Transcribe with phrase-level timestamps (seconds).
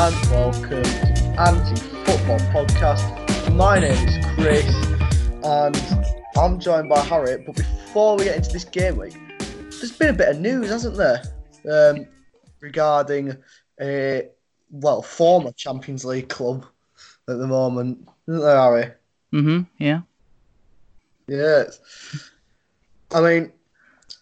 [0.00, 1.74] and welcome to Anti
[2.04, 3.54] Football Podcast.
[3.56, 4.74] My name is Chris,
[5.44, 5.76] and
[6.36, 7.44] I'm joined by Harriet.
[7.44, 10.96] But before we get into this game week, there's been a bit of news, hasn't
[10.96, 11.22] there,
[11.68, 12.06] um,
[12.60, 13.36] regarding
[13.80, 14.28] a
[14.70, 16.64] well former Champions League club
[17.28, 18.92] at the moment, isn't there, Harry?
[19.32, 19.66] Mhm.
[19.78, 20.00] Yeah.
[21.26, 21.80] Yes.
[23.12, 23.52] I mean,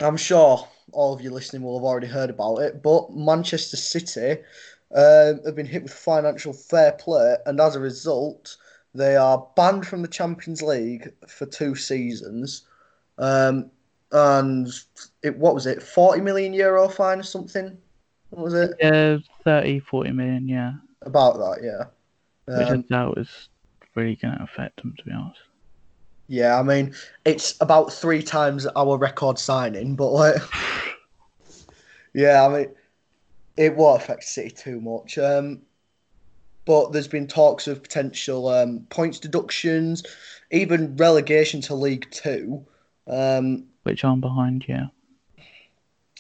[0.01, 4.42] I'm sure all of you listening will have already heard about it, but Manchester City
[4.95, 8.56] um, have been hit with financial fair play, and as a result,
[8.95, 12.62] they are banned from the Champions League for two seasons.
[13.18, 13.70] Um,
[14.12, 14.68] and
[15.23, 17.77] it what was it, 40 million euro fine or something?
[18.30, 18.70] What was it?
[18.80, 20.48] Yeah, 30, 40 million.
[20.48, 20.74] Yeah.
[21.02, 21.84] About that, yeah.
[22.46, 23.48] Which I Um, doubt is
[23.95, 25.41] really going to affect them, to be honest.
[26.29, 30.37] Yeah, I mean, it's about three times our record signing, but like,
[32.15, 32.74] yeah, I mean,
[33.56, 35.18] it won't affect City too much.
[35.18, 35.62] Um,
[36.65, 40.02] but there's been talks of potential um, points deductions,
[40.51, 42.66] even relegation to League Two.
[43.06, 44.65] Um, Which I'm behind.
[44.68, 44.87] Yeah.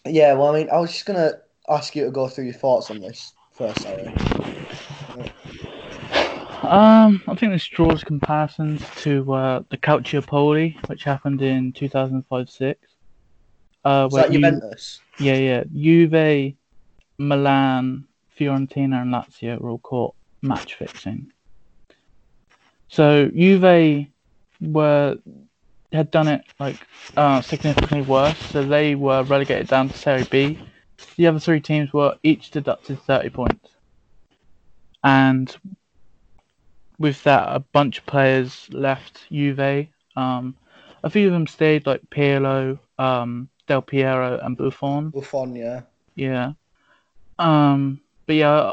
[0.04, 1.32] yeah, well, I mean, I was just gonna
[1.68, 4.12] ask you to go through your thoughts on this first, sorry.
[6.66, 12.74] Um, I think this draws comparisons to uh, the Calciopoli, which happened in 2005-6.
[13.84, 15.00] Uh, that Juventus?
[15.20, 16.56] yeah, yeah, Juve,
[17.18, 21.30] Milan, Fiorentina, and Lazio were all caught match fixing.
[22.88, 24.08] So Juve
[24.60, 25.18] were
[25.92, 26.84] had done it like
[27.16, 30.58] uh, significantly worse, so they were relegated down to Serie B.
[31.16, 33.68] The other three teams were each deducted 30 points,
[35.04, 35.56] and
[36.98, 39.88] with that, a bunch of players left Juve.
[40.16, 40.56] Um,
[41.02, 45.10] a few of them stayed, like Pirlo, um, Del Piero, and Buffon.
[45.10, 45.82] Buffon, yeah.
[46.14, 46.52] Yeah.
[47.38, 48.72] Um, but yeah,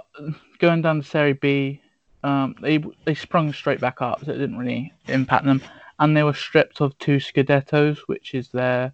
[0.60, 1.82] going down to Serie B,
[2.24, 5.62] um, they they sprung straight back up, so it didn't really impact them.
[6.00, 8.94] And they were stripped of two Scudettos, which is their.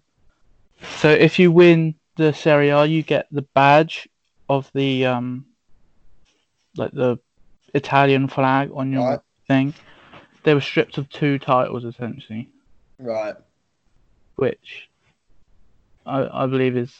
[0.98, 4.08] So if you win the Serie A, you get the badge
[4.48, 5.46] of the um,
[6.76, 7.18] like the
[7.74, 9.20] Italian flag on your Right.
[9.48, 9.74] thing.
[10.44, 12.48] They were stripped of two titles essentially
[12.98, 13.36] Right.
[14.36, 14.88] which
[16.06, 16.94] I, I believe is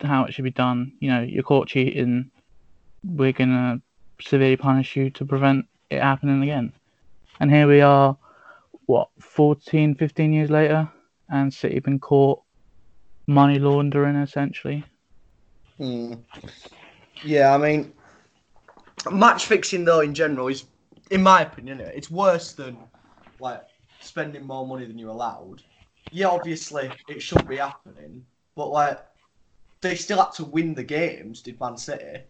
[0.00, 0.92] how it should be done.
[1.00, 2.30] You know, you're caught cheating,
[3.04, 3.80] we're gonna
[4.20, 6.72] severely punish you to prevent it happening again.
[7.40, 8.16] And here we are,
[8.86, 10.88] what, 14, 15 years later,
[11.28, 12.42] and City been caught
[13.26, 14.84] money laundering essentially.
[15.78, 16.14] Hmm.
[17.24, 17.92] Yeah, I mean,
[19.10, 20.64] match fixing though in general is,
[21.10, 22.76] in my opinion, it's worse than
[23.40, 23.62] like
[24.00, 25.62] spending more money than you're allowed.
[26.12, 28.24] Yeah, obviously it shouldn't be happening,
[28.56, 29.00] but like
[29.80, 31.42] they still had to win the games.
[31.42, 32.20] Did Man City?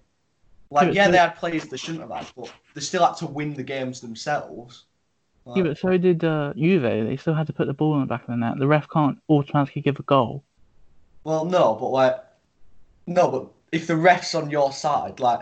[0.71, 3.27] Like, Yeah, yeah, they had players they shouldn't have had, but they still had to
[3.27, 4.85] win the games themselves.
[5.45, 6.83] Like, Yeah, but so did uh, Juve.
[6.83, 8.59] They still had to put the ball in the back of the net.
[8.59, 10.45] The ref can't automatically give a goal.
[11.25, 12.25] well, no, but like,
[13.07, 15.41] no, but if the ref's on your side, like.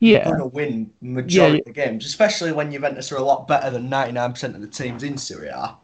[0.00, 3.48] Yeah, going to win majority Yeah, of the games, especially when Juventus are a lot
[3.48, 5.76] better than 99% of the teams in Serie A.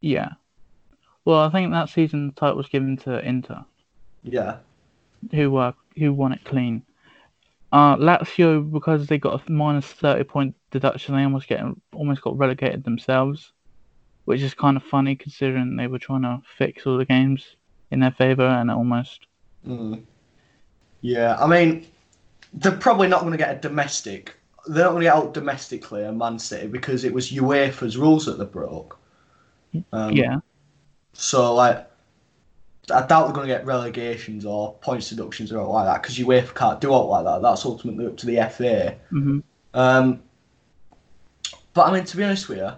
[0.00, 0.30] yeah.
[1.26, 3.66] Well, I think that season the title was given to Inter.
[4.22, 4.58] Yeah.
[5.32, 6.84] who uh, who won it clean.
[7.72, 11.62] Uh, Lazio because they got a minus thirty point deduction, they almost get
[11.94, 13.52] almost got relegated themselves,
[14.26, 17.56] which is kind of funny considering they were trying to fix all the games
[17.90, 19.26] in their favour and almost.
[19.66, 20.06] Mm.
[21.00, 21.86] Yeah, I mean,
[22.52, 24.34] they're probably not going to get a domestic.
[24.66, 28.26] They're not going to get out domestically a Man City because it was UEFA's rules
[28.26, 28.98] that they broke.
[29.92, 30.38] Um, yeah,
[31.12, 31.86] So, like,
[32.90, 36.18] I doubt they're going to get relegations or points deductions or all like that because
[36.18, 37.42] UEFA can't do all like that.
[37.42, 38.96] That's ultimately up to the FA.
[39.12, 39.40] Mm-hmm.
[39.74, 40.22] Um,
[41.74, 42.70] but I mean, to be honest with you,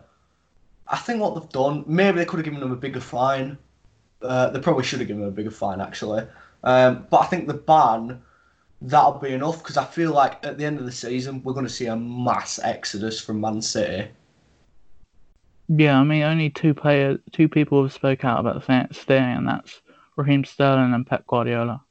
[0.89, 3.59] I think what they've done, maybe they could have given them a bigger fine.
[4.23, 6.27] Uh, they probably should have given them a bigger fine, actually.
[6.65, 8.21] Um, but I think the ban,
[8.81, 11.67] that'll be enough because I feel like at the end of the season, we're going
[11.67, 14.11] to see a mass exodus from Man City.
[15.69, 15.99] yeah.
[15.99, 18.63] I mean, only two players, two people have spoke out about
[18.95, 19.81] staying, and that's
[20.17, 21.83] Raheem Sterling and Pep Guardiola.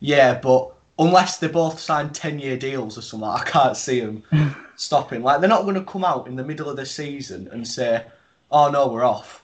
[0.00, 4.22] Yeah, but unless they both sign 10 year deals or something, I can't see them
[4.76, 5.22] stopping.
[5.22, 8.04] Like, they're not going to come out in the middle of the season and say,
[8.50, 9.42] oh no, we're off.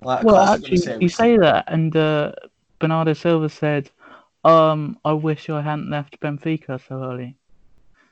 [0.00, 2.32] Like, Well, course they're gonna actually, say you say that, and uh,
[2.78, 3.90] Bernardo Silva said,
[4.44, 7.36] "Um, I wish I hadn't left Benfica so early."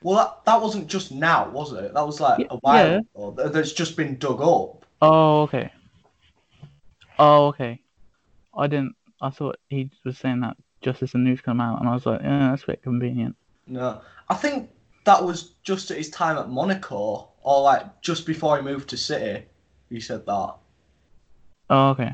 [0.02, 1.94] Well, that, that wasn't just now, was it?
[1.94, 3.00] That was like a while yeah.
[3.14, 3.48] ago.
[3.48, 4.84] That's just been dug up.
[5.00, 5.70] Oh, okay.
[7.18, 7.80] Oh, okay.
[8.56, 8.96] I didn't.
[9.20, 12.06] I thought he was saying that just as the news come out, and I was
[12.06, 13.36] like, yeah, that's a bit convenient.
[13.66, 14.70] No, I think
[15.04, 18.96] that was just at his time at Monaco, or like just before he moved to
[18.96, 19.46] City.
[19.88, 20.54] He said that.
[21.70, 22.12] Oh, okay.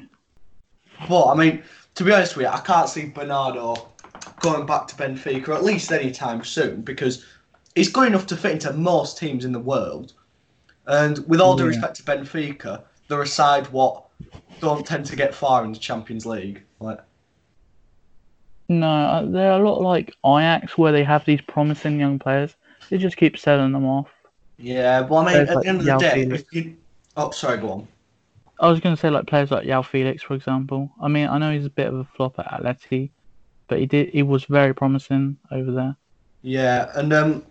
[1.09, 1.63] But I mean,
[1.95, 3.89] to be honest with you, I can't see Bernardo
[4.41, 7.25] going back to Benfica at least anytime soon because
[7.75, 10.15] he's good enough to fit into most teams in the world.
[10.87, 11.69] And with all due Yeah.
[11.69, 14.05] respect to Benfica, they're a side what
[14.61, 16.63] don't tend to get far in the Champions League.
[16.81, 17.01] Like,
[18.69, 22.55] No, uh, they're a lot like Ajax, where they have these promising young players.
[22.91, 24.09] They just keep selling them off.
[24.59, 26.43] yeah, well, I mean, Players at like the end of the day, Felix.
[26.43, 26.77] if you,
[27.17, 27.89] oh, sorry, go on.
[28.61, 30.91] I was going to say like players like João Felix, for example.
[31.01, 33.11] I mean, I know he's a bit of a flop at Atleti,
[33.69, 35.97] but he did he was very promising over there.
[36.43, 37.45] Yeah, and um,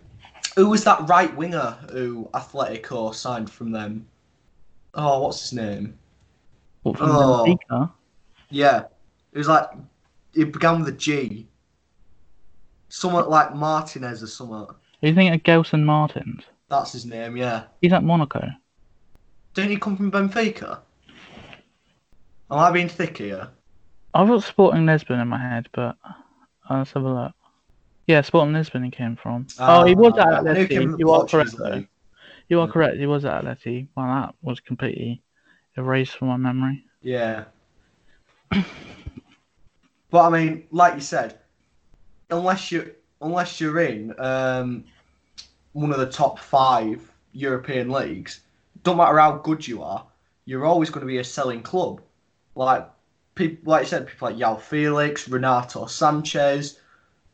[0.56, 4.06] who was that right winger who Atletico signed from them?
[4.94, 5.98] Oh, what's his name?
[6.82, 7.44] What Oh.
[7.46, 7.90] Benfica?
[8.50, 8.84] Yeah,
[9.32, 9.68] it was like
[10.34, 11.46] it began with a G.
[12.88, 14.56] Somewhat like Martinez or something.
[14.56, 14.76] Are
[15.06, 16.44] you thinking of Gelson Martins?
[16.68, 17.36] That's his name.
[17.36, 17.64] Yeah.
[17.80, 18.48] He's at Monaco.
[19.54, 20.78] Didn't he come from Benfica?
[22.50, 23.48] Am I being thick here?
[24.18, 27.32] I've got Sporting Lisbon in my head, but uh, let's have a look.
[28.08, 29.46] Yeah, Sporting Lisbon he came from.
[29.60, 30.98] oh, he was at Ah, I knew he came from Atleti.
[30.98, 31.56] You are correct.
[31.56, 31.84] Though.
[32.48, 32.72] You are Yeah.
[32.72, 32.96] correct.
[32.96, 33.86] He was at Atleti.
[33.96, 35.22] Well, that was completely
[35.76, 36.82] erased from my memory.
[37.00, 37.44] Yeah.
[38.50, 38.64] but
[40.12, 41.38] I mean, like you said,
[42.30, 44.84] unless you unless you're in um,
[45.74, 48.40] one of the top five European leagues,
[48.82, 50.04] don't matter how good you are,
[50.44, 52.00] you're always going to be a selling club.
[52.56, 52.88] Like
[53.38, 56.78] people, like you said, people like João Felix, Renato Sanches,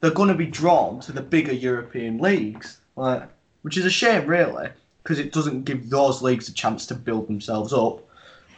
[0.01, 3.27] they're going to be drawn to the bigger European leagues, like,
[3.63, 4.69] which is a shame, really,
[5.03, 8.03] because it doesn't give those leagues a chance to build themselves up.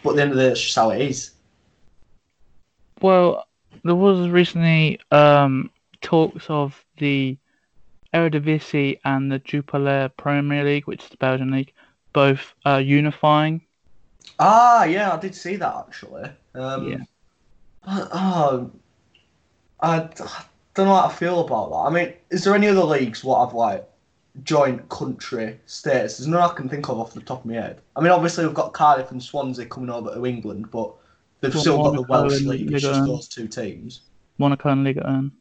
[0.02, 1.30] But at the end of the day, that's just how it is.
[3.00, 3.46] Well,
[3.84, 5.70] there was recently um,
[6.00, 7.36] talks of the
[8.12, 11.72] Eredivisie and the Jupiler Premier League, which is the Belgian league,
[12.12, 13.60] both uh, unifying.
[14.38, 16.30] Ah, yeah, I did see that actually.
[16.54, 17.04] Um, Yeah.
[17.86, 18.70] Oh,
[19.80, 19.98] I, I
[20.74, 21.76] don't know how I feel about that.
[21.76, 23.88] I mean, is there any other leagues what have like
[24.42, 26.18] joint country status?
[26.18, 27.80] There's none I can think of off the top of my head.
[27.94, 30.92] I mean, obviously we've got Cardiff and Swansea coming over to England, but
[31.40, 32.72] they've Well, still got the Welsh league.
[32.72, 34.02] It's Liga just those two teams.
[34.38, 35.32] Monaco and Ligue 1.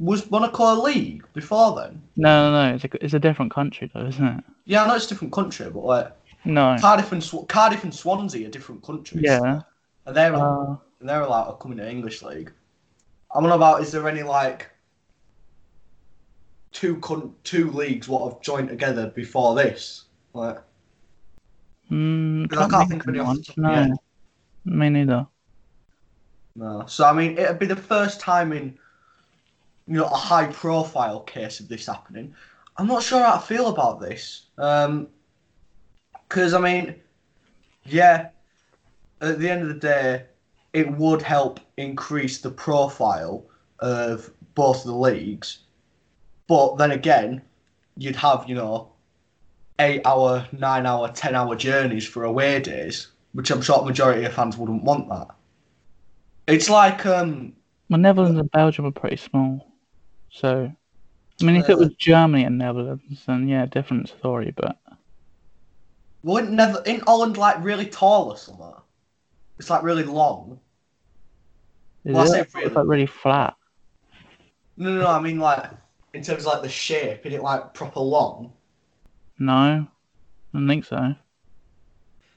[0.00, 2.00] Was Monaco a league before then?
[2.16, 2.74] No, no, no.
[2.76, 4.44] It's a, it's a different country, though, isn't it?
[4.64, 6.12] Yeah, I know it's a different country, but like
[6.44, 6.76] No.
[6.80, 9.22] Cardiff and Sw- Cardiff and Swansea are different countries.
[9.24, 9.62] Yeah.
[10.06, 12.52] and they're Uh, and they're allowed to come into English league.
[13.34, 14.70] I'm on about is there any like
[16.72, 20.04] two con- two leagues what have joined together before this?
[20.32, 20.58] Like
[21.90, 23.42] mm, I can't think of any off the one.
[23.42, 23.90] top of my head.
[23.90, 23.96] No.
[24.64, 25.26] Me neither.
[26.56, 26.84] no.
[26.86, 28.78] So I mean it'd be the first time in
[29.86, 32.34] you know a high profile case of this happening.
[32.76, 34.46] I'm not sure how I feel about this.
[34.58, 35.08] Um
[36.28, 36.94] because I mean
[37.84, 38.30] yeah
[39.20, 40.26] at the end of the day
[40.78, 43.44] it would help increase the profile
[43.80, 45.60] of both the leagues.
[46.48, 47.42] But then again,
[47.96, 48.92] you'd have, you know,
[49.80, 54.24] eight hour, nine hour, ten hour journeys for away days, which I'm sure the majority
[54.24, 55.28] of fans wouldn't want that.
[56.48, 57.54] It's like um
[57.88, 59.66] Well, Netherlands and Belgium are pretty small.
[60.30, 60.72] So,
[61.40, 64.52] I mean, if it Uh, was Germany and Netherlands, then yeah, different story.
[64.56, 64.78] But
[66.22, 68.72] wouldn't never in Holland like really tall or something.
[69.58, 70.60] It's like really long.
[72.08, 72.48] Is Well, it?
[72.54, 73.54] It's like really flat.
[74.76, 75.06] No, no, no.
[75.08, 75.70] I mean like
[76.14, 78.52] in terms of like the shape, is it like proper long?
[79.38, 79.88] No, I
[80.52, 81.14] don't think so.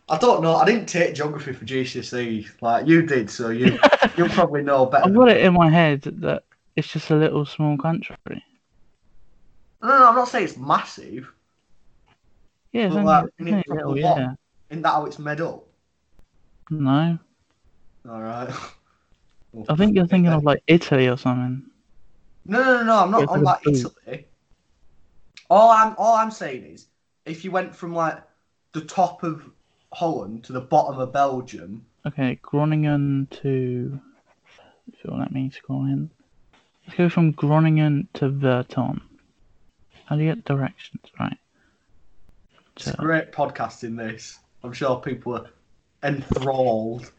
[0.09, 0.55] I don't know.
[0.55, 3.79] I didn't take geography for GCSE like you did, so you
[4.17, 5.05] you'll probably know better.
[5.05, 6.43] I've got it in my head that
[6.75, 8.15] it's just a little small country.
[9.81, 11.31] No, no, I'm not saying it's massive.
[12.71, 14.33] Yeah, But, like, in only it little, yeah.
[14.69, 15.63] Isn't that how it's made up?
[16.69, 17.19] No,
[18.09, 18.49] All right.
[19.67, 21.63] I think you're thinking of like Italy or something.
[22.45, 22.99] No, no, no, no.
[22.99, 23.77] I'm not It's on like boot.
[23.77, 24.27] Italy.
[25.49, 26.87] All I'm all I'm saying is,
[27.25, 28.21] if you went from like
[28.71, 29.43] the top of
[29.93, 33.99] Holland to the bottom of Belgium, Okay, Groningen to.
[34.87, 36.09] If you'll let me scroll in.
[36.85, 39.01] Let's go from Groningen to Virton.
[40.05, 41.03] How do you get directions?
[41.19, 41.37] Right.
[42.75, 43.95] it's So, great podcasting.
[43.95, 45.49] This, I'm sure people are
[46.03, 47.11] enthralled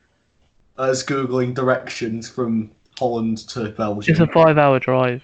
[0.79, 4.13] as googling directions from Holland to Belgium.
[4.13, 5.23] it's a five hour drive.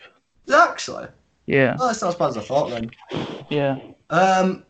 [0.52, 1.08] Actually,
[1.46, 2.90] Yeah, Well, that's not as bad as I thought then.
[3.50, 3.78] yeah.
[4.10, 4.64] Um,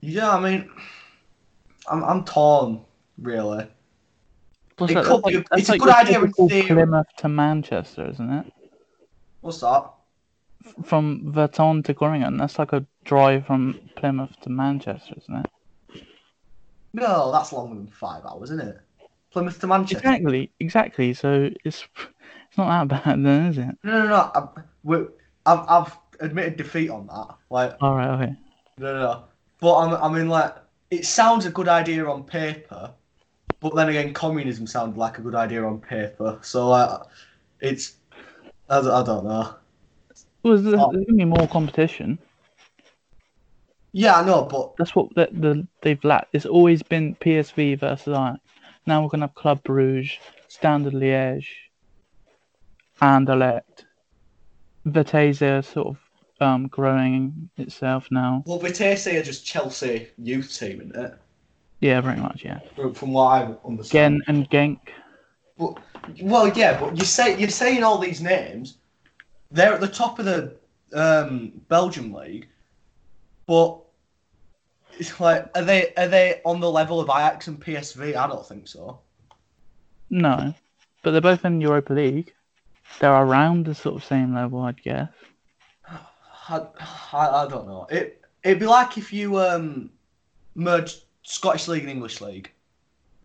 [0.00, 0.70] yeah, I mean,
[1.90, 2.80] I'm I'm torn
[3.18, 3.66] really.
[4.78, 5.04] What's It that?
[5.04, 6.66] could be- like, it's a like good idea in typical theory.
[6.66, 8.52] Plymouth to Manchester, isn't it?
[9.42, 9.90] What's that?
[10.84, 16.02] From Virton to Groningen, that's like a drive from Plymouth to Manchester, isn't it?
[16.94, 18.80] No, that's longer than five hours, isn't it?
[19.32, 19.98] Plymouth to Manchester.
[19.98, 21.14] Exactly, exactly.
[21.14, 21.84] So it's
[22.48, 23.76] it's not that bad then, is it?
[23.82, 24.30] No, no, no.
[24.34, 25.08] I've,
[25.46, 27.28] I've, I've admitted defeat on that.
[27.50, 28.36] Like, All right, okay.
[28.78, 29.24] no, no, no.
[29.60, 30.54] But I'm, I mean, like,
[30.90, 32.92] it sounds a good idea on paper,
[33.60, 36.38] but then again, communism sounded like a good idea on paper.
[36.42, 37.00] So, like,
[37.60, 37.94] it's,
[38.68, 39.54] I, don't- I don't know.
[40.42, 40.92] Well, there's, Oh.
[40.92, 42.18] there's gonna be more competition.
[43.92, 46.34] Yeah, I know, but That's what the, the they've lacked.
[46.34, 48.40] It's always been PSV versus Ajax.
[48.86, 51.46] Now we're gonna have Club Bruges, Standard Liège,
[53.00, 53.84] and Anderlecht.
[54.84, 55.98] Vitesse are sort of
[56.40, 58.42] um, growing itself now.
[58.46, 61.14] well, Vitesse are just Chelsea youth team, isn't it?
[61.80, 62.44] Yeah, very much.
[62.44, 62.60] Yeah.
[62.76, 63.90] From, from what I understand.
[63.90, 64.78] Gen and Genk.
[65.58, 65.78] But,
[66.22, 68.78] well, yeah, but you say you're saying all these names.
[69.50, 70.56] They're at the top of the
[70.94, 72.48] um, Belgium league,
[73.46, 73.78] but
[75.20, 78.16] like, are they are they on the level of Ajax and PSV?
[78.16, 79.00] I don't think so.
[80.10, 80.54] No,
[81.02, 82.32] but they're both in Europa League.
[83.00, 85.12] They're around the sort of same level, I'd guess.
[86.48, 86.66] I,
[87.12, 87.86] I, I don't know.
[87.90, 89.90] It it'd be like if you um
[90.54, 92.52] merged Scottish League and English League.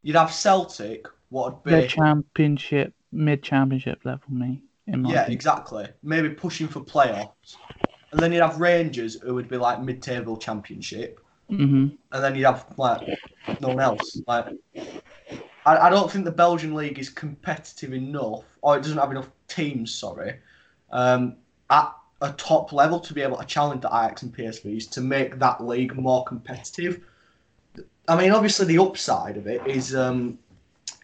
[0.04, 1.08] You'd have Celtic.
[1.30, 1.72] What would be?
[1.72, 4.62] They're championship, mid-championship level, me.
[4.88, 5.32] In Yeah, opinion.
[5.32, 5.88] exactly.
[6.04, 7.58] Maybe pushing for playoffs.
[8.12, 11.20] And then you'd have Rangers, who would be like mid-table championship.
[11.50, 11.98] Mhm.
[12.12, 13.08] And then you'd have like
[13.62, 14.20] no one else.
[14.27, 14.48] Like,
[15.66, 19.30] I, I don't think the Belgian league is competitive enough, or it doesn't have enough
[19.48, 19.94] teams.
[19.94, 20.36] Sorry,
[20.92, 21.38] um,
[21.70, 25.39] at a top level to be able to challenge the Ajax and PSVs to make
[25.39, 27.01] that league more competitive.
[28.08, 30.39] I mean, obviously the upside of it is um,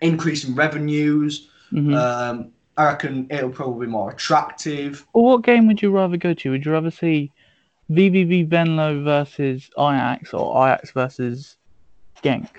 [0.01, 1.49] increasing revenues.
[1.71, 1.95] Mhm.
[1.95, 5.05] Um, I reckon it'll probably be more attractive.
[5.13, 6.51] Well, what game would you rather go to?
[6.51, 7.31] Would you rather see
[7.91, 11.57] VVV Venlo versus Ajax or Ajax versus
[12.23, 12.49] Genk?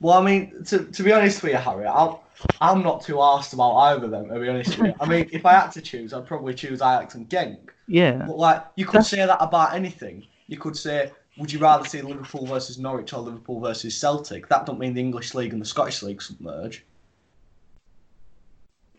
[0.00, 2.16] Well, I mean, to, to be honest with you, Harry, I'm,
[2.60, 4.94] I'm not too asked about either of them, to be honest with you.
[5.00, 7.58] I mean, if I had to choose, I'd probably choose Ajax and Genk.
[7.88, 8.24] Yeah.
[8.26, 10.24] But, like, you could That's- say that about anything.
[10.46, 14.48] You could say, would you rather see Liverpool versus Norwich or Liverpool versus Celtic?
[14.48, 16.84] That don't mean the English League and the Scottish League submerge.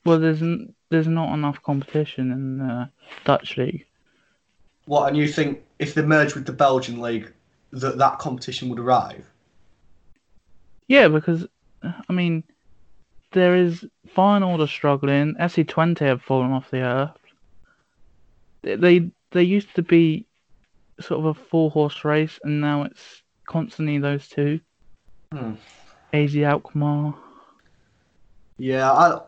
[0.06, 0.42] Well, there's
[0.90, 2.90] there's not enough competition in the
[3.26, 3.86] Dutch league.
[4.90, 7.32] What, and you think if they merge with the Belgian League,
[7.74, 9.24] that that competition would arrive?
[10.88, 11.46] Yeah, because
[11.84, 12.44] I mean,
[13.32, 15.36] there is Feyenoord struggling.
[15.36, 17.12] SC Twente have fallen off the earth.
[18.64, 20.26] They they, they used to be
[21.00, 24.60] sort of a four horse race, and now it's constantly those two.
[25.32, 25.54] Hmm.
[26.14, 27.14] AZ Alkmaar.
[28.58, 29.22] Yeah, I,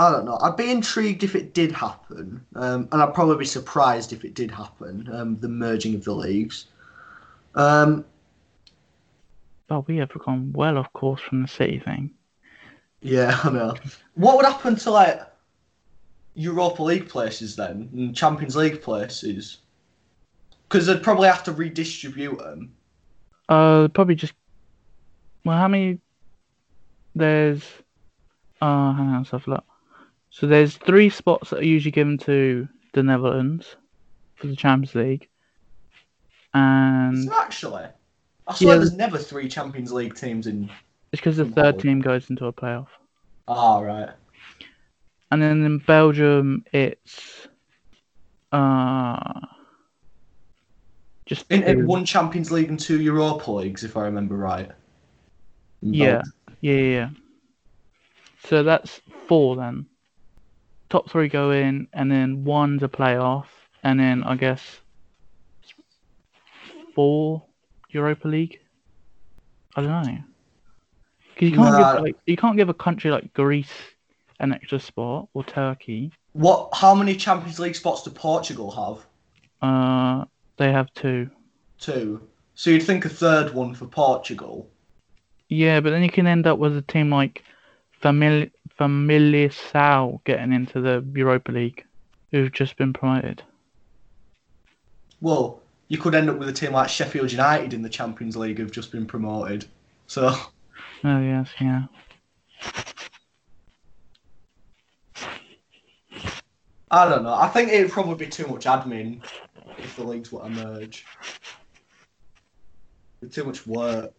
[0.00, 0.38] I don't know.
[0.40, 4.32] I'd be intrigued if it did happen, um, and I'd probably be surprised if it
[4.32, 5.06] did happen.
[5.12, 6.68] Um, the merging of the leagues.
[7.54, 8.06] Um,
[9.86, 12.12] we have gone well, of course, from the city thing.
[13.02, 13.74] yeah, I know.
[14.14, 15.20] What would happen to like
[16.32, 19.58] Europa League places then, and Champions League places?
[20.66, 22.72] Because they'd probably have to redistribute them.
[23.50, 24.32] Uh, probably just.
[25.44, 25.98] Well, how many?
[27.14, 27.62] There's.
[28.62, 29.64] Uh, hang on, let's have a look.
[30.30, 33.76] So there's three spots that are usually given to the Netherlands
[34.36, 35.28] for the Champions League,
[36.54, 37.84] and So actually,
[38.46, 38.78] I swear Yeah.
[38.78, 40.70] there's never three Champions League teams in.
[41.12, 42.88] it's because the third team goes into a playoff.
[43.48, 44.10] Ah, right.
[45.32, 47.48] And then in Belgium, it's
[48.52, 49.40] uh
[51.26, 54.70] just In, in one Champions League and two Europa Leagues, if I remember right.
[55.82, 56.22] In Yeah.
[56.22, 56.32] Belgium.
[56.60, 57.10] Yeah, yeah, yeah.
[58.44, 59.86] So that's four then.
[60.90, 63.46] Top three go in, and then one's a playoff,
[63.82, 64.80] and then I guess
[66.94, 67.42] four
[67.88, 68.60] Europa League.
[69.76, 70.18] I don't know.
[71.34, 73.72] Because you can't give like you can't give a country like Greece
[74.40, 76.10] an extra spot or Turkey.
[76.32, 76.70] What?
[76.72, 79.06] How many Champions League spots do Portugal have?
[79.62, 80.24] Uh,
[80.56, 81.30] they have two.
[81.78, 82.20] Two.
[82.54, 84.68] So you'd think a third one for Portugal.
[85.48, 87.42] Yeah, but then you can end up with a team like
[88.02, 91.84] Famili Famalicão getting into the Europa League,
[92.30, 93.42] who've just been promoted.
[95.20, 98.56] Well, you could end up with a team like Sheffield United in the Champions League
[98.56, 99.66] who've just been promoted.
[100.06, 100.34] So
[101.04, 101.82] Oh yes, yeah.
[106.90, 107.34] I don't know.
[107.34, 109.22] I think it'd probably be too much admin
[109.78, 111.04] if the leagues were to merge.
[113.30, 114.12] Too much work.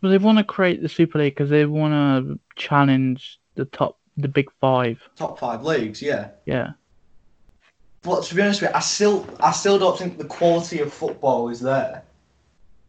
[0.00, 3.98] Well, they want to create the Super League because they want to challenge the top,
[4.16, 5.00] the big five.
[5.16, 6.30] Top five leagues, yeah.
[6.44, 6.70] Yeah.
[8.02, 10.92] But to be honest with you, I still, I still don't think the quality of
[10.92, 12.04] football is there.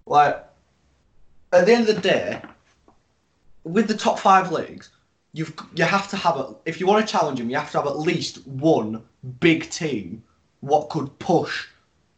[0.05, 0.43] Like,
[1.51, 2.41] at the end of the day,
[3.63, 4.89] with the top five leagues,
[5.33, 7.77] you've you have to have a, if you want to challenge them, you have to
[7.79, 9.03] have at least one
[9.39, 10.23] big team
[10.61, 11.67] what could push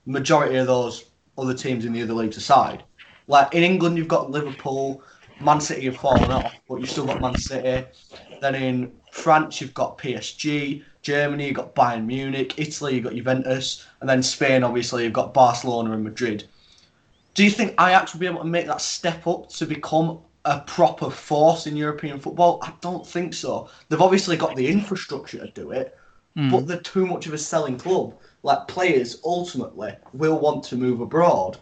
[0.05, 1.05] majority of those
[1.37, 2.83] other teams in the other leagues aside.
[3.27, 5.03] Like in England, you've got Liverpool,
[5.41, 7.85] Man City have fallen off, but you've still got Man City.
[8.41, 10.83] Then in France, you've got PSG.
[11.01, 12.53] Germany, you've got Bayern Munich.
[12.57, 13.85] Italy, you've got Juventus.
[14.01, 16.45] And then Spain, obviously, you've got Barcelona and Madrid.
[17.35, 20.59] Do you think Ajax will be able to make that step up to become a
[20.61, 22.59] proper force in European football?
[22.61, 23.69] I don't think so.
[23.87, 25.95] They've obviously got the infrastructure to do it,
[26.37, 26.51] Mm.
[26.51, 28.13] but they're too much of a selling club.
[28.43, 31.57] Like players ultimately will want to move abroad.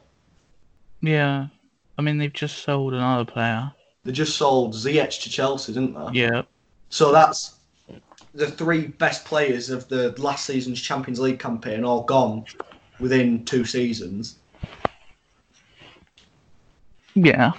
[1.02, 1.48] Yeah.
[1.98, 3.72] I mean, they've just sold another player.
[4.04, 6.20] They just sold Ziyech to Chelsea, didn't they?
[6.20, 6.44] Yeah.
[6.90, 7.56] So that's
[8.34, 12.46] the three best players of the last season's Champions League campaign all gone
[13.00, 14.38] within two seasons.
[17.16, 17.54] Yeah.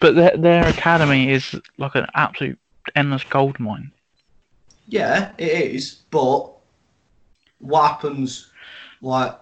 [0.00, 2.58] But their, their academy is like an absolute
[2.94, 3.92] endless gold mine.
[4.88, 6.50] Yeah, it is, but
[7.58, 8.50] what happens?
[9.00, 9.36] Like,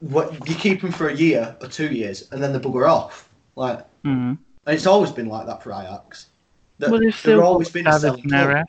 [0.00, 3.27] what you keep them for a year or two years, and then they bugger off.
[3.58, 4.38] Like, Mm.
[4.66, 6.26] and it's always been like that for Ajax.
[6.78, 8.48] That- Well, they've they've still always been a David selling club.
[8.48, 8.64] Neres.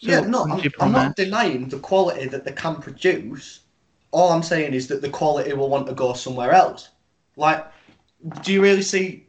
[0.00, 3.60] Yeah, no, I'm, I'm not denying the quality that they can produce.
[4.10, 6.90] All I'm saying is that the quality will want to go somewhere else.
[7.36, 7.66] Like,
[8.42, 9.26] do you really see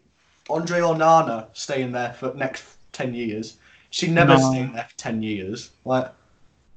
[0.49, 3.57] Andre Onana staying there for the next ten years?
[3.89, 4.51] She never No.
[4.51, 5.71] staying there for ten years.
[5.85, 6.07] Like,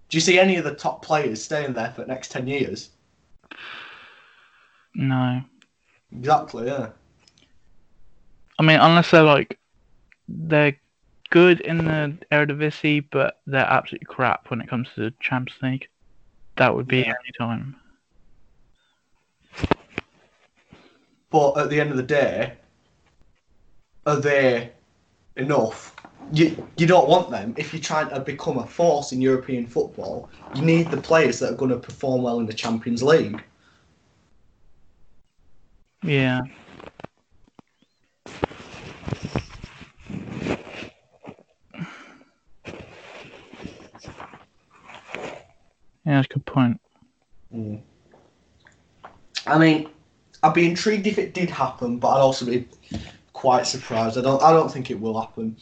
[0.08, 2.90] do you see any of the top players staying there for the next ten years?
[4.94, 5.42] No.
[6.18, 6.66] Exactly.
[6.66, 6.90] Yeah.
[8.58, 9.58] I mean, unless they're like,
[10.28, 10.76] they're
[11.30, 15.88] good in the Eredivisie, but they're absolutely crap when it comes to the Champions League.
[16.56, 17.14] That would be Yeah.
[17.24, 17.76] any time.
[21.30, 22.52] But at the end of the day,
[24.06, 24.72] are they
[25.36, 25.96] enough?
[26.32, 30.28] You you don't want them if you're trying to become a force in European football.
[30.54, 33.42] You need the players that are going to perform well in the Champions League.
[36.02, 36.40] Yeah.
[46.04, 46.80] Yeah, that's a good point.
[49.46, 49.88] I mean,
[50.42, 52.68] I'd be intrigued if it did happen, but I'd also be
[53.32, 54.18] quite surprised.
[54.18, 55.56] I don't I don't think it will happen.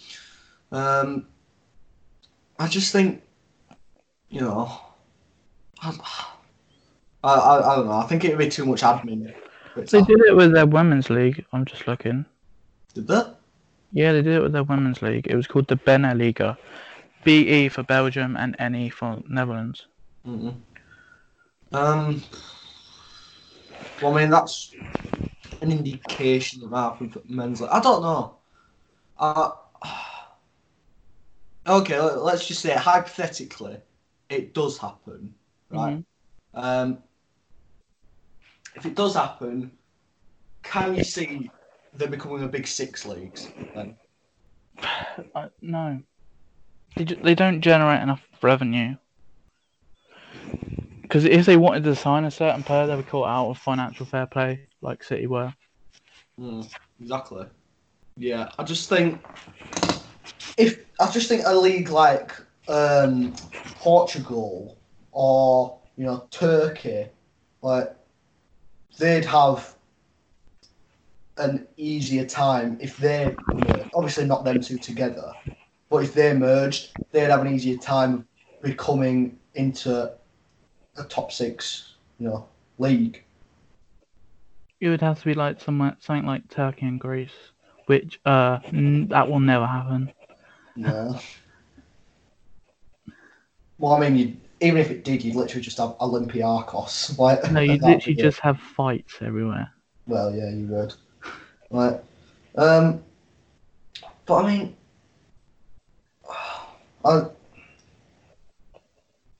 [0.72, 1.26] Um,
[2.58, 3.22] I just think,
[4.30, 4.70] you know,
[5.82, 5.92] I,
[7.22, 7.92] I, I don't know.
[7.92, 9.34] I think it would be too much admin.
[9.76, 10.04] They happen.
[10.04, 11.44] did it with their women's league.
[11.52, 12.24] I'm just looking.
[12.94, 13.36] Did that?
[13.92, 15.26] Yeah, they did it with their women's league.
[15.26, 16.56] It was called the Beneliga.
[17.24, 19.86] BE for Belgium and NE for Netherlands.
[20.26, 20.54] Mm-mm.
[21.72, 22.22] Um.
[24.02, 24.74] Well, I mean, that's
[25.60, 27.60] an indication happened for men's.
[27.60, 27.70] League.
[27.70, 28.36] I don't know.
[29.18, 29.50] Uh,
[31.66, 33.78] okay, let- let's just say hypothetically,
[34.30, 35.34] it does happen,
[35.70, 35.98] right?
[35.98, 36.04] Mhm.
[36.54, 37.02] Um.
[38.74, 39.72] If it does happen,
[40.62, 41.50] can you see
[41.94, 43.48] them becoming a big six leagues?
[43.74, 43.96] Then?
[45.34, 46.00] Uh, no.
[46.96, 48.96] They, they don't generate enough revenue.
[51.02, 53.58] Because if they wanted to sign a certain player, they would call it out of
[53.58, 55.52] financial fair play, like City were.
[56.38, 57.46] Mm, exactly.
[58.16, 59.20] Yeah, I just think
[60.56, 62.32] if I just think a league like
[62.68, 63.34] um,
[63.76, 64.78] Portugal
[65.12, 67.06] or you know Turkey,
[67.62, 67.94] like
[68.98, 69.76] they'd have
[71.36, 73.34] an easier time if they
[73.94, 75.32] obviously not them two together,
[75.88, 78.26] but if they merged, they'd have an easier time
[78.62, 80.12] becoming into
[80.96, 82.48] a top six, you know,
[82.78, 83.24] league.
[84.80, 87.52] It would have to be like somewhere, something like Turkey and Greece,
[87.86, 90.12] which uh n- that will never happen.
[90.76, 91.18] No.
[93.78, 97.18] Well, I mean, you even if it did, you'd literally just have Olympiacos.
[97.18, 98.22] Like, No, you that'd be literally it.
[98.22, 99.70] just have fights everywhere.
[100.06, 100.94] Well, yeah, you would.
[101.70, 102.00] Right.
[102.56, 103.02] Um.
[104.26, 104.76] But I mean,
[107.04, 107.22] I.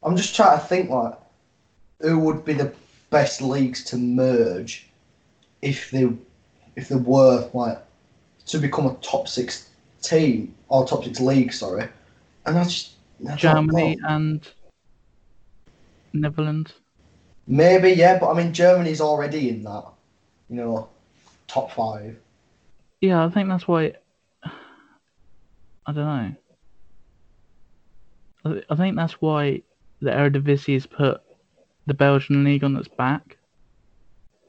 [0.03, 1.15] I'm just trying to think like,
[2.01, 2.73] who would be the
[3.11, 4.89] best leagues to merge,
[5.61, 6.09] if they,
[6.77, 7.79] if they were like,
[8.47, 9.69] to become a top six
[10.01, 11.53] team or top six league.
[11.53, 11.87] Sorry,
[12.47, 12.93] and I just
[13.29, 14.49] I Germany and
[16.13, 16.73] Netherlands.
[17.47, 19.85] Maybe, yeah, but I mean, Germany's already in that,
[20.49, 20.89] you know,
[21.49, 22.17] top five.
[23.01, 23.95] Yeah, I think that's why.
[25.87, 25.97] I don't
[28.45, 28.63] know.
[28.71, 29.63] I, think that's why
[30.01, 31.21] the Eredivisie has put
[31.87, 33.37] the Belgian league on its back.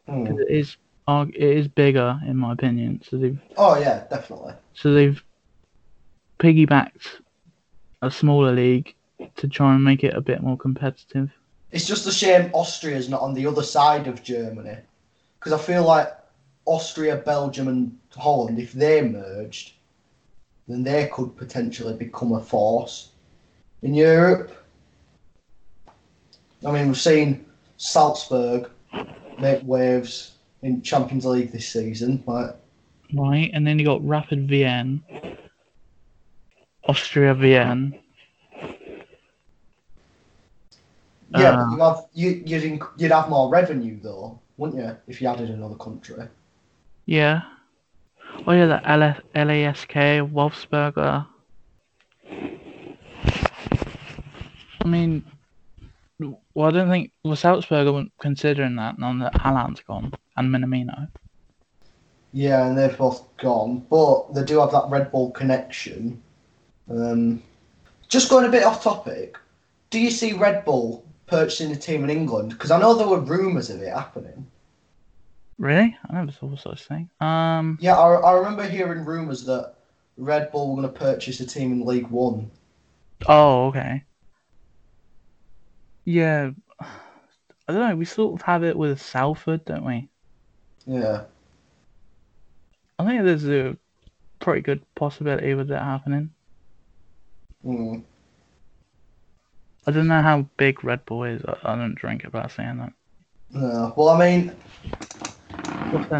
[0.07, 0.25] Hmm.
[0.25, 3.01] 'cause It is it is bigger in my opinion.
[3.03, 4.53] So they've Oh, yeah, definitely.
[4.73, 5.21] so they've
[6.39, 7.21] piggybacked
[8.01, 8.93] a smaller league
[9.37, 11.31] to try and make it a bit more competitive.
[11.71, 14.77] It's just a shame Austria's not on the other side of Germany.
[15.39, 16.09] Because I feel like
[16.65, 19.73] Austria, Belgium, and Holland, if they merged,
[20.67, 23.09] then they could potentially become a force
[23.81, 24.51] in Europe.
[26.65, 27.45] I mean, we've seen
[27.77, 28.69] Salzburg
[29.39, 32.23] make waves in Champions League this season.
[32.27, 32.55] Like,
[33.13, 35.01] Right, and then you got Rapid Vienna,
[36.87, 37.91] Austria Vienna.
[41.37, 41.71] Yeah, Uh.
[41.71, 45.49] you have you you'd, inc- you'd have more revenue though, wouldn't you, if you added
[45.49, 46.27] another country?
[47.05, 47.41] Yeah.
[48.47, 49.93] Oh yeah, the LS, LASK,
[50.31, 51.27] Wolfsberger.
[54.83, 55.23] I mean,
[56.19, 61.07] well, I don't think well, Salzburger weren't considering that now that Haaland's gone and Minamino.
[62.33, 66.21] Yeah, and they've both gone, but they do have that Red Bull connection.
[66.89, 67.43] Um,
[68.07, 69.37] just going a bit off topic,
[69.89, 72.51] do you see Red Bull purchasing a team in England?
[72.51, 74.47] Because I know there were rumours of it happening.
[75.57, 75.97] Really?
[76.09, 77.09] I never saw such thing.
[77.21, 79.75] Um, Yeah, I, I remember hearing rumours that
[80.17, 82.49] Red Bull were going to purchase a team in League One.
[83.27, 84.05] oh, okay.
[86.05, 86.51] Yeah,
[87.67, 87.95] I don't know.
[87.95, 90.09] We sort of have it with Salford, don't we?
[90.85, 91.25] Yeah,
[92.97, 93.77] I think there's a
[94.39, 96.35] pretty good possibility with that happening.
[97.63, 98.03] mm.
[99.87, 101.41] I don't know how big Red Bull is.
[101.45, 102.93] I, I don't drink it, but I'm saying that.
[103.49, 103.91] yeah.
[103.95, 104.55] Well, I mean,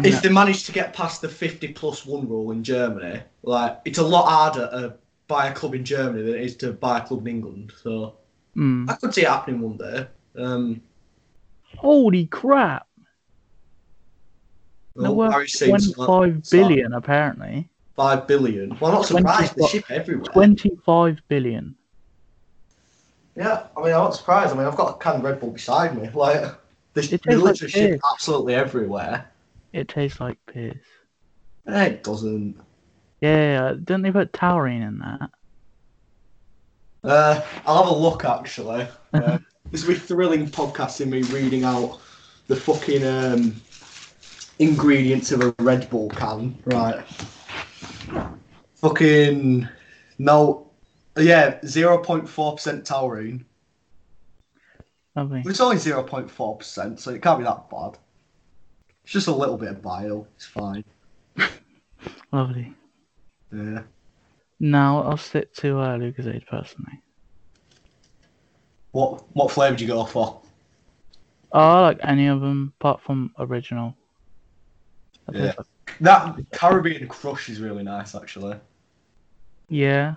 [0.04, 3.98] if they manage to get past the 50 plus one rule in Germany, like it's
[3.98, 4.94] a lot harder to
[5.28, 7.72] buy a club in Germany than it is to buy a club in England.
[7.82, 8.16] So
[8.54, 8.84] Hmm.
[8.90, 10.06] I could see it happening one day.
[10.36, 10.82] Um,
[11.78, 12.86] Holy crap!
[14.94, 17.70] They're well, worth Harry's seen some- 25 billion, apparently.
[17.96, 18.76] Five billion.
[18.78, 19.56] Well, I'm not surprised.
[19.56, 20.24] They ship everywhere.
[20.32, 21.74] 25 billion.
[23.36, 24.52] Yeah, I mean, I'm not surprised.
[24.52, 26.08] I mean, I've got a can of Red Bull beside me.
[26.14, 26.54] Like,
[26.94, 28.02] they, It they tastes like literally ship piss.
[28.12, 29.30] absolutely everywhere.
[29.72, 30.78] It tastes like piss.
[31.66, 32.56] Eh, it doesn't.
[33.20, 35.30] Yeah, didn't they put taurine in that?
[37.04, 38.86] Uh, I'll have a look actually.
[39.14, 39.38] Uh,
[39.70, 42.00] this will be thrilling podcasting me reading out
[42.48, 43.54] the fucking um,
[44.58, 46.56] ingredients of a Red Bull can.
[46.64, 47.04] Right.
[48.76, 49.68] Fucking
[50.18, 50.61] no.
[51.16, 53.44] Yeah, zero point four percent taurine.
[55.14, 55.42] Lovely.
[55.44, 57.98] It's only zero point four percent, so it can't be that bad.
[59.04, 60.26] It's just a little bit of bile.
[60.36, 60.84] It's fine.
[62.32, 62.72] Lovely.
[63.52, 63.82] Yeah.
[64.60, 67.00] Now I'll stick to uh, Lucozade personally.
[68.92, 70.40] What what flavour do you go for?
[71.52, 73.94] Oh, I like any of them apart from original.
[75.30, 75.52] Yeah.
[75.58, 75.66] like-
[76.00, 78.56] That Caribbean Crush is really nice, actually.
[79.68, 80.14] yeah.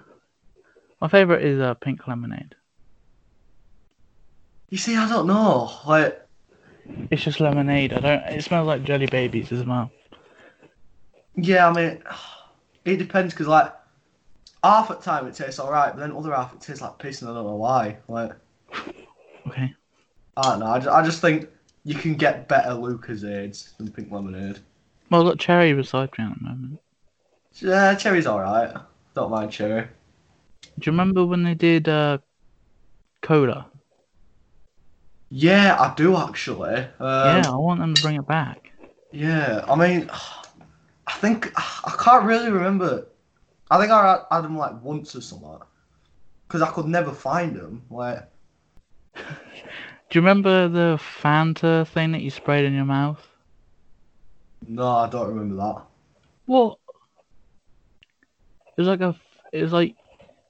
[1.01, 2.55] My favourite is uh, pink lemonade.
[4.69, 5.71] You see, I don't know.
[5.85, 6.21] Like,
[7.11, 7.93] It's just lemonade.
[7.93, 8.23] I don't.
[8.33, 9.91] It smells like jelly babies as well.
[11.35, 12.03] yeah, I mean,
[12.85, 13.73] it depends because like
[14.63, 17.31] half at time it tastes alright, but then other half it tastes like piss, and
[17.31, 17.97] I don't know why.
[18.07, 18.33] Like,
[19.47, 19.73] Okay.
[20.37, 20.65] I don't know.
[20.67, 21.49] I just, I just think
[21.83, 24.59] you can get better Lucozades than pink lemonade.
[25.09, 26.79] Well, I've got cherry beside me at the moment.
[27.55, 28.75] Yeah, cherry's alright.
[29.13, 29.87] Don't mind cherry.
[30.79, 32.19] Do you remember when they did uh,
[33.21, 33.67] cola?
[35.29, 36.87] Yeah, I do actually.
[36.99, 38.71] Um, yeah, I want them to bring it back.
[39.11, 43.07] Yeah, I mean, I think I can't really remember.
[43.71, 45.59] I think I had them like once or something,
[46.47, 47.83] because I could never find them.
[47.89, 48.29] Like,
[49.15, 49.23] Do
[50.13, 53.27] you remember the Fanta thing that you sprayed in your mouth?
[54.67, 55.81] no, I don't remember that.
[56.47, 56.77] What?
[58.77, 59.15] It was like a.
[59.51, 59.95] It was like.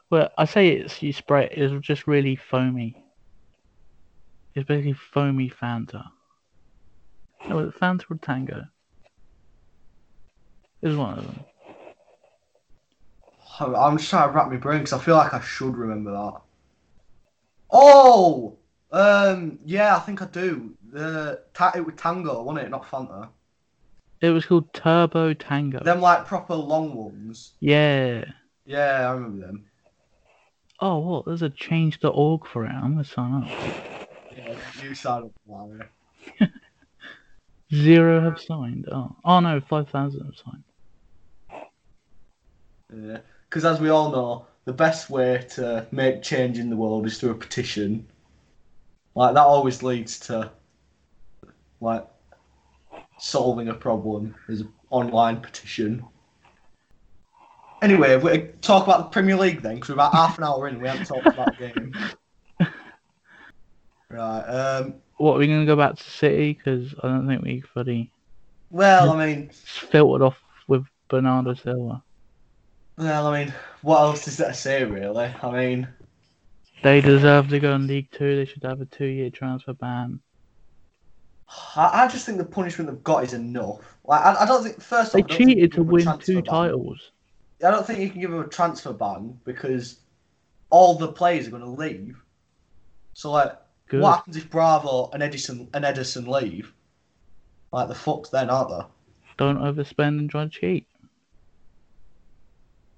[0.09, 1.57] Well, I say it's you spray it.
[1.57, 3.03] It's just really foamy.
[4.53, 6.05] It's basically foamy Fanta.
[7.49, 8.63] No, was it Fanta or Tango?
[10.81, 11.39] It was one of them.
[13.59, 16.41] I'm- just trying to wrap my brain because I feel like I should remember that.
[17.71, 18.57] Oh,
[18.91, 20.75] um, yeah, I think I do.
[20.91, 22.69] The ta- it was Tango, wasn't it?
[22.69, 23.29] Not Fanta.
[24.21, 25.83] It was called Turbo Tango.
[25.83, 27.53] Them like proper long ones.
[27.59, 28.25] Yeah.
[28.65, 29.65] Yeah, I remember them.
[30.79, 32.71] Oh, well, There's a change.org for it.
[32.71, 33.49] I'm gonna sign up.
[34.35, 35.89] Yeah, you sign up for.
[37.73, 38.85] Zero have signed.
[38.91, 40.63] Oh, oh no, five thousand have signed.
[42.93, 43.17] Yeah,
[43.49, 47.19] because as we all know, the best way to make change in the world is
[47.19, 48.07] through a petition.
[49.15, 50.51] Like that always leads to
[51.81, 52.05] like
[53.17, 56.03] solving a problem is an online petition.
[57.85, 60.81] Anyway, we talk about the Premier League then, because we're about half an hour in.
[60.81, 61.93] We haven't talked about the game.
[64.09, 64.41] Right.
[64.41, 64.95] Um.
[65.17, 66.53] What are we gonna go back to City?
[66.53, 68.11] Because I don't think we fully
[68.69, 72.01] Well, I mean, filtered off with Bernardo Silva.
[72.97, 75.33] well, I mean, what else is there to say really?
[75.41, 75.87] I mean,
[76.83, 78.35] They deserve to go in League Two.
[78.35, 80.19] They should have a two-year transfer ban.
[81.75, 83.97] I, I just think the punishment they've got is enough.
[84.05, 85.13] Like, I, I don't think first.
[85.13, 86.43] They off, I don't think you cheated to give them a win two ban.
[86.43, 87.11] titles.
[87.65, 89.99] I don't think you can give them a transfer ban because
[90.69, 92.17] all the players are going to leave.
[93.13, 93.53] So like,
[93.87, 94.01] Good.
[94.01, 96.73] what happens if Bravo and Ederson and Ederson leave?
[97.71, 98.85] Like the fucked then, aren't they?
[99.37, 100.87] Don't overspend and try to cheat.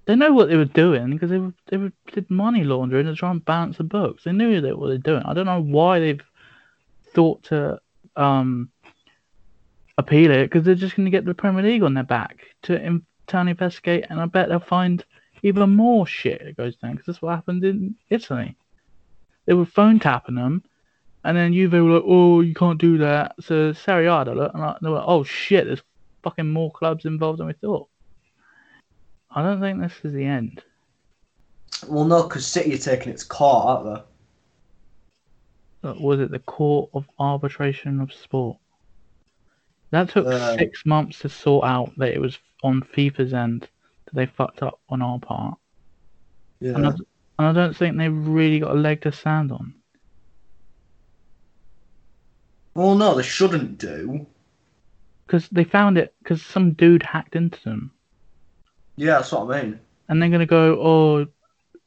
[0.06, 3.14] They know what they were doing because they were, they were did money laundering to
[3.14, 4.24] try and balance the books.
[4.24, 5.22] They knew that what they're doing.
[5.24, 6.22] I don't know why they've
[7.12, 7.80] thought to
[8.16, 8.70] um
[9.98, 12.74] appeal it because they're just going to get the Premier League on their back to
[13.34, 15.04] in, to investigate, and I bet they'll find
[15.42, 18.56] even more shit that goes down because that's what happened in Italy.
[19.46, 20.62] They were phone tapping them,
[21.24, 24.76] and then Juve were like, "Oh, you can't do that." So Serie A look, and
[24.80, 25.82] they were like, "Oh shit, there's
[26.22, 27.88] fucking more clubs involved than we thought."
[29.30, 30.62] I don't think this is the end.
[31.86, 34.04] Well, no, because City are taking its court, aren't
[35.82, 35.92] they?
[36.00, 38.58] Was it the Court of Arbitration of Sport?
[39.90, 43.68] That took Uh, six months to sort out that it was on FIFA's end
[44.06, 45.58] that they fucked up on our part.
[46.60, 46.74] Yeah.
[46.74, 49.74] And, I, and I don't think they've really got a leg to stand on.
[52.74, 54.26] Well, no, they shouldn't do.
[55.26, 57.90] Because they found it, because some dude hacked into them.
[58.96, 59.80] Yeah, that's what I mean.
[60.08, 61.26] And they're going to go, oh,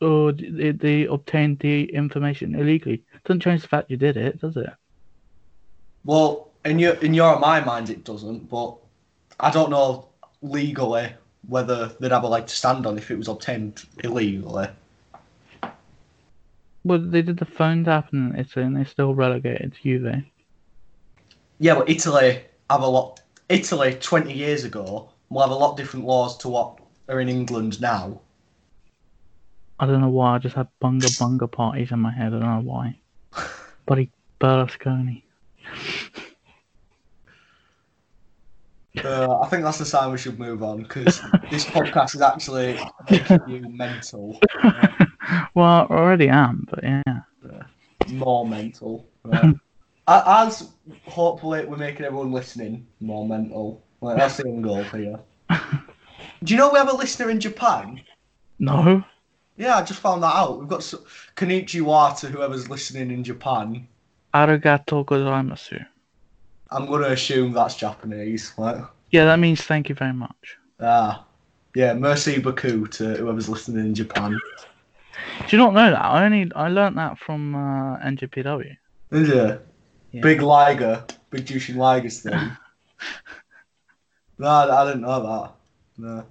[0.02, 3.04] oh, they, they obtained the information illegally.
[3.26, 4.70] Doesn't change the fact you did it, does it?
[6.06, 8.50] Well, in your in your my mind, it doesn't.
[8.50, 8.76] But
[9.40, 10.11] I don't know
[10.42, 11.14] legally
[11.48, 14.68] whether they'd have a leg to stand on if it was obtained illegally.
[16.84, 20.24] Well, they did the phone tapping in Italy and they still relegated to Juve.
[21.60, 23.22] Yeah, but Italy have a lot.
[23.50, 27.80] Italy twenty years ago will have a lot different laws to what are in England
[27.82, 28.20] now.
[29.80, 32.28] I don't know why, I just had bunga bunga parties in my head.
[32.34, 32.98] I don't know why.
[33.86, 35.24] Buddy Berlusconi.
[39.04, 42.78] Uh, I think that's the sign we should move on because this podcast is actually
[43.10, 44.38] making you mental,
[45.56, 47.64] well, I already am, but yeah.
[48.10, 49.08] more mental.
[49.24, 49.56] Right?
[50.08, 50.72] As
[51.06, 53.82] hopefully we're making everyone listening more mental.
[54.02, 55.20] Like that's the end goal here.
[56.44, 58.02] Do you know we have a listener in Japan?
[58.60, 59.04] No?
[59.58, 60.60] Yeah, I just found that out.
[60.60, 60.96] We've got s
[61.38, 63.88] Konnichiwa to whoever's listening in Japan.
[64.34, 65.86] Arigato gozaimasu.
[66.72, 68.54] I'm gonna assume that's Japanese.
[68.58, 68.78] Like,
[69.12, 70.58] Yeah, that means thank you very much.
[70.80, 71.26] ah,
[71.76, 74.32] yeah, merci beaucoup to whoever's listening in Japan.
[74.32, 74.40] Do
[75.50, 76.02] you not know that?
[76.02, 78.78] I only I learnt that from uh, NJPW.
[80.12, 80.22] Yeah.
[80.22, 82.34] Big Liger, Big Jushin Liger's thing.
[84.38, 85.52] no, I I didn't know that.
[85.98, 86.26] No.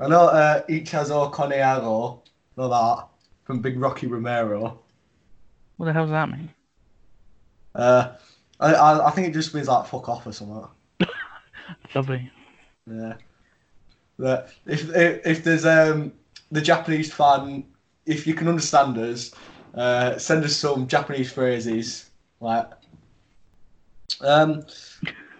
[0.00, 2.20] I know uh, Ichazo Koneago,
[2.56, 3.06] know that,
[3.44, 4.80] from Big Rocky Romero.
[5.76, 6.50] What the hell does that mean?
[7.74, 8.12] Uh,
[8.60, 10.66] I, I, I think it just means like fuck off or something.
[11.94, 12.30] Lovely.
[12.90, 13.14] Yeah.
[14.18, 16.12] But if, if if there's um
[16.50, 17.64] the Japanese fan,
[18.06, 19.32] if you can understand us,
[19.74, 22.70] uh, send us some Japanese phrases like
[24.20, 24.64] um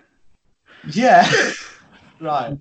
[0.91, 1.31] yeah
[2.21, 2.59] right.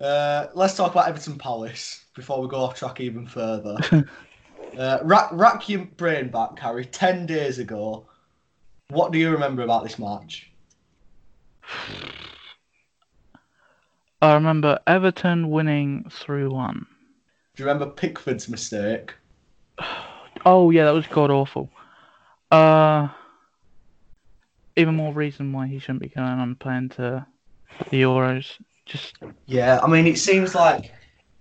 [0.00, 3.76] Uh, let's talk about Everton Palace before we go off track even further.
[4.78, 6.84] uh, rack, rack your brain back, Harry.
[6.84, 8.06] Ten days ago,
[8.90, 10.50] what do you remember about this match?
[14.22, 16.86] I remember Everton winning 3 1.
[17.54, 19.14] Do you remember Pickford's mistake?
[20.46, 21.70] Oh, yeah, that was god awful.
[22.50, 23.08] Uh,
[24.76, 27.26] even more reason why he shouldn't be going on playing to
[27.90, 28.58] the Euros.
[28.86, 30.92] Just Yeah, I mean, it seems like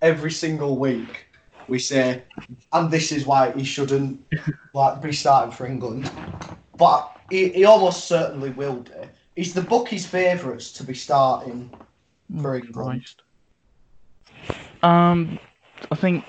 [0.02, 1.28] every single week
[1.68, 2.24] we say,
[2.74, 4.22] and this is why he shouldn't
[4.74, 6.12] like be starting for England,
[6.76, 8.92] but he, he almost certainly will be.
[9.36, 11.70] He's the bookies' favourites to be starting
[12.42, 13.06] for Oh, England.
[14.84, 15.40] Um,
[15.92, 16.26] I think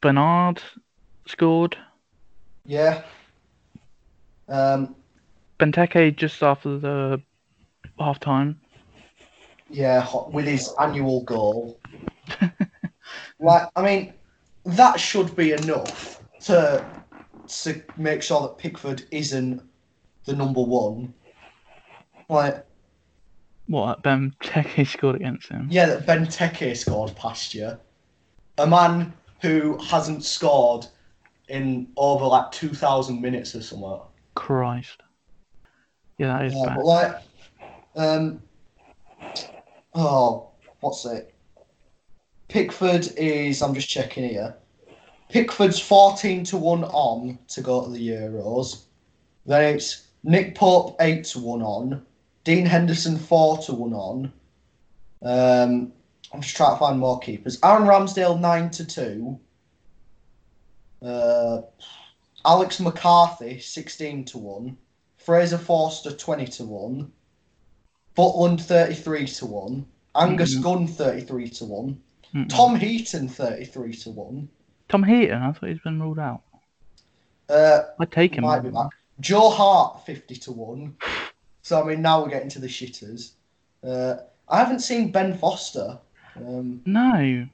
[0.00, 0.62] Bernard
[1.26, 1.76] scored.
[2.64, 3.02] Yeah.
[4.48, 4.94] Um,
[5.58, 7.22] Benteke just after the
[7.98, 8.60] half time.
[9.70, 11.78] yeah, with his annual goal.
[13.40, 14.12] like, I mean,
[14.64, 16.84] that should be enough to
[17.48, 19.60] to make sure that Pickford isn't
[20.30, 21.12] the number one.
[22.28, 22.64] Like,
[23.66, 25.68] What Benteke scored against him?
[25.70, 27.76] yeah, that Benteke scored past you.
[28.58, 29.12] A man
[29.42, 30.86] who hasn't scored
[31.48, 33.98] in over like 2,000 minutes or something.
[34.36, 35.02] Christ.
[36.18, 36.76] Yeah, that is Yeah, bad.
[36.76, 37.22] but like,
[37.96, 38.42] um,
[39.94, 41.34] oh, what's it?
[42.48, 43.62] Pickford is.
[43.62, 44.54] I'm just checking here.
[45.28, 48.84] Pickford's 14 to one on to go to the Euros.
[49.46, 52.04] Then it's Nick Pope 8 to one on.
[52.44, 54.32] Dean Henderson 4 to one on.
[55.22, 55.92] Um,
[56.32, 57.58] I'm just trying to find more keepers.
[57.64, 59.40] Aaron Ramsdale 9 to 2.
[61.02, 61.62] Uh,
[62.44, 64.76] Alex McCarthy 16 to 1.
[65.18, 67.12] Fraser Forster 20 to 1.
[68.16, 69.86] Butland 33 to 1.
[70.16, 70.62] Angus Mhm.
[70.62, 72.00] Gunn 33 to 1.
[72.34, 72.48] Mm-mm.
[72.48, 74.48] Tom Heaton 33 to 1.
[74.88, 76.42] Tom Heaton, I thought he's been ruled out.
[77.48, 78.42] Uh, I'd take him.
[78.42, 78.90] might be back.
[79.20, 80.96] Joe Hart 50 to 1.
[81.62, 83.32] So, I mean, now we're getting to the shitters.
[83.84, 84.16] Uh,
[84.48, 85.98] I haven't seen Ben Foster.
[86.36, 87.46] Um, No,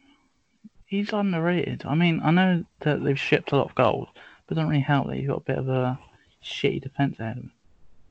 [0.87, 1.83] he's underrated.
[1.85, 4.09] I mean, I know that they've shipped a lot of goals,
[4.47, 5.99] but it doesn't really help that he's got a bit of a
[6.45, 7.53] shitty defense ahead of him.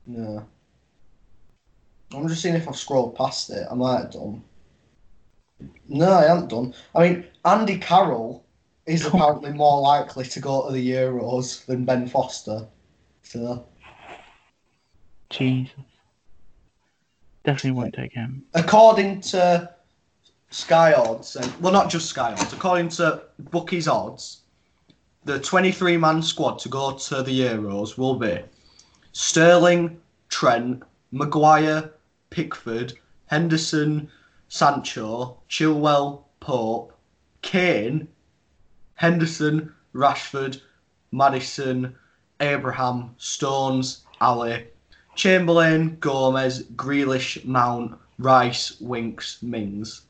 [0.06, 0.46] no.
[2.14, 3.66] I'm just seeing if I've scrolled past it.
[3.68, 4.42] I might have done.
[5.88, 6.72] No, I haven't done.
[6.94, 8.44] I mean, Andy Carroll
[8.86, 12.68] is apparently more likely to go to the Euros than Ben Foster.
[13.26, 13.66] So,
[15.30, 15.74] Jesus.
[17.44, 18.44] Definitely won't take him.
[18.54, 19.68] according to
[20.50, 24.42] Sky Odds, and well, not just Sky Odds, according to Bookies Odds,
[25.24, 28.38] the 23 man squad to go to the Euros will be
[29.12, 31.90] Sterling, Trent, Maguire,
[32.30, 32.92] Pickford,
[33.26, 34.08] Henderson,
[34.48, 36.92] Sancho, Chilwell, Pope,
[37.42, 38.06] Kane,
[38.94, 40.60] Henderson, Rashford,
[41.10, 41.94] Maddison,
[42.40, 44.66] Abraham, Stones, Alli,
[45.14, 50.02] Chamberlain, Gomez, Grealish, Mount, Rice, Winks, Mings.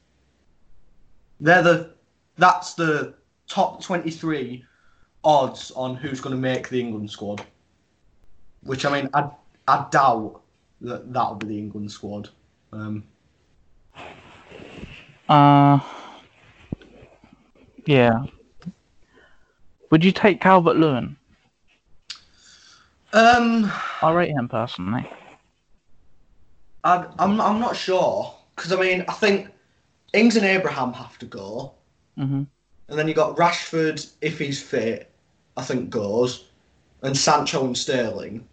[1.41, 1.91] They're the
[2.39, 3.15] that's the
[3.49, 4.65] top 23
[5.25, 7.45] odds on who's going to make the England squad.
[8.63, 9.29] Which I mean, I
[9.69, 10.41] I doubt
[10.81, 12.31] that that'll be the England squad.
[12.73, 13.05] Um,
[15.29, 15.81] Uh,
[17.85, 18.25] yeah.
[19.91, 21.17] Would you take Calvert Lewin?
[23.17, 25.07] Um, I rate him personally.
[26.85, 29.49] I, I'm I'm not sure because I mean I think
[30.15, 31.75] Ings and Abraham have to go,
[32.17, 32.45] hmm
[32.89, 35.11] and then you got Rashford if he's fit,
[35.57, 36.47] I think goes,
[37.03, 38.47] and Sancho and Sterling.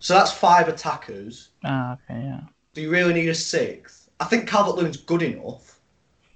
[0.00, 1.50] So that's five attackers.
[1.64, 2.40] Ah, okay, yeah.
[2.74, 4.10] Do you really need a sixth?
[4.20, 5.80] I think Calvert Lewin's good enough.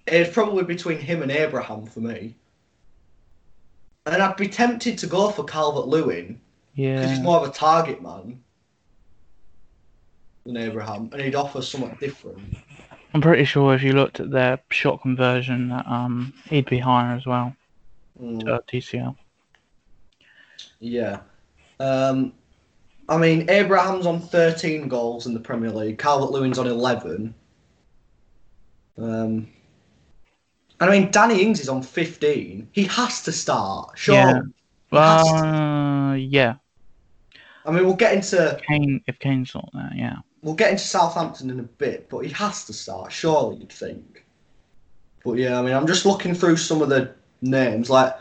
[0.06, 2.36] It's probably between him and Abraham for me.
[4.06, 6.40] And I'd be tempted to go for Calvert Lewin
[6.74, 6.96] Yeah.
[6.96, 8.42] Because he's more of a target man
[10.44, 12.56] than Abraham, and he'd offer something different.
[13.12, 17.14] I'm pretty sure if you looked at their shot conversion, that um, he'd be higher
[17.14, 17.54] as well.
[18.20, 18.48] Mm.
[18.48, 19.16] Uh, DCL.
[20.80, 21.20] Yeah.
[21.78, 22.32] Um,
[23.08, 25.98] I mean, Abraham's on 13 goals in the Premier League.
[25.98, 27.34] Calvert Lewin's on 11.
[28.96, 29.48] Um,
[30.80, 32.68] and I mean, Danny Ings is on 15.
[32.72, 33.96] He has to start.
[33.96, 34.14] Sure.
[34.14, 34.40] Yeah.
[34.90, 34.96] to.
[34.98, 36.54] Uh, yeah.
[37.64, 40.16] I mean, we'll get into Kane, if Kane's not there, yeah.
[40.42, 43.10] we'll get into Southampton in a bit, but he has to start.
[43.10, 44.24] Surely, you'd think.
[45.24, 47.88] But yeah, I mean, I'm just looking through some of the names.
[47.88, 48.14] Like,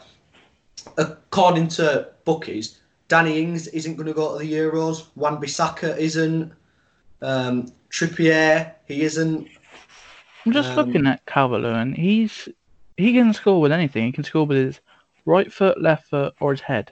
[0.98, 2.80] according to bookies,
[3.10, 5.08] Danny Ings isn't going to go to the Euros.
[5.16, 6.54] Wan Bissaka isn't.
[7.22, 9.48] Um, Trippier, he isn't.
[10.46, 11.94] I'm just Um, looking at Calvert Lewin.
[11.94, 12.50] He's
[12.98, 14.06] he can score with anything.
[14.06, 14.80] He can score with his
[15.26, 16.92] right foot, left foot, or his head.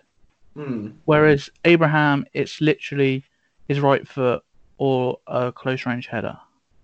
[0.56, 0.90] Hmm.
[1.06, 3.24] Whereas Abraham, it's literally
[3.68, 4.44] his right foot
[4.78, 6.38] or a close range header.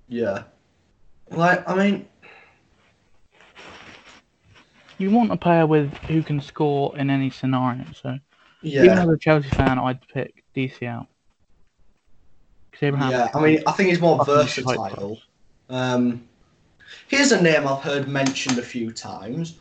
[0.08, 0.44] Yeah.
[1.32, 2.08] Like, I mean,
[5.00, 7.86] You want a player with who can score in any scenario.
[7.94, 8.18] So
[8.64, 9.04] even yeah.
[9.04, 11.08] as a Chelsea fan, I'd pick DCL.
[12.80, 15.20] Yeah, I mean, I think he's more versatile.
[15.68, 16.28] Um,
[17.08, 19.60] here's a name I've heard mentioned a few times.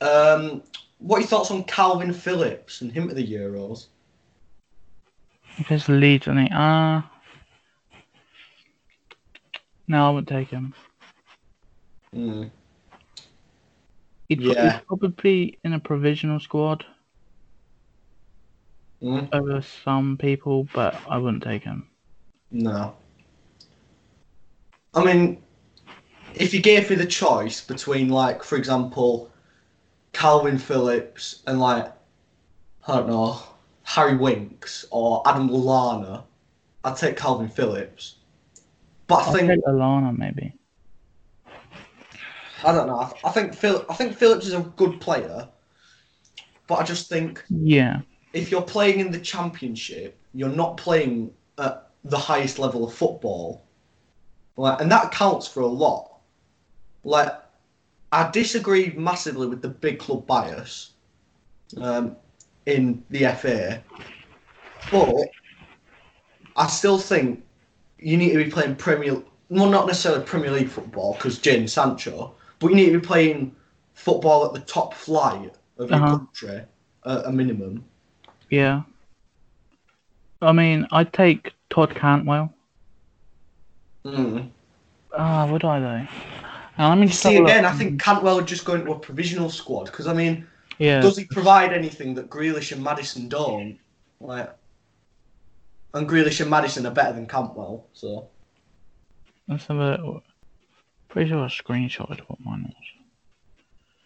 [0.00, 0.62] Um,
[0.98, 3.86] what are your thoughts on Calvin Phillips and him at the Euros?
[5.70, 6.50] It's Leeds, I think.
[6.52, 7.10] Ah.
[9.88, 10.74] no, I wouldn't take him.
[12.12, 12.44] Hmm.
[14.28, 14.78] He'd, Yeah.
[14.78, 16.84] he'd probably in a provisional squad
[19.02, 21.86] Mm, over some people, but I wouldn't take him.
[22.50, 22.94] no.
[24.94, 25.42] I mean,
[26.34, 29.30] if you gave me the choice between, like, for example,
[30.16, 31.92] Calvin Phillips and, like,
[32.88, 33.38] I don't know,
[33.82, 36.24] Harry Winks or Adam Lallana,
[36.84, 38.16] I'd take Calvin Phillips.
[39.08, 40.54] But I I'd think take Alana maybe.
[42.64, 42.98] I don't know.
[42.98, 43.84] I, I think Phil.
[43.90, 45.46] I think Phillips is a good player,
[46.66, 48.00] but I just think Yeah.
[48.32, 53.66] if you're playing in the championship, you're not playing at the highest level of football,
[54.56, 56.20] like, and that counts for a lot.
[57.04, 57.34] Like,
[58.12, 60.92] I disagree massively with the big club bias
[61.80, 62.16] um,
[62.66, 63.82] in the FA,
[64.90, 65.26] but
[66.56, 67.44] I still think
[67.98, 69.22] you need to be playing Premier.
[69.48, 73.54] Well, not necessarily Premier League football because Jadon Sancho, but you need to be playing
[73.94, 76.18] football at the top flight of your Uh-huh.
[76.18, 76.62] country
[77.04, 77.84] at a minimum.
[78.50, 78.82] Yeah.
[80.42, 82.52] I mean, I'd take Todd Cantwell.
[84.04, 84.50] Mm.
[85.16, 86.06] Ah, would I though?
[86.78, 87.50] Let me just see have a look.
[87.50, 90.46] again, I think Cantwell would just go into a provisional squad because I mean,
[90.78, 91.00] Yeah.
[91.00, 93.78] does he provide anything that Grealish and Maddison don't?
[94.20, 94.54] Like,
[95.94, 98.28] and Grealish and Maddison are better than Cantwell, so
[99.48, 100.20] Let's have a.
[101.08, 102.74] Pretty sure I screenshotted what mine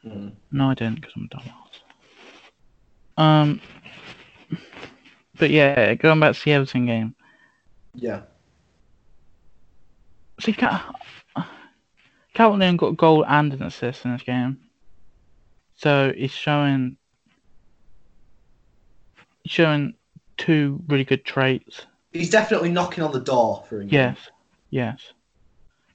[0.04, 0.12] was.
[0.12, 0.32] mm.
[0.52, 3.22] No, I didn't because I'm a dumbass.
[3.22, 3.60] Um.
[5.38, 7.14] But yeah, going back to the Everton game.
[7.94, 8.22] yeah,
[10.40, 10.54] See,
[12.34, 14.58] Cal- Calvin got a goal and an assist in this game.
[15.76, 16.96] So he's showing
[19.42, 19.94] he's showing
[20.36, 21.82] two really good traits.
[22.12, 23.92] he's definitely knocking on the door for England.
[23.92, 24.18] Yes,
[24.70, 25.12] yes.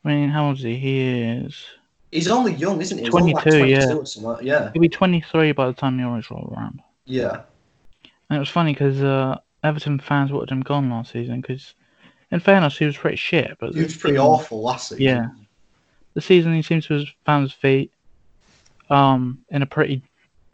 [0.03, 0.75] I mean, how old is he?
[0.77, 1.65] He is.
[2.11, 3.05] he's only young, isn't he?
[3.05, 3.85] He's only like 22, yeah.
[3.85, 4.37] 22.
[4.45, 6.81] Yeah, He'll be 23 by the time the Euros roll around.
[7.05, 7.41] yeah,
[8.29, 11.73] And it was funny because uh, Everton fans wanted him gone last season because,
[12.31, 13.57] in fairness, he was pretty shit.
[13.59, 15.03] But he was pretty awful last season.
[15.03, 15.27] Yeah.
[16.15, 17.91] The season he seems to have found his feet.
[18.89, 20.01] Um, in a pretty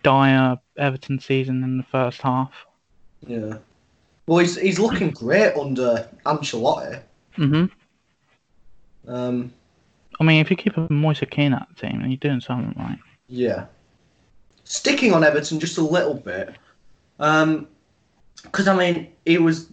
[0.03, 2.51] dire Everton season in the first half.
[3.27, 3.57] yeah.
[4.25, 7.01] Well, he's he's looking great under Ancelotti.
[7.35, 7.65] hmm
[9.07, 9.51] Um,
[10.19, 12.73] I mean, if you keep a Moise Kean at the team, then you're doing something
[12.81, 12.99] right.
[13.27, 13.65] Yeah.
[14.63, 16.55] Sticking on Everton just a little bit.
[17.19, 17.67] Um
[18.43, 19.69] 'cause because I mean, he was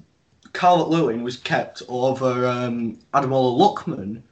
[0.53, 4.22] Calvert Lewin was kept over um, Ademola Lookman.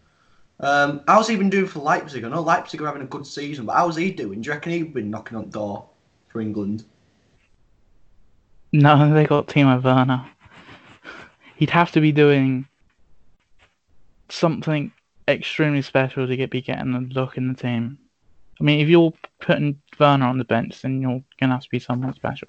[0.59, 2.25] Um, how's he been doing for Leipzig?
[2.25, 4.41] I know Leipzig are having a good season, but how's he doing?
[4.41, 5.89] Do you reckon he's been knocking on the door
[6.29, 6.85] for England?
[8.73, 10.27] No, they got Timo Werner.
[11.57, 12.67] He'd have to be doing
[14.29, 14.93] something
[15.29, 17.99] extremely special to get be getting a look in the team.
[18.61, 21.79] I mean, if you're putting Werner on the bench, then you're gonna have to be
[21.79, 22.49] someone special.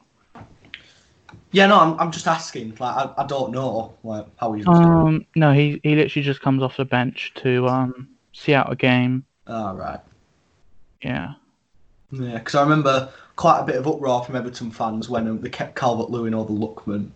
[1.58, 2.76] Yeah, no, I'm, I'm just asking.
[2.80, 4.78] Like, I, I don't know like how he's doing.
[4.78, 8.76] Um, no, he he literally just comes off the bench to um see out a
[8.76, 9.26] game.
[9.48, 10.00] All right.
[11.02, 11.34] Yeah.
[12.12, 15.50] Yeah, because I remember quite a bit of uproar from Everton fans when um, they
[15.50, 17.10] kept Calvert Lewin over Lookman.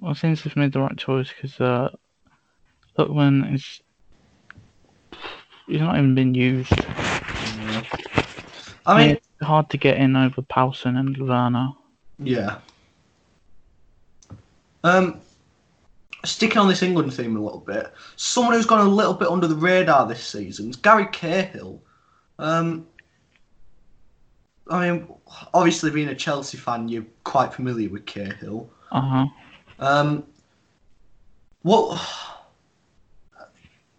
[0.00, 1.90] Well, since they've made the right choice because uh,
[2.98, 3.80] Lookman is
[5.68, 6.72] he's not even been used.
[8.84, 11.70] I mean, hard to get in over Poulsen and Werner.
[12.18, 12.58] Yeah.
[14.84, 15.20] Um,
[16.24, 19.46] sticking on this England theme a little bit, someone who's gone a little bit under
[19.46, 21.82] the radar this season is Gary Cahill.
[22.38, 22.86] Um,
[24.68, 25.08] I mean,
[25.54, 28.70] obviously being a Chelsea fan, you're quite familiar with Cahill.
[28.90, 29.26] Uh huh.
[29.78, 30.24] Um,
[31.62, 32.00] what?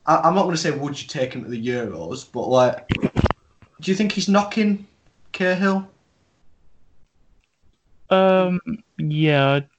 [0.06, 3.92] I'm not going to say would you take him to the Euros, but like, do
[3.92, 4.88] you think he's knocking
[5.38, 5.88] Cahill?
[8.10, 8.60] Um.
[8.98, 9.52] Yeah.
[9.52, 9.70] I'd,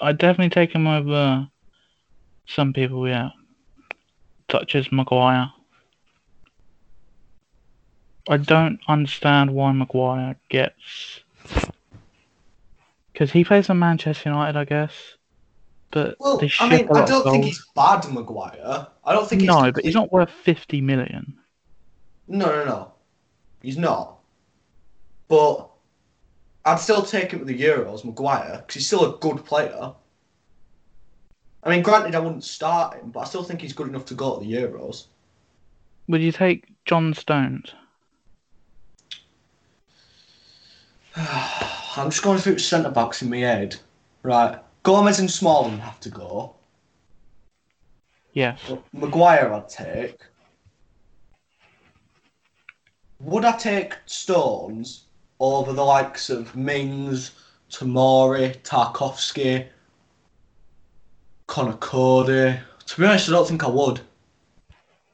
[0.00, 1.48] I'd definitely take him over
[2.46, 3.08] some people.
[3.08, 3.30] Yeah.
[4.50, 5.52] Such as Maguire.
[8.28, 11.20] I don't understand why Maguire gets.
[13.12, 14.92] Because he plays for Manchester United, I guess.
[15.90, 18.88] But Well, they I mean, I don't think he's bad, Maguire.
[19.04, 21.38] I don't think he's No, but he's not worth 50 million.
[22.26, 22.92] No, no, no.
[23.62, 24.17] He's not.
[25.28, 25.68] But
[26.64, 29.92] I'd still take him to the Euros, Maguire, because he's still a good player.
[31.62, 34.14] I mean, granted, I wouldn't start him, but I still think he's good enough to
[34.14, 35.06] go to the Euros.
[36.08, 37.74] Would you take John Stones?
[41.16, 43.76] I'm just going through centre backs in my head.
[44.22, 44.58] Right.
[44.82, 46.54] Gomez and Smalling have to go.
[48.32, 48.60] Yes.
[48.68, 50.20] But Maguire I'd take.
[53.20, 55.07] would I take Stones
[55.40, 57.32] over the likes of Mings,
[57.70, 59.66] Tamori, Tarkowski,
[61.46, 62.58] Conor Coady?
[62.86, 64.00] To be honest, I don't think I would.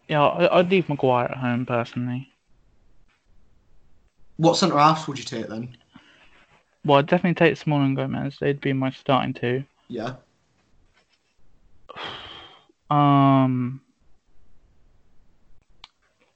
[0.08, 2.28] Yeah, I'd leave Maguire at home personally.
[4.36, 5.76] What centre halves would you take then?
[6.84, 8.36] Well, I'd definitely take Small and Gomez.
[8.40, 9.64] They'd be my starting two.
[9.88, 10.14] Yeah.
[12.90, 13.80] Um,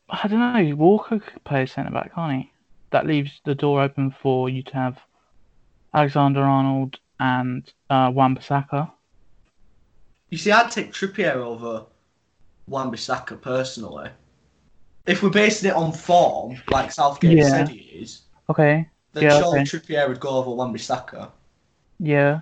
[0.09, 0.75] I don't know.
[0.77, 2.51] Walker could play centre back, can't he?
[2.91, 4.99] That leaves the door open for you to have
[5.95, 8.91] Alexander Arnold and uh, Wan-Bissaka.
[10.31, 11.87] You see, I'd take Trippier over
[12.67, 14.11] Wan-Bissaka personally.
[15.07, 17.49] If we're basing it on form, like Southgate Yeah.
[17.49, 18.89] said he is, Okay.
[19.15, 19.65] then Yeah, surely okay.
[19.65, 21.31] Trippier would go over Wan-Bissaka.
[21.99, 22.41] Yeah.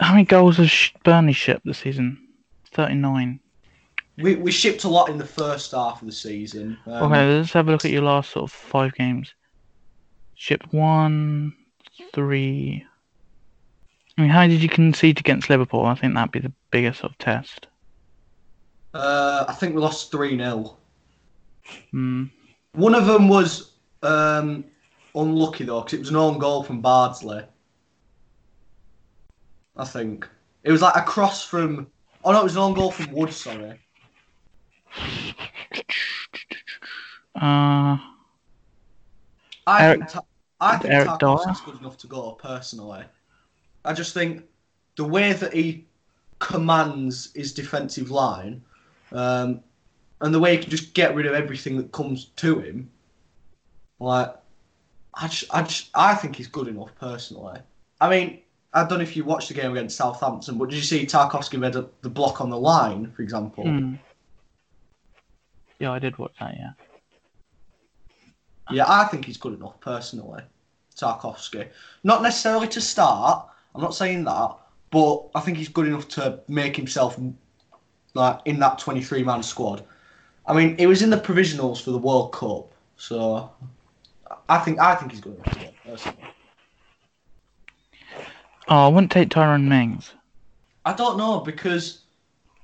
[0.00, 2.18] How many goals has Burnley shipped this season?
[2.72, 3.38] Thirty-nine.
[4.16, 6.78] We, we shipped a lot in the first half of the season.
[6.86, 9.34] Um, Okay, let's have a look at your last sort of five games.
[10.34, 11.54] Shipped one,
[12.12, 12.84] three.
[14.16, 15.84] I mean, how did you concede against Liverpool?
[15.84, 17.66] I think that'd be the biggest sort of test.
[18.92, 20.76] Uh, I think we lost 3 0.
[21.90, 22.24] Hmm.
[22.74, 24.64] One of them was um,
[25.14, 27.42] unlucky though, because it was an own goal from Bardsley.
[29.76, 30.28] I think.
[30.62, 31.88] It was like a cross from.
[32.24, 33.80] Oh no, it was an own goal from Wood, sorry.
[37.36, 37.98] Uh,
[39.66, 40.24] I Eric- think, Ta-
[40.60, 43.04] I think Eric Tarkowski's good enough to go, personally.
[43.84, 44.44] I just think
[44.96, 45.86] the way that he
[46.38, 48.62] commands his defensive line
[49.12, 49.60] um,
[50.20, 52.90] and the way he can just get rid of everything that comes to him,
[53.98, 54.34] like,
[55.14, 57.60] I, just, I, just, I think he's good enough, personally.
[58.00, 58.40] I mean,
[58.72, 61.58] I don't know if you watched the game against Southampton, but did you see Tarkowski
[61.58, 63.64] made a, the block on the line, for example?
[63.64, 63.94] hmm.
[65.84, 66.54] Yeah, I did watch that.
[66.56, 66.70] Yeah.
[68.70, 70.42] Yeah, I think he's good enough personally,
[70.96, 71.68] Tarkowski.
[72.04, 73.46] Not necessarily to start.
[73.74, 74.56] I'm not saying that,
[74.90, 77.20] but I think he's good enough to make himself
[78.14, 79.84] like in that 23 man squad.
[80.46, 83.50] I mean, he was in the provisionals for the World Cup, so
[84.48, 86.18] I think I think he's good enough to go personally.
[88.68, 90.14] Oh, I wouldn't take Tyrone Mings.
[90.86, 92.03] I don't know because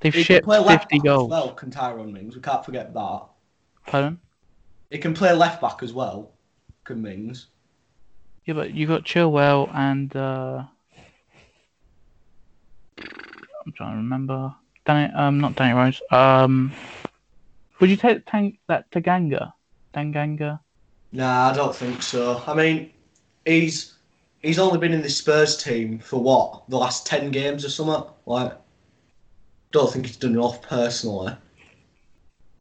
[0.01, 1.31] They've he can shipped play left 50 back as goals.
[1.31, 1.55] well.
[1.55, 2.35] Can Tyrone Mings?
[2.35, 3.23] We can't forget that.
[3.87, 4.19] Pardon?
[4.91, 6.33] He can play left back as well.
[6.85, 7.47] Can Mings?
[8.47, 10.65] Yeah, but you got Chilwell and uh,
[12.99, 14.55] I'm trying to remember.
[14.87, 16.01] Danny, um, not Danny Rose.
[16.11, 16.73] Um,
[17.79, 19.53] would you take Tang, that Taganga?
[19.95, 20.61] Tanganga?
[21.13, 22.43] Nah, I don't think so.
[22.47, 22.91] I mean,
[23.45, 23.95] he's
[24.43, 28.11] he's only been in the Spurs team for what the last ten games or something.
[28.27, 28.53] Like,
[29.73, 31.35] don't think he's done enough personally.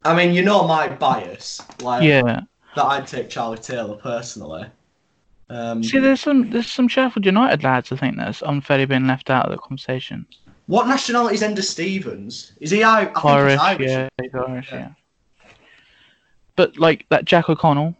[0.04, 2.22] I mean, you know my bias, like Yeah.
[2.22, 2.84] that.
[2.84, 4.66] I'd take Charlie Taylor personally.
[5.50, 9.28] Um, See, there's some there's some Sheffield United lads I think that's unfairly being left
[9.30, 10.26] out of the conversation.
[10.66, 12.52] what nationality is Enda Stevens?
[12.60, 13.90] Is he I- I think he's Irish, Irish.
[13.90, 14.78] yeah, he's Irish, Yeah.
[14.78, 15.50] yeah.
[16.54, 17.96] But like that Jack O'Connell,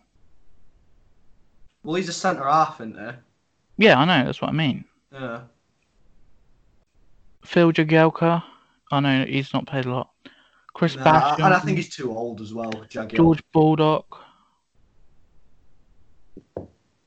[1.83, 3.85] Well, he's a centre half, isn't he?
[3.87, 4.85] yeah, I know that's what I mean.
[5.13, 5.41] Yeah.
[7.45, 8.45] Phil Jagielka,
[8.91, 10.11] I know he's not played a lot.
[10.75, 12.71] Chris Nah, Bastion, and I think he's too old as well.
[12.73, 13.17] Jagielka.
[13.17, 14.07] George Baldock,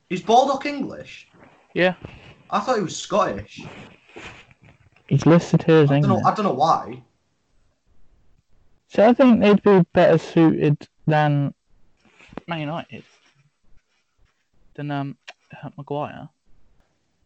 [0.09, 1.27] Is Baldock English?
[1.73, 1.95] yeah,
[2.49, 3.61] I thought he was Scottish.
[5.07, 6.15] he's listed here as I don't know.
[6.17, 6.25] English.
[6.25, 7.03] I don't know why.
[8.89, 11.53] So I think they'd be better suited than
[12.47, 13.03] Man United
[14.75, 15.17] than um
[15.77, 16.29] Maguire.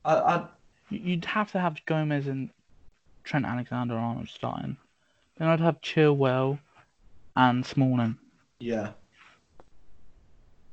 [0.05, 0.47] I, I
[0.89, 2.49] You- You'd have to have Gomez and
[3.27, 4.77] Trent Alexander-Arnold starting.
[5.37, 6.59] Then I'd have Chilwell
[7.35, 8.17] and Smalling.
[8.59, 8.91] Yeah.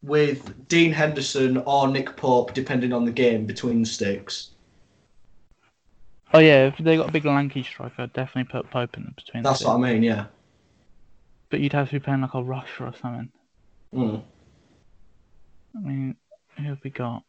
[0.03, 4.51] With Dean Henderson or Nick Pope, depending on the game, between the sticks.
[6.33, 9.43] Oh yeah, if they got a big lanky striker, I'd definitely put Pope in between.
[9.43, 10.27] That's what I mean, yeah.
[11.51, 13.31] But you'd have to be playing like a rusher or something.
[13.95, 14.23] Mm.
[15.77, 16.17] I mean,
[16.57, 17.25] who have we got?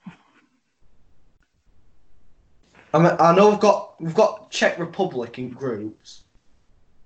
[2.95, 6.23] I, mean, I know we've got we've got Czech Republic in groups,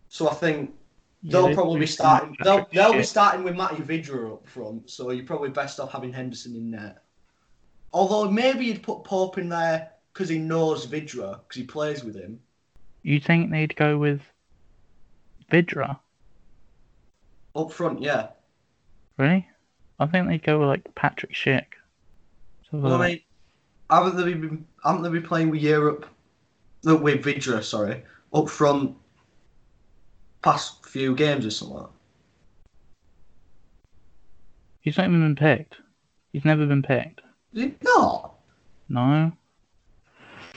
[0.07, 0.71] so I think
[1.23, 2.37] they'll Yeah, probably be starting.
[2.43, 6.13] They'll they'll be starting with Matty Vydra up front, so you're probably best off having
[6.13, 7.01] Henderson in there.
[7.91, 12.15] Although maybe you'd put Pope in there because he knows Vydra because he plays with
[12.15, 12.39] him.
[13.01, 14.21] You think they'd go with
[15.49, 15.99] Vydra?
[17.55, 18.29] Up front, yeah.
[19.17, 19.47] Really?
[19.99, 21.65] I think they'd go with like Patrick Schick.
[22.69, 23.25] So, Well, like,
[23.89, 26.05] I mean, haven't they been haven't they been playing with Europe?
[26.83, 28.03] No, with Vydra, sorry,
[28.33, 28.95] up front.
[30.41, 31.87] Past few games or something.
[34.81, 35.75] He's not even been picked.
[36.31, 37.21] He's never been picked.
[37.53, 38.35] Is he not?
[38.87, 39.33] No.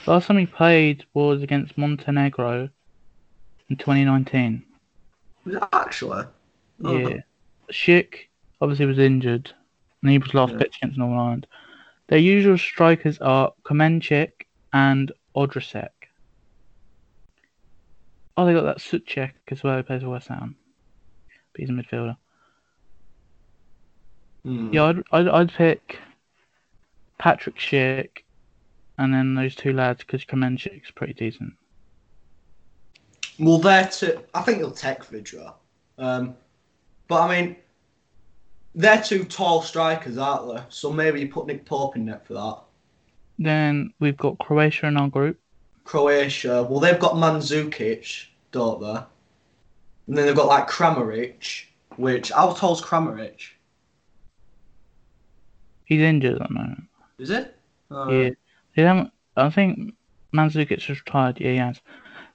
[0.05, 2.69] Last time he played was against Montenegro
[3.69, 4.63] in 2019.
[5.45, 6.25] Was it actually?
[6.83, 6.97] Oh.
[6.97, 7.19] Yeah.
[7.71, 8.27] Schick
[8.61, 9.51] obviously was injured,
[10.01, 10.59] and he was last Yeah.
[10.59, 11.47] picked against Northern Ireland.
[12.07, 14.31] Their usual strikers are Krmenčík
[14.71, 15.89] and Ondrášek.
[18.35, 20.55] Oh, they got that Souček as well, who plays for West Ham.
[21.51, 22.17] But he's a midfielder.
[24.43, 24.73] Hmm.
[24.73, 25.99] Yeah, I'd, I'd, I'd pick
[27.17, 28.23] Patrick Schick
[28.97, 31.53] and then those two lads because Krmenčík's pretty decent.
[33.39, 34.19] Well, they're two.
[34.33, 35.53] I think he'll take Vydra.
[35.97, 36.35] Um,
[37.07, 37.55] but I mean,
[38.75, 40.61] they're two tall strikers, aren't they?
[40.69, 42.59] So maybe you put Nick Pope in net for that.
[43.39, 45.39] Then we've got Croatia in our group.
[45.83, 46.63] Croatia.
[46.63, 49.01] Well, they've got Mandzukic, don't they?
[50.07, 51.65] And then they've got like Kramaric,
[51.97, 53.41] which how tall's Kramaric?
[55.85, 56.83] He's injured at the moment.
[57.19, 57.57] Is it?
[57.91, 58.29] Oh, Yeah.
[58.75, 59.93] They haven't, I think
[60.33, 61.39] Mandzukic is retired.
[61.39, 61.79] Yeah, he has.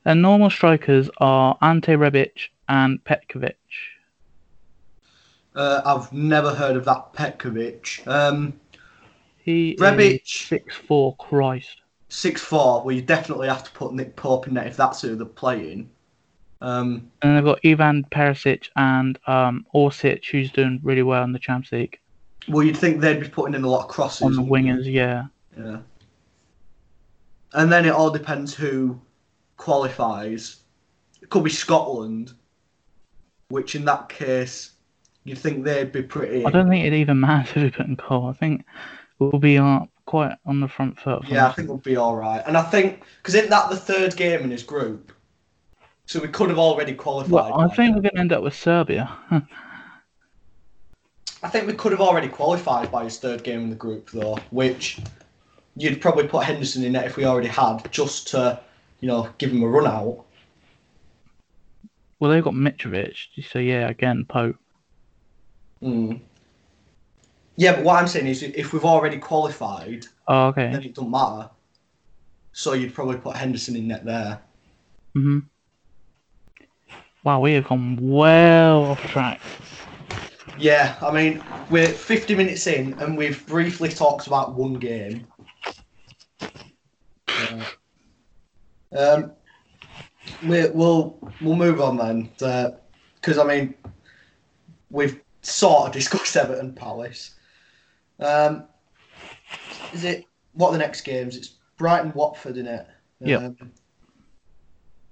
[0.05, 3.55] Their normal strikers are Ante Rebic and Petkovic.
[5.59, 8.07] Uh, I've never heard of that Petkovic.
[8.07, 8.53] Um,
[9.39, 10.21] He Rebic.
[10.25, 11.17] six four.
[11.17, 11.83] Christ.
[12.09, 12.83] six four.
[12.85, 15.91] Well, you definitely have to put Nick Pope in net if that's who they're playing.
[16.61, 21.39] Um, And they've got Ivan Perisic and um, Orsic, who's doing really well in the
[21.41, 21.99] Champions League.
[22.49, 24.75] well, you'd think they'd be putting in a lot of crosses On the wouldn't you?
[24.75, 25.25] wingers, yeah.
[25.57, 25.79] Yeah.
[27.55, 29.01] And then it all depends who
[29.57, 30.61] qualifies.
[31.23, 32.33] It could be Scotland,
[33.49, 34.73] which in that case,
[35.29, 36.45] you'd think they'd be pretty.
[36.45, 38.27] I don't think it even matters if we put in goal.
[38.27, 38.65] I think
[39.19, 39.59] we'll be
[40.07, 41.23] quite on the front foot.
[41.29, 42.43] Yeah, I think we'll be all right.
[42.47, 45.13] And I think because isn't that the third game in his group?
[46.07, 47.31] So we could have already qualified.
[47.31, 47.95] Well, I think then.
[47.95, 49.15] we're going to end up with Serbia.
[51.43, 54.39] I think we could have already qualified by his third game in the group, though,
[54.51, 55.01] which
[55.77, 58.59] you'd probably put Henderson in it if we already had, just to,
[59.01, 60.25] you know, give him a run out.
[62.19, 63.17] well, they've got Mitrovic,
[63.49, 64.57] so yeah, again, Pope.
[65.83, 66.21] Mm.
[67.57, 70.71] Yeah, but what I'm saying is, if we've already qualified, Oh, okay.
[70.71, 71.51] then it doesn't matter.
[72.53, 74.41] So you'd probably put Henderson in net there.
[75.15, 75.41] hmm
[77.25, 79.41] Wow, we have gone well off track.
[80.57, 85.27] Yeah, I mean, we're 50 minutes in and we've briefly talked about one game.
[87.29, 87.65] Yeah.
[88.97, 89.33] Um,
[90.47, 92.31] we, we'll we'll move on then,
[93.21, 93.75] because I mean,
[94.91, 97.35] we've sort of discussed Everton Palace.
[98.21, 98.65] Um,
[99.93, 101.37] is it what are the next games?
[101.37, 102.87] It's Brighton Watford, in it.
[103.25, 103.73] Um,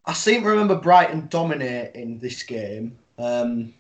[0.05, 2.99] I seem to remember Brighton dominating this game.
[3.18, 3.72] Um,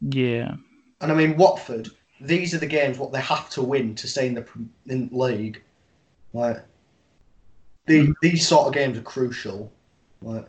[0.00, 0.54] Yeah.
[1.00, 1.88] and I mean, Watford,
[2.20, 4.46] these are the games what they have to win to stay in the
[4.86, 5.62] in league.
[6.32, 6.64] Like,
[7.86, 9.70] the, these sort of games are crucial.
[10.22, 10.48] Like,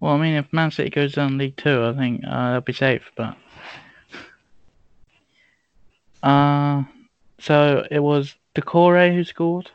[0.00, 2.72] Well, I mean, if Man City goes down League Two, I think uh, they'll be
[2.72, 3.02] safe.
[3.16, 3.36] But
[6.24, 6.84] uh,
[7.38, 9.70] so it was Doucouré who scored.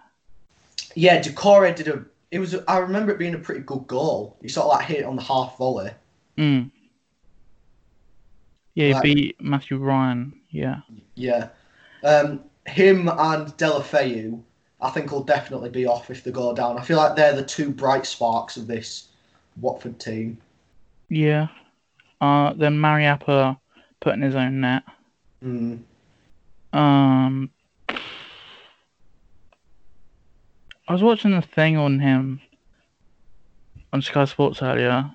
[0.95, 2.03] yeah, Doucouré did a.
[2.31, 2.55] It was.
[2.67, 4.37] I remember it being a pretty good goal.
[4.41, 5.91] He sort of like hit it on the half volley.
[6.37, 6.71] Mm.
[8.75, 10.33] Yeah, he beat Matthew Ryan.
[10.51, 10.77] Yeah.
[11.15, 11.49] Yeah,
[12.03, 14.41] um, him and Deulofeu,
[14.79, 16.77] I think will definitely be off if they go down.
[16.77, 19.09] I feel like they're the two bright sparks of this
[19.59, 20.37] Watford team.
[21.09, 21.47] Yeah.
[22.21, 23.57] Uh, then Mariappa
[23.99, 24.83] put in his own net.
[25.43, 25.79] Mm.
[26.73, 27.49] Um,
[30.87, 32.41] I was watching the thing on him
[33.93, 35.09] on Sky Sports earlier.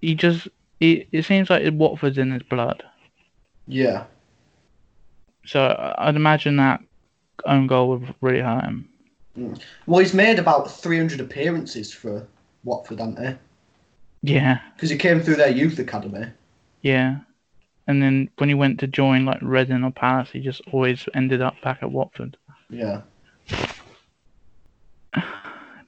[0.00, 0.48] He just,
[0.78, 2.82] he, it seems like Watford's in his blood.
[3.66, 4.04] Yeah.
[5.46, 6.80] So I'd imagine that
[7.46, 8.88] own goal would really hurt him.
[9.86, 12.26] Well, he's made about 300 appearances for
[12.64, 13.34] Watford, hasn't he?
[14.34, 16.26] Yeah, Because he came through their youth academy.
[16.82, 17.18] yeah.
[17.90, 21.42] And then when he went to join like Reading or Palace, he just always ended
[21.42, 22.36] up back at Watford.
[22.70, 23.02] Yeah.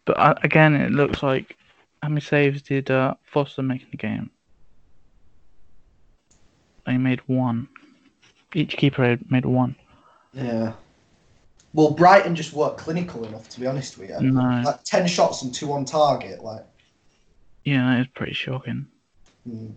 [0.04, 1.56] But uh, again, it looks like
[2.02, 4.30] how many saves did uh, Foster make in the game?
[6.84, 7.68] They made one.
[8.52, 9.76] Each keeper made one.
[10.32, 10.72] Yeah.
[11.72, 14.32] Well, Brighton just weren't clinical enough, to be honest with you.
[14.32, 14.62] No.
[14.64, 16.42] Like 10 shots and two on target.
[16.42, 16.66] Like,
[17.62, 18.88] Yeah, that is pretty shocking.
[19.48, 19.72] mm.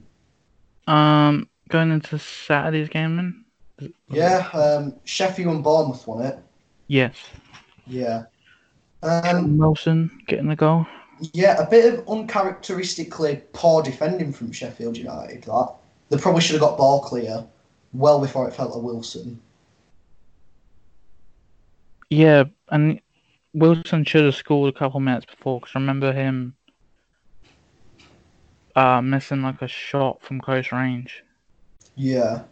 [0.92, 3.94] Um, going into Saturday's game then?
[4.10, 6.40] yeah, um, Sheffield and Bournemouth won it.
[6.88, 7.16] Yes.
[7.88, 8.24] Yeah.
[9.04, 10.86] Um, Wilson getting the goal.
[11.34, 15.44] yeah, a bit of uncharacteristically poor defending from Sheffield United.
[15.44, 15.74] That
[16.10, 17.46] they probably should have got ball clear,
[17.94, 19.40] well before it fell to Wilson.
[22.10, 23.00] Yeah, and
[23.54, 26.56] Wilson should have scored a couple of minutes before because I remember him
[28.76, 31.24] uh, missing like a shot from close range.
[31.96, 32.44] Yeah,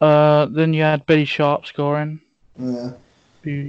[0.00, 2.20] Uh, then you had Billy Sharp scoring.
[2.58, 2.90] yeah.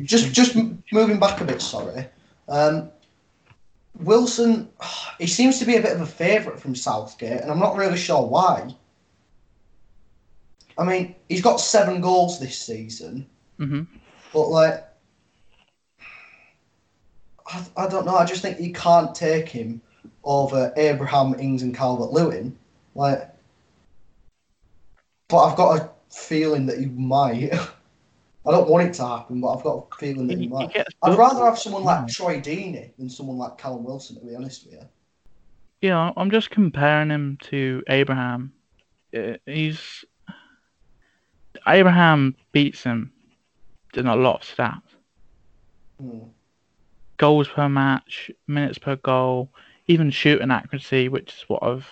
[0.03, 0.55] Just just
[0.91, 2.07] moving back a bit, sorry.
[2.49, 2.89] Um,
[3.99, 4.69] Wilson,
[5.19, 7.97] he seems to be a bit of a favourite from Southgate, and I'm not really
[7.97, 8.73] sure why.
[10.77, 13.25] I mean, he's got seven goals this season,
[13.59, 13.87] Mhm.
[14.33, 14.83] but like,
[17.47, 18.15] I, I don't know.
[18.15, 19.81] I just think you can't take him
[20.23, 22.57] over Abraham, Ings, and Calvert Lewin.
[22.95, 23.29] Like,
[25.27, 27.53] but I've got a feeling that he might.
[27.53, 30.75] I don't want it to happen, but I've got a feeling that he might.
[31.03, 34.65] I'd rather have someone like Troy Deeney than someone like Callum Wilson, to be honest
[34.65, 34.87] with you.
[35.81, 38.53] Yeah, I'm just comparing him to Abraham.
[39.15, 40.05] Uh, He's
[41.67, 43.11] Abraham beats him
[43.93, 44.81] in a lot of stats.
[45.99, 46.29] Hmm.
[47.17, 49.51] Goals per match, minutes per goal,
[49.87, 51.89] even shooting accuracy, which is what I've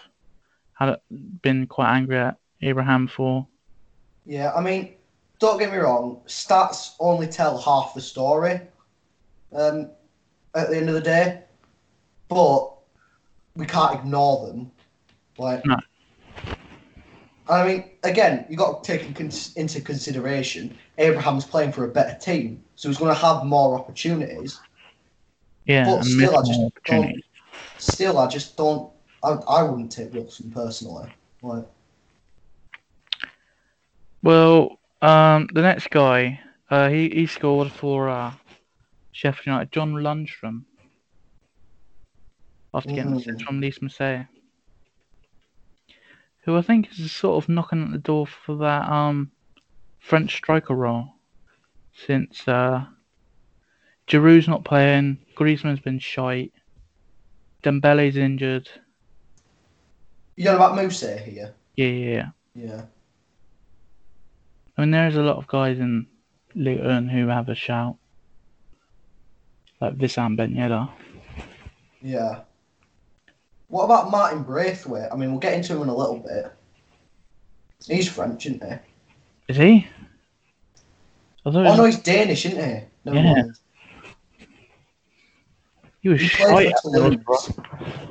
[0.73, 0.97] had
[1.41, 3.47] been quite angry at Abraham for.
[4.25, 4.93] Yeah, I mean,
[5.39, 8.61] don't get me wrong, stats only tell half the story
[9.53, 9.89] um,
[10.55, 11.43] at the end of the day,
[12.27, 12.71] but
[13.55, 14.71] we can't ignore them.
[15.37, 15.77] Like, No.
[17.47, 19.19] I mean, again, you got to take
[19.55, 24.59] into consideration Abraham's playing for a better team, so he's going to have more opportunities.
[25.65, 27.23] Yeah, But still, I just don't.
[27.77, 28.91] Still, I just don't.
[29.23, 31.09] I, I wouldn't take Wilson personally.
[31.41, 31.65] Like,
[34.21, 38.33] Well, um, the next guy, uh, he he scored for uh,
[39.11, 40.65] Sheffield United, John Lundstram,
[42.75, 43.17] after getting Mm.
[43.17, 44.27] assist from Lys Mousset,
[46.45, 49.31] who I think is sort of knocking at the door for that um
[49.99, 51.09] French striker role,
[51.93, 52.85] since uh,
[54.07, 56.53] Giroud's not playing, Griezmann's been shite,
[57.63, 58.69] Dembele's injured.
[60.35, 61.55] you know about Moose here?
[61.75, 62.29] Yeah, yeah, yeah.
[62.55, 62.85] Yeah.
[64.77, 66.07] I mean, there's a lot of guys in
[66.53, 67.97] Luton who have a shout.
[69.81, 70.89] Like Wissam Ben Yedder.
[72.01, 72.41] Yeah.
[73.67, 75.09] What about Martin Braithwaite?
[75.11, 76.51] I mean, we'll get into him in a little bit.
[77.85, 78.75] He's French, isn't he?
[79.49, 79.87] Is he?
[81.45, 82.83] Oh no, he's Danish, isn't he?
[83.05, 83.33] Never Yeah.
[83.33, 83.55] mind.
[86.01, 86.67] he was He shite.
[86.67, 87.23] at for Middlesbrough.
[87.23, 88.09] Toulouse.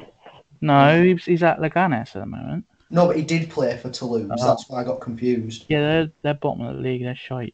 [0.60, 2.64] No, he's, he's at Leganes at the moment.
[2.94, 4.30] No, but he did play for Toulouse.
[4.38, 4.46] Oh.
[4.46, 5.64] That's why I got confused.
[5.68, 7.02] Yeah, they're, they're bottom of the league.
[7.02, 7.52] They're shite.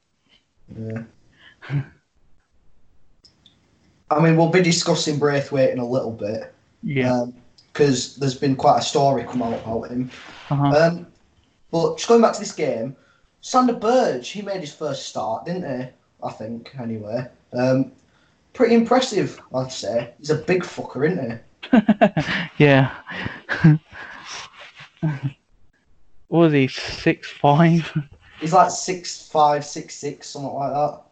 [0.79, 1.05] Yeah.
[4.11, 7.25] I mean, we'll be discussing Braithwaite in a little bit Yeah.
[7.73, 10.11] because there's been quite a story come out about him.
[10.51, 10.77] uh-huh.
[10.77, 11.07] Um,
[11.71, 12.95] but just going back to this game,
[13.41, 15.87] Sander Berge, he made his first start, didn't he?
[16.23, 17.27] I think, anyway.
[17.55, 17.93] Um,
[18.53, 20.13] pretty impressive, I'd say.
[20.19, 22.59] He's a big fucker, isn't he?
[22.63, 22.95] yeah.
[25.01, 26.69] what was he?
[26.69, 27.93] Six five?
[28.41, 31.03] He's like six five, six six, something like that.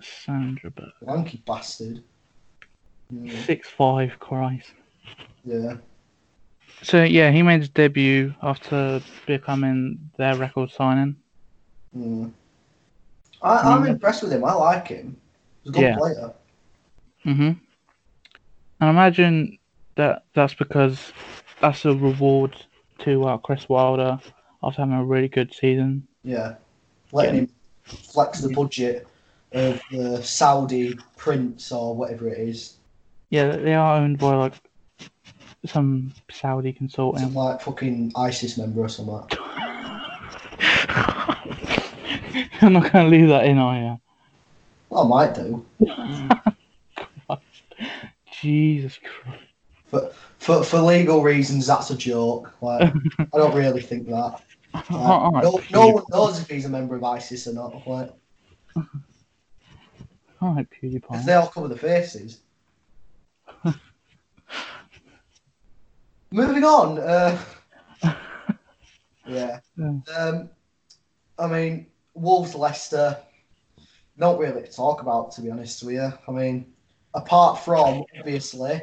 [0.00, 0.92] Sandra Bird.
[1.02, 2.02] Lanky bastard.
[3.10, 3.42] Yeah.
[3.44, 4.72] Six five, Christ.
[5.44, 5.76] yeah.
[6.82, 11.16] So yeah, he made his debut after becoming their record signing.
[11.96, 12.32] Mm.
[13.42, 13.88] I, I'm Mm.
[13.90, 14.44] impressed with him.
[14.44, 15.16] I like him.
[15.62, 15.96] He's a good Yeah.
[15.96, 16.32] player.
[17.26, 17.60] Mhm.
[18.80, 19.58] And I imagine
[19.96, 21.12] that that's because
[21.60, 22.56] that's a reward
[23.00, 24.18] to uh, Chris Wilder
[24.62, 26.06] after having a really good season.
[26.22, 26.54] Yeah.
[27.12, 27.40] Letting Yeah.
[27.42, 27.50] him
[27.84, 29.06] flex the budget
[29.52, 32.76] of the Saudi prince or whatever it is.
[33.30, 34.54] Yeah, they are owned by like
[35.66, 37.22] some Saudi consulting.
[37.22, 39.38] Some like fucking ISIS member or something.
[42.62, 44.00] I'm not gonna leave that in, are you?
[44.90, 45.64] Well, I might do.
[48.40, 49.42] Jesus Christ.
[49.90, 52.52] But for, for legal reasons, that's a joke.
[52.60, 54.40] Like, I don't really think that.
[54.72, 57.86] Like, no, no one knows if he's a member of ISIS or not.
[57.86, 58.10] Like,
[60.40, 61.24] Alright, if PewDiePie.
[61.24, 62.40] they all cover the faces.
[66.30, 66.98] Moving on.
[66.98, 67.38] Uh,
[69.26, 69.58] yeah.
[69.76, 69.92] Yeah.
[70.16, 70.50] Um,
[71.38, 73.18] I mean, Wolves Leicester.
[74.16, 76.12] Not really to talk about, to be honest with you.
[76.28, 76.72] I mean,
[77.14, 78.82] apart from obviously,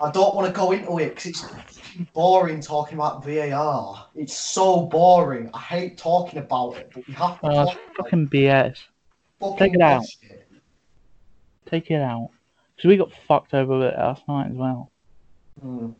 [0.00, 1.44] I don't want to go into it because it's
[2.12, 4.06] boring talking about VAR.
[4.14, 5.50] It's so boring.
[5.54, 8.78] I hate talking about it, but we have to Oh, talk it's about fucking BS.
[9.40, 10.04] fucking take it out.
[11.66, 12.30] Take it out.
[12.76, 14.90] Because we got fucked over with it last night as well.
[15.62, 15.90] Hmm.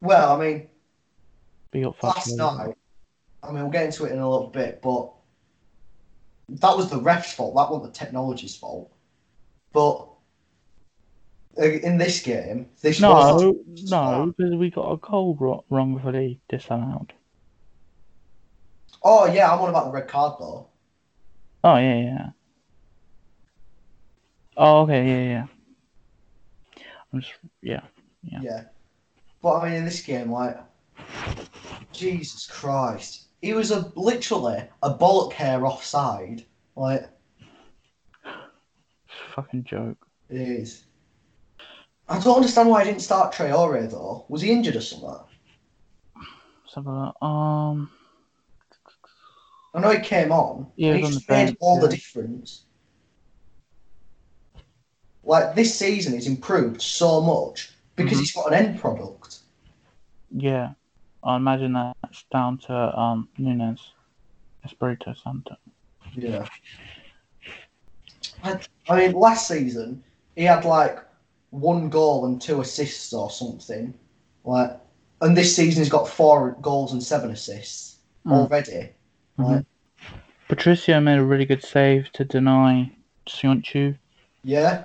[0.00, 0.68] Well, I mean,
[1.70, 2.54] Big up last Fabio.
[2.56, 2.74] night,
[3.42, 5.10] I mean, we'll get into it in a little bit, but
[6.48, 7.54] that was the ref's fault.
[7.54, 8.92] That wasn't the technology's fault.
[9.72, 10.06] But
[11.58, 17.12] Uh, in this game, this No, no, because we got a goal wrongfully disallowed.
[19.02, 20.68] Oh yeah, I'm on about the red card though.
[21.64, 22.26] Oh yeah, yeah.
[24.56, 25.46] Oh okay, yeah, yeah.
[27.12, 27.82] I'm just yeah.
[28.22, 28.38] Yeah.
[28.42, 28.62] Yeah.
[29.42, 30.56] But I mean, in this game, like,
[31.92, 36.44] Jesus Christ, he was a literally a bollock hair offside.
[36.76, 37.08] Like,
[39.34, 39.98] Fucking joke.
[40.30, 40.84] it is.
[42.12, 44.26] I don't understand why I didn't start Traore though.
[44.28, 45.08] Was he injured or something?
[46.64, 47.22] Let's have a look.
[47.22, 47.90] Um,
[49.74, 50.66] I know he came on.
[50.76, 52.66] Yeah, he just made bench, all the difference.
[55.24, 58.20] Like this season, he's improved so much because Mhm.
[58.20, 59.38] he's got an end product.
[60.30, 60.72] yeah.
[61.24, 63.92] I imagine that's down to um Nunes,
[64.64, 65.56] Espirito Santo.
[66.16, 66.46] Yeah.
[68.42, 70.02] I, I mean, last season
[70.34, 70.98] he had like
[71.52, 73.94] one goal and two assists or something.
[74.44, 74.72] Like,
[75.20, 78.32] and this season he's got four goals and seven assists Mm.
[78.32, 78.88] already.
[79.38, 79.64] Like,
[80.48, 82.90] Patricio made a really good save to deny
[83.26, 83.96] Söyüncü.
[84.44, 84.84] yeah.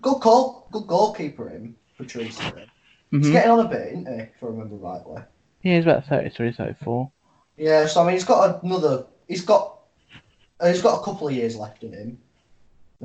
[0.00, 0.66] Good call.
[0.72, 2.42] Good goalkeeper him, Patricio.
[3.10, 3.32] He's Mm-hmm.
[3.32, 4.22] getting on a bit, isn't he?
[4.22, 5.22] If I remember rightly.
[5.62, 7.10] Yeah, he's about 33, 34.
[7.56, 7.86] Yeah.
[7.86, 9.04] So I mean, he's got another.
[9.28, 9.78] He's got.
[10.60, 12.18] uh, He's got a couple of years left in him.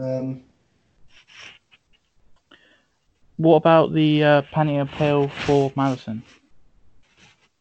[0.02, 0.44] Um,
[3.38, 6.24] What about the uh, appeal for Maddison?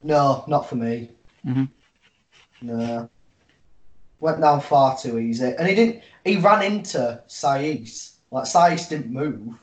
[0.02, 1.10] no, not for me.
[1.46, 1.68] Mhm.
[2.62, 3.10] No.
[4.20, 6.02] Went down far too easy, and he didn't.
[6.24, 8.16] He ran into Saïss.
[8.30, 9.54] Like Saïss didn't move.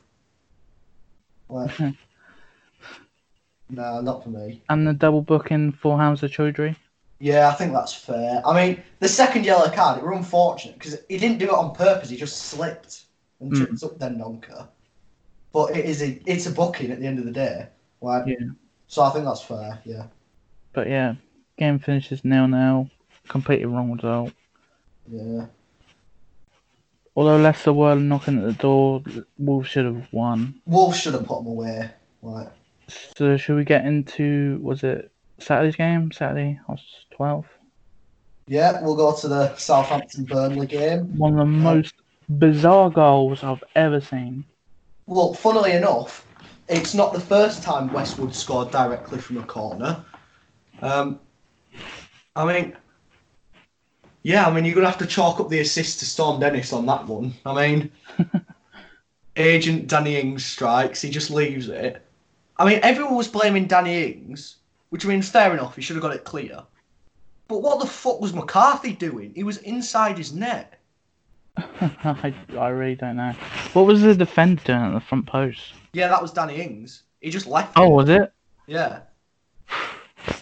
[1.48, 1.70] Like,
[3.70, 4.62] no, not for me.
[4.68, 6.76] And the double booking for Hamza Choudhury?
[7.18, 8.42] Yeah, I think that's fair.
[8.44, 11.74] I mean, the second yellow card, it were unfortunate because he didn't do it on
[11.74, 12.10] purpose.
[12.10, 13.04] He just slipped
[13.40, 13.56] and Mm.
[13.56, 14.68] tripped up Dendoncker.
[15.54, 17.68] But it is a, it's a booking at the end of the day.
[18.02, 18.48] Like, Yeah.
[18.88, 19.78] So I think that's fair.
[19.84, 20.06] Yeah.
[20.72, 21.14] But yeah,
[21.56, 22.90] game finishes nil nil.
[23.28, 24.32] Completely wrong result.
[25.08, 25.46] Yeah.
[27.16, 29.02] Although Leicester were knocking at the door,
[29.38, 30.60] Wolves should have won.
[30.66, 31.88] Wolves should have put them away.
[32.20, 32.48] Like,
[32.88, 36.10] So should we get into was it Saturday's game?
[36.10, 36.84] Saturday, I was
[37.16, 37.44] 12th.
[38.48, 41.16] yeah, we'll go to the Southampton Burnley game.
[41.16, 41.94] One of the uh, most
[42.28, 44.44] bizarre goals I've ever seen.
[45.06, 46.26] Well, funnily enough,
[46.68, 50.04] it's not the first time Westwood scored directly from a corner.
[50.80, 51.20] Um,
[52.34, 52.76] I mean,
[54.22, 56.72] yeah, I mean, you're going to have to chalk up the assist to Storm Dennis
[56.72, 57.34] on that one.
[57.44, 57.92] I mean,
[59.36, 62.02] agent Danny Ings strikes, he just leaves it.
[62.56, 64.56] I mean, everyone was blaming Danny Ings,
[64.88, 66.62] which I mean, fair enough, he should have got it clear.
[67.46, 69.34] But what the fuck was McCarthy doing?
[69.34, 70.80] He was inside his net.
[71.80, 73.32] I, I really don't know.
[73.72, 75.74] What was the defender doing at the front post?
[75.92, 77.04] Yeah, that was Danny Ings.
[77.20, 77.72] He just left.
[77.76, 77.94] Oh, it.
[77.94, 78.32] was it?
[78.66, 79.00] Yeah.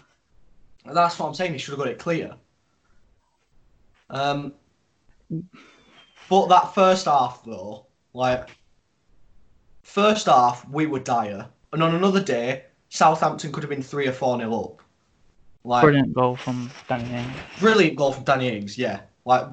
[0.85, 1.53] That's what I'm saying.
[1.53, 2.35] He should have got it clear.
[4.11, 4.55] Um,
[6.29, 8.49] but that first half, though, like,
[9.83, 11.49] first half, we were dire.
[11.73, 14.83] And on another day, Southampton could have been 3 or 4 nil up.
[15.65, 17.37] Like, Brilliant goal from Danny Ings.
[17.61, 19.01] brilliant goal from Danny Ings, yeah.
[19.25, 19.47] Like,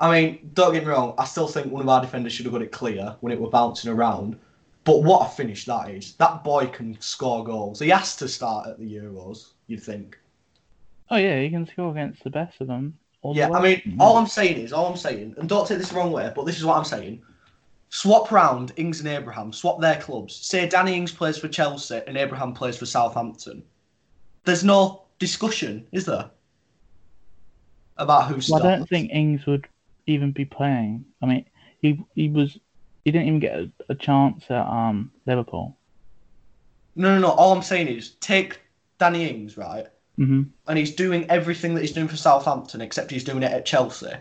[0.00, 2.52] I mean, don't get me wrong, I still think one of our defenders should have
[2.52, 4.38] got it clear when it were bouncing around.
[4.84, 6.14] But what a finish that is.
[6.14, 7.80] That boy can score goals.
[7.80, 10.18] He has to start at the Euros, you'd think.
[11.10, 12.96] Oh yeah, he can score against the best of them.
[13.22, 15.78] all the Yeah, I mean, all I'm saying is, all I'm saying, and don't take
[15.78, 17.22] this the wrong way, but this is what I'm saying.
[17.90, 20.36] Swap round Ings and Abraham, swap their clubs.
[20.36, 23.62] Say Danny Ings plays for Chelsea and Abraham plays for Southampton.
[24.44, 26.30] There's no discussion, is there?
[27.96, 28.64] About who Well, starts.
[28.64, 29.66] I don't think Ings would
[30.08, 31.04] even be playing.
[31.22, 31.44] I mean,
[31.80, 32.58] he he was
[33.04, 35.78] he didn't even get a, a chance at um Liverpool.
[36.94, 37.30] No, no, no.
[37.30, 38.60] All I'm saying is take
[38.98, 39.86] Danny Ings, right?
[40.16, 43.66] hmm And he's doing everything that he's doing for Southampton, except he's doing it at
[43.66, 44.12] Chelsea.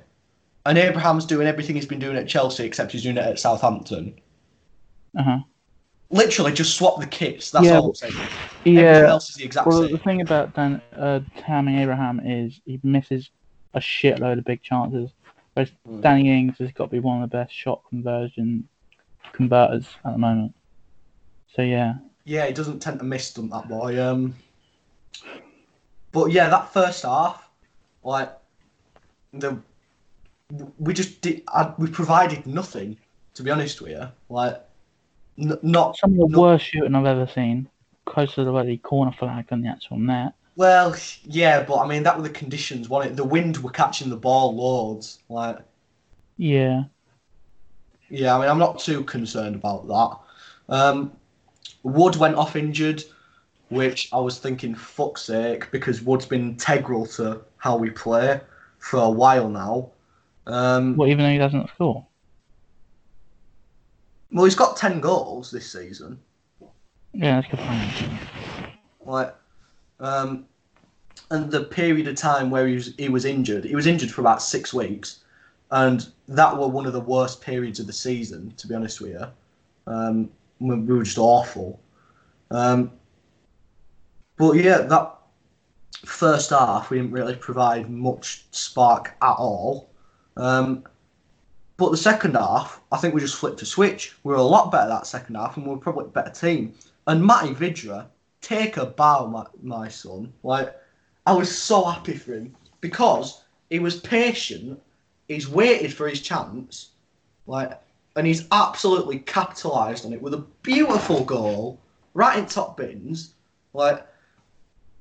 [0.65, 4.19] And Abraham's doing everything he's been doing at Chelsea, except he's doing it at Southampton.
[5.17, 5.39] Uh huh.
[6.09, 7.51] Literally, just swap the kits.
[7.51, 8.13] That's Yeah, all I'm saying.
[8.75, 9.11] Everything Yeah.
[9.11, 9.91] else is the exact Well, same.
[9.91, 13.29] the thing about Dan, uh, Tammy Abraham is he misses
[13.73, 15.11] a shitload of big chances.
[15.57, 16.01] Whereas Mm.
[16.01, 18.69] Danny Ings has got to be one of the best shot conversion
[19.31, 20.53] converters at the moment.
[21.55, 21.95] So yeah,
[22.25, 23.99] Yeah, he doesn't tend to miss them, that boy.
[23.99, 24.35] Um,
[26.11, 27.49] but yeah, that first half,
[28.03, 28.31] like
[29.33, 29.57] the
[30.77, 31.41] we just did.
[31.47, 32.95] I, we provided nothing,
[33.33, 34.07] to be honest with you.
[34.29, 34.61] Like,
[35.39, 36.41] n- not some of the No.
[36.41, 37.67] worst shooting I've ever seen.
[38.05, 40.33] Close to the corner flag on the actual net.
[40.57, 43.15] Well, yeah, but I mean that were the conditions, wasn't it?
[43.15, 45.19] The wind were catching the ball loads.
[45.29, 45.59] Like,
[46.37, 46.85] Yeah.
[48.09, 50.75] yeah, I mean I'm not too concerned about that.
[50.75, 51.11] Um,
[51.83, 53.03] Wood went off injured,
[53.69, 58.41] which I was thinking, fuck's sake, because Wood's been integral to how we play
[58.79, 59.91] for a while now.
[60.47, 62.03] Um, Well, even though he doesn't score.
[64.31, 66.19] well, he's got ten goals this season.
[67.13, 68.19] Yeah, that's good point.
[69.05, 69.35] Like,
[69.99, 70.45] um,
[71.31, 74.21] and the period of time where he was he was injured, he was injured for
[74.21, 75.19] about six weeks,
[75.71, 78.53] and that were one of the worst periods of the season.
[78.57, 79.27] To be honest with you,
[79.87, 80.29] um,
[80.59, 81.79] we, we were just awful.
[82.51, 82.91] Um,
[84.37, 85.13] but yeah, that
[86.05, 89.89] first half we didn't really provide much spark at all.
[90.37, 90.83] Um,
[91.77, 94.15] but the second half, I think we just flipped a switch.
[94.23, 96.73] We were a lot better that second half, and we were probably a better team.
[97.05, 98.07] And Matty Vydra,
[98.41, 100.31] take a bow, my, my son.
[100.43, 100.75] Like,
[101.25, 104.81] I was so happy for him because he was patient.
[105.27, 106.91] He's waited for his chance,
[107.47, 107.79] like,
[108.15, 111.79] and he's absolutely capitalised on it with a beautiful goal
[112.13, 113.33] right in top bins.
[113.73, 114.07] Like,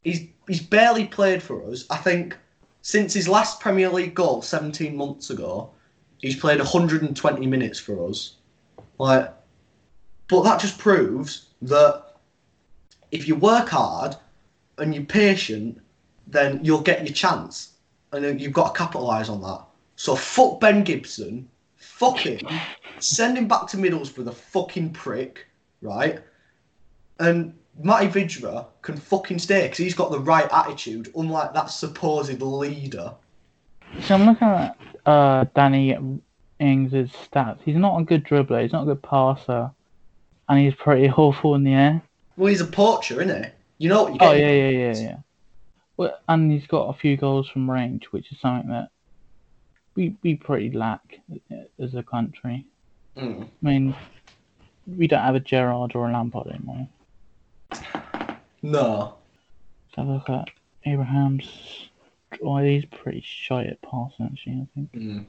[0.02, 1.84] he's he's barely played for us.
[1.90, 2.36] I think
[2.82, 5.70] since his last Premier League goal 17 months ago,
[6.18, 8.34] he's played 120 minutes for us.
[8.98, 9.32] Like,
[10.28, 12.05] but that just proves that
[13.10, 14.16] if you work hard
[14.78, 15.80] and you're patient,
[16.26, 17.74] then you'll get your chance,
[18.12, 19.62] and you've got to capitalise on that.
[19.96, 22.40] So fuck Ben Gibson, fuck him,
[22.98, 25.46] send him back to Middlesbrough, the fucking prick,
[25.80, 26.20] right?
[27.18, 32.42] And Matty Vydra can fucking stay because he's got the right attitude, unlike that supposed
[32.42, 33.14] leader.
[34.02, 34.76] So I'm looking at
[35.06, 35.96] uh, Danny
[36.58, 37.58] Ings' stats.
[37.64, 38.62] He's not a good dribbler.
[38.62, 39.70] He's not a good passer,
[40.48, 42.02] and he's pretty awful in the air.
[42.36, 43.50] Well, he's a poacher, isn't he?
[43.78, 45.16] You know what you Oh yeah, yeah, yeah, yeah.
[45.96, 48.90] Well, and he's got a few goals from range, which is something that
[49.94, 51.20] we we pretty lack
[51.78, 52.66] as a country.
[53.16, 53.44] Mm.
[53.44, 53.94] I mean,
[54.86, 56.88] we don't have a Gerrard or a Lampard anymore.
[58.62, 59.14] No.
[59.84, 60.48] Let's have a look at
[60.84, 61.88] Abraham's.
[62.42, 64.52] Oh, he's pretty shy at passing, actually.
[64.52, 64.92] I think.
[64.92, 65.24] Mm.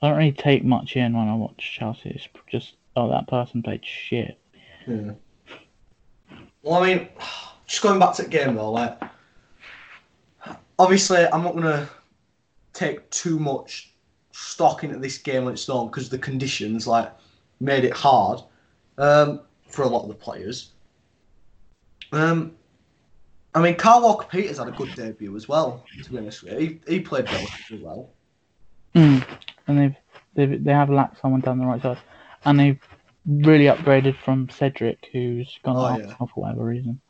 [0.00, 2.10] I don't really take much in when I watch Chelsea.
[2.10, 4.38] It's just oh, that person played shit.
[4.86, 5.12] Yeah.
[6.64, 7.08] Well, I mean,
[7.66, 9.00] just going back to the game though, like,
[10.78, 11.88] obviously, I'm not gonna
[12.72, 13.92] take too much
[14.32, 17.12] stock into this game on its own because the conditions like
[17.60, 18.40] made it hard
[18.98, 20.70] um, for a lot of the players.
[22.10, 22.52] Um,
[23.54, 25.84] I mean, Kyle Walker-Peters had a good debut as well.
[26.02, 28.10] To be honest with you, he, he played relatively well.
[28.96, 29.24] Mm.
[29.66, 29.96] And they've,
[30.34, 31.98] they've they have lacked someone down the right side,
[32.44, 32.80] and they've
[33.26, 36.14] really upgraded from Cedric, who's gone Oh, off yeah.
[36.16, 37.00] for whatever reason.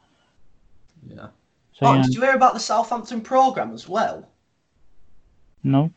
[1.08, 1.28] Yeah.
[1.72, 4.28] So oh, yeah, did you hear about the Southampton program as well?
[5.62, 5.90] no,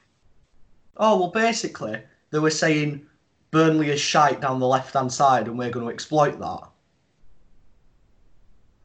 [0.95, 2.01] Oh well, basically
[2.32, 3.05] they were saying
[3.51, 6.61] Burnley is shite down the left hand side, and we're going to exploit that.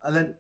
[0.03, 0.37] And then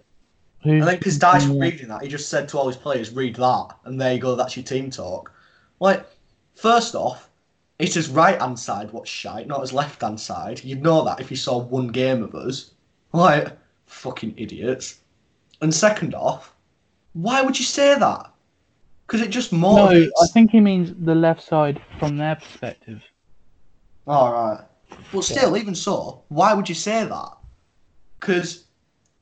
[0.62, 1.62] who's I think because Dyche was yeah.
[1.62, 4.34] reading that, he just said to all his players, "Read that," and there you go.
[4.34, 5.32] That's your team talk.
[5.80, 6.04] Like,
[6.54, 7.30] first off,
[7.82, 10.62] it's his right hand side what's shite, not his left hand side.
[10.62, 12.70] You'd know that if you saw one game of us.
[13.12, 15.00] Like, fucking idiots.
[15.60, 16.54] And second off,
[17.12, 18.30] why would you say that?
[19.06, 19.88] Because it just No.
[19.88, 23.02] I think he means the left side from their perspective.
[24.06, 24.64] All right.
[25.12, 27.32] But still, even so, why would you say that?
[28.20, 28.66] Because,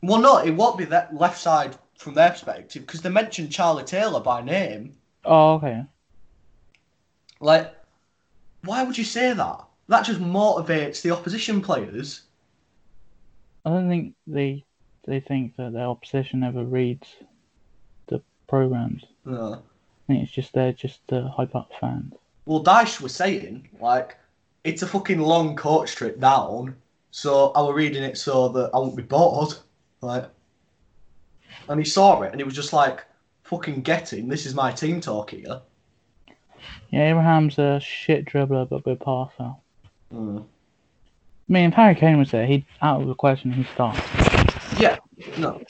[0.03, 3.85] well, no, it won't be that left side from their perspective because they mentioned Charlie
[3.85, 4.97] Taylor by name.
[5.25, 5.85] Oh, okay.
[7.41, 7.75] Like,
[8.65, 9.65] why would you say that?
[9.89, 12.23] That just motivates the opposition players.
[13.65, 14.65] I don't think they
[15.07, 17.09] they think that their opposition ever reads
[18.07, 19.05] the programs.
[19.27, 19.59] Uh, I
[20.07, 22.15] think it's just they're just to hype up fans.
[22.47, 24.17] well, Dyche was saying, like,
[24.65, 26.77] it's a fucking long coach trip down,
[27.11, 29.55] so I was reading it so that I won't be bored.
[30.01, 30.27] Like,
[31.69, 33.05] and he saw it and he was just like,
[33.45, 35.61] fucking getting, this is my team talk here.
[36.91, 39.55] Yeah, Abraham's a shit dribbler but good passer.
[40.13, 40.45] Mm.
[41.51, 43.97] I mean, if Harry Kane was there, he'd out of the question he'd start.
[44.79, 44.99] Yeah,
[45.37, 45.61] no,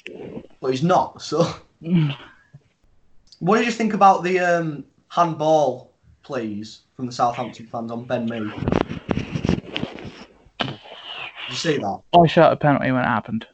[0.60, 1.22] but he's not.
[1.22, 1.50] So,
[3.38, 8.26] what did you think about the um, handball plays from the Southampton fans on Ben
[8.26, 8.52] Mee?
[10.58, 10.78] Did
[11.48, 12.00] you see that?
[12.14, 13.46] I shot a penalty when it happened.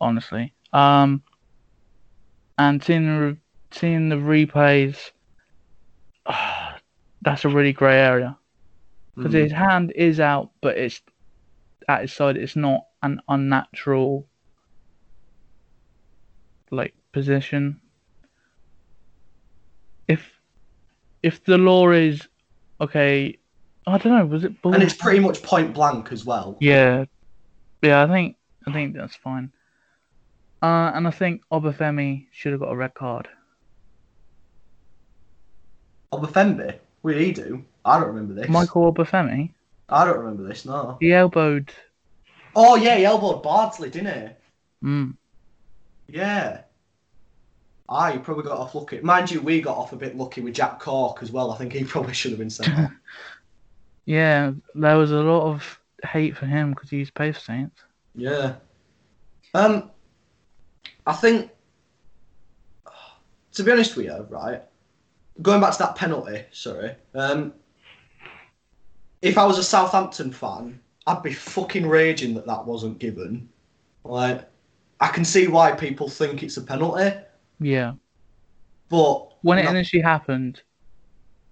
[0.00, 1.22] Honestly, um,
[2.58, 3.36] and seeing the re-
[3.70, 5.10] seeing the replays,
[7.22, 8.36] that's a really grey area
[9.16, 9.42] because Mm.
[9.42, 11.02] his hand is out, but it's
[11.88, 12.36] at his side.
[12.36, 14.26] It's not an unnatural
[16.70, 17.80] like position.
[20.08, 20.40] If
[21.22, 22.26] if the law is
[22.80, 23.38] okay,
[23.86, 24.26] I don't know.
[24.26, 24.60] Was it?
[24.62, 26.56] Bull- And it's pretty much point blank as well.
[26.60, 27.04] yeah,
[27.82, 28.02] yeah.
[28.02, 29.52] I think I think that's fine.
[30.62, 33.28] Uh, and I think Obafemi should have got a red card.
[36.12, 36.76] Obafemi?
[37.02, 37.64] What did he do?
[37.84, 38.48] I don't remember this.
[38.48, 39.50] Michael Obafemi,
[39.88, 40.96] I don't remember this, no.
[41.00, 41.72] he elbowed.
[42.54, 44.28] Oh, yeah, he elbowed Bardsley, didn't
[44.82, 44.86] he?
[44.86, 45.16] Mm,
[46.08, 46.62] Yeah.
[47.88, 49.00] Ah, you probably got off lucky.
[49.00, 51.50] Mind you, we got off a bit lucky with Jack Cork as well.
[51.50, 52.70] I think he probably should have been sent
[54.04, 57.82] yeah, there was a lot of hate for him because he's paid for Saints.
[58.14, 58.54] Yeah.
[59.54, 59.90] Um,
[61.06, 61.50] I think,
[63.52, 64.62] to be honest with you, right,
[65.42, 67.52] going back to that penalty, sorry, um,
[69.22, 73.48] if I was a Southampton fan, I'd be fucking raging that that wasn't given.
[74.04, 74.48] Like,
[75.00, 77.16] I can see why people think it's a penalty,
[77.58, 77.92] Yeah,
[78.88, 80.62] but when it initially happened,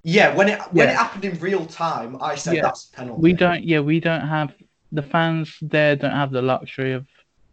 [0.03, 0.93] yeah, when it when Yeah.
[0.95, 2.63] it happened in real time, I said Yeah.
[2.63, 3.21] that's a penalty.
[3.23, 3.63] we don't.
[3.65, 4.55] Yeah, we don't have
[4.93, 5.97] the fans there.
[5.97, 7.07] Don't have the luxury of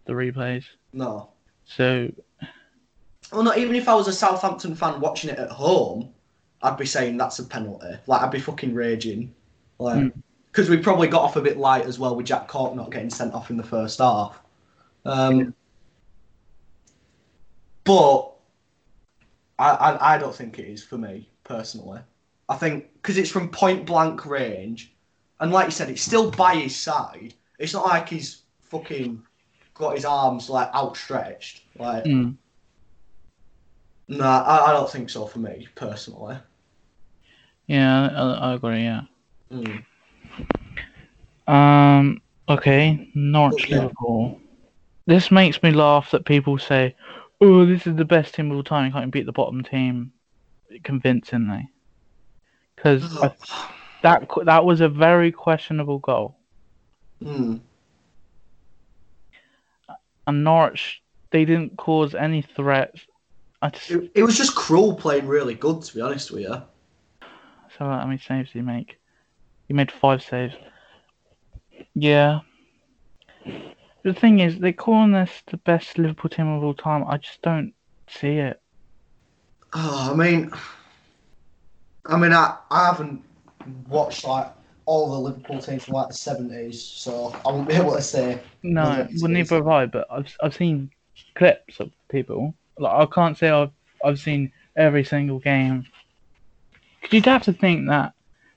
[0.06, 0.64] the replays.
[0.94, 1.30] No.
[1.66, 2.10] So
[3.32, 6.14] Well, not even if I was a Southampton fan watching it at home,
[6.66, 7.96] I'd be saying that's a penalty.
[8.08, 9.34] Like I'd be fucking raging,
[9.80, 10.14] like Mm.
[10.52, 13.10] because we probably got off a bit light as well with Jack Cork not getting
[13.10, 14.40] sent off in the first half.
[15.06, 15.54] Um,
[17.84, 18.32] but
[19.60, 22.00] I, I I don't think it is for me personally.
[22.50, 24.94] I think because it's from point blank range,
[25.40, 27.34] and like you said, it's still by his side.
[27.60, 29.22] It's not like he's fucking
[29.76, 31.62] got his arms like outstretched.
[31.78, 32.36] Like mm,
[34.08, 36.38] Nah, I, I don't think so for me personally.
[37.68, 38.84] Yeah, I, I agree.
[38.84, 39.02] Yeah.
[39.52, 39.84] Mm.
[41.48, 42.22] Um.
[42.48, 43.10] Okay.
[43.16, 43.78] Norwich Yeah.
[43.82, 44.40] Liverpool.
[45.08, 46.96] This makes me laugh that people say,
[47.42, 48.86] "Oh, this is the best team of all time.
[48.86, 50.12] You can't even beat the bottom team
[50.84, 51.70] convincingly."
[52.76, 53.18] Because
[54.04, 56.38] that that was a very questionable goal,
[57.24, 57.62] Mm.
[60.28, 61.02] and Norwich
[61.32, 63.02] they didn't cause any threats.
[63.62, 66.62] I just It, it was just Krul playing really good, to be honest with you.
[67.78, 68.98] So how many saves did he make?
[69.68, 70.56] He made five saves.
[71.94, 72.40] Yeah.
[74.04, 77.04] The thing is, they're calling this the best Liverpool team of all time.
[77.08, 77.74] I just don't
[78.08, 78.62] see it.
[79.74, 80.52] Oh, I mean,
[82.06, 83.24] I mean, I, I haven't
[83.90, 84.48] watched like
[84.86, 88.40] all the Liverpool teams from like the seventies, so I won't be able to say.
[88.64, 89.86] No, Well, neither have I.
[89.88, 90.92] But I've I've seen
[91.36, 92.54] clips of people.
[92.78, 93.72] Like I can't say I've
[94.04, 95.86] I've seen every single game.
[97.06, 98.14] 'Cause you'd have to think that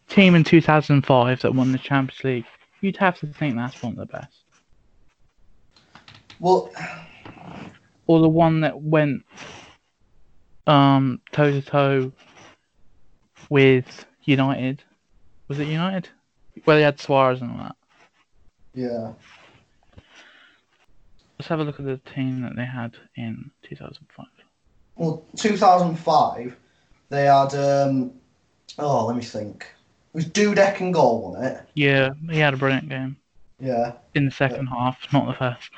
[0.08, 2.46] team in 2005 that won the Champions League.
[2.80, 4.38] You'd have to think that's one of the best,
[6.40, 6.70] Well,
[8.06, 9.22] or the one that went
[10.66, 12.10] um toe to toe
[13.50, 14.82] with United.
[15.48, 16.08] Was it United?
[16.64, 17.76] Where they had Suarez and all that.
[18.72, 19.12] yeah,
[21.38, 24.26] Let's have a look at the team that they had in 2005.
[24.96, 26.56] well, two thousand five,
[27.10, 27.54] they had.
[27.54, 28.12] um
[28.78, 29.66] Oh, let me think.
[30.14, 31.62] It was Dudek and goal, wasn't it?
[31.74, 33.16] Yeah, he had a brilliant game
[33.60, 33.92] Yeah.
[34.14, 35.70] in the second half, not the first.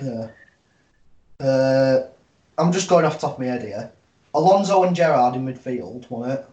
[0.00, 1.44] Yeah.
[1.46, 2.06] Uh,
[2.58, 3.90] I'm just going off the top of my head here.
[4.34, 6.46] Alonso and Gerrard in midfield, wasn't it?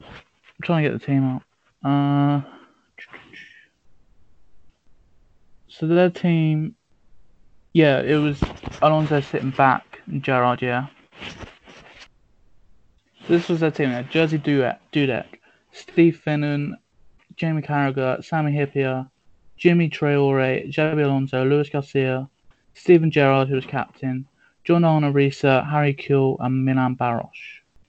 [0.00, 1.42] I'm trying to get the team out.
[1.84, 2.40] Uh,
[5.68, 6.74] so their team,
[7.72, 8.40] yeah, it was
[8.80, 10.86] Alonso sitting back and Gerrard, yeah.
[13.28, 13.90] This was their team.
[13.90, 15.26] Had Jerzy Dudek, Dudek,
[15.72, 16.74] Steve Finnan,
[17.36, 19.08] Jamie Carragher, Sami Hyypiä,
[19.58, 22.28] Djimi Traoré, Javi Alonso, Luis Garcia,
[22.74, 24.26] Steven Gerrard, who was captain,
[24.64, 27.30] John Arne Riise, Harry Kewell, and Milan Baros.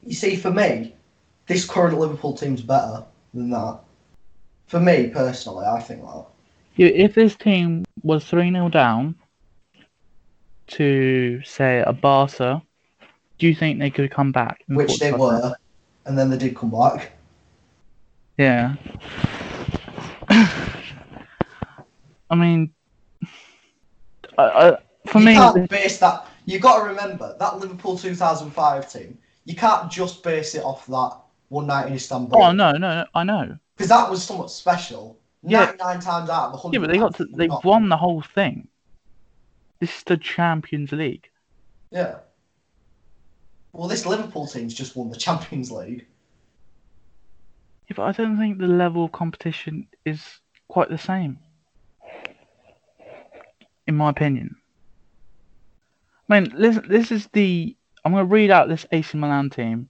[0.06, 0.94] You see, for me,
[1.48, 3.04] this current Liverpool team's better
[3.34, 3.80] than that.
[4.68, 6.26] For me, personally, I think that.
[6.76, 9.16] Yeah, if this team was 3 0 down
[10.68, 12.62] to, say, a Barca,
[13.40, 14.64] do you think they could come back?
[14.68, 15.56] Which they were, minutes?
[16.06, 17.12] and then they did come back.
[18.38, 18.76] Yeah.
[22.30, 22.74] I mean,
[24.38, 24.78] I, I,
[25.08, 26.28] for you me, can't base that.
[26.46, 29.18] You got to remember that Liverpool 2005 team.
[29.46, 31.18] You can't just base it off that
[31.50, 32.42] one night in Istanbul.
[32.42, 33.58] oh no, no, no, I know.
[33.76, 35.20] because that was somewhat special.
[35.46, 35.66] Yeah.
[35.78, 36.74] 99 times out of 100.
[36.74, 38.68] Yeah, but they got to, they won the whole thing.
[39.80, 41.30] This is the Champions League.
[41.92, 42.20] Yeah.
[43.74, 46.06] Well, this Liverpool team's just won the Champions League.
[47.90, 50.22] Yeah, but I don't think the level of competition is
[50.68, 51.40] quite the same.
[53.88, 54.56] In my opinion.
[56.30, 57.76] I mean, listen, this is the.
[58.06, 59.90] I'm going to read out this AC Milan team: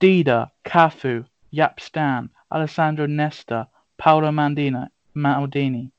[0.00, 3.66] Dida, Cafu, Jaap Stam, Alessandro Nesta,
[3.98, 5.90] Paolo Mandina, Maldini,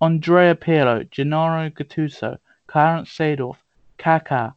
[0.00, 3.56] Andrea Pirlo, Gennaro Gattuso, Clarence Seedorf,
[3.98, 4.54] Kaká,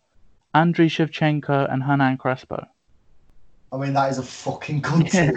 [0.56, 2.66] Andriy Shevchenko, and Hernan Crespo.
[3.72, 5.34] I mean, that is a fucking good team.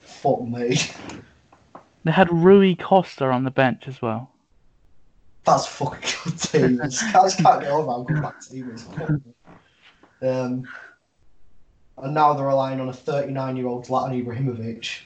[0.00, 0.80] Fuck me.
[2.04, 4.32] They had Rui Costa on the bench as well.
[5.44, 6.80] That's fucking good team.
[6.82, 8.86] I just can't, I just can't get over how good that team is.
[10.20, 10.66] Um,
[12.02, 15.00] and now they're relying on a 39 year old Zlatan Ibrahimovic.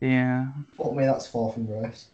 [0.00, 0.46] Yeah.
[0.76, 2.06] Fuck me, that's far from the race.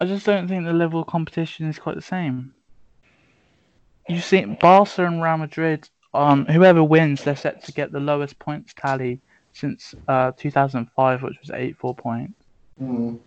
[0.00, 2.54] I just don't think the level of competition is quite the same.
[4.08, 8.38] You see, Barca and Real Madrid, um, whoever wins, they're set to get the lowest
[8.38, 9.20] points tally
[9.52, 12.34] since uh, 2005, which was 84 points.
[12.80, 13.18] Mm.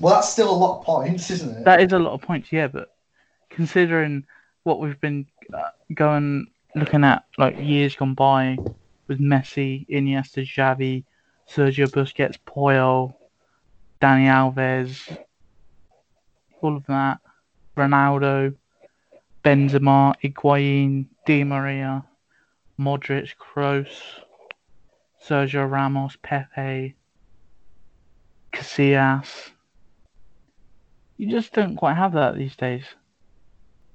[0.00, 1.64] Well, that's still a lot of points, isn't it?
[1.64, 2.94] That is a lot of points, yeah, but
[3.48, 4.24] considering
[4.64, 8.58] what we've been uh, going looking at like years gone by
[9.06, 11.04] with Messi, Iniesta, Xavi,
[11.50, 13.14] Sergio Busquets, Puyol,
[14.02, 15.16] Dani Alves,
[16.60, 17.18] all of that,
[17.76, 18.54] Ronaldo,
[19.48, 22.04] Benzema, Higuain, Di Maria,
[22.78, 23.88] Modric, Kroos,
[25.26, 26.94] Sergio Ramos, Pepe,
[28.52, 29.50] Casillas.
[31.16, 32.84] You just don't quite have that these days.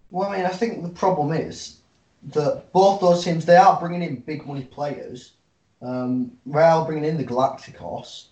[0.10, 1.78] Well, I mean, I think the problem is
[2.34, 5.34] that both those teams they are bringing in big money players.
[5.84, 8.30] Um, Real bringing in the Galacticos,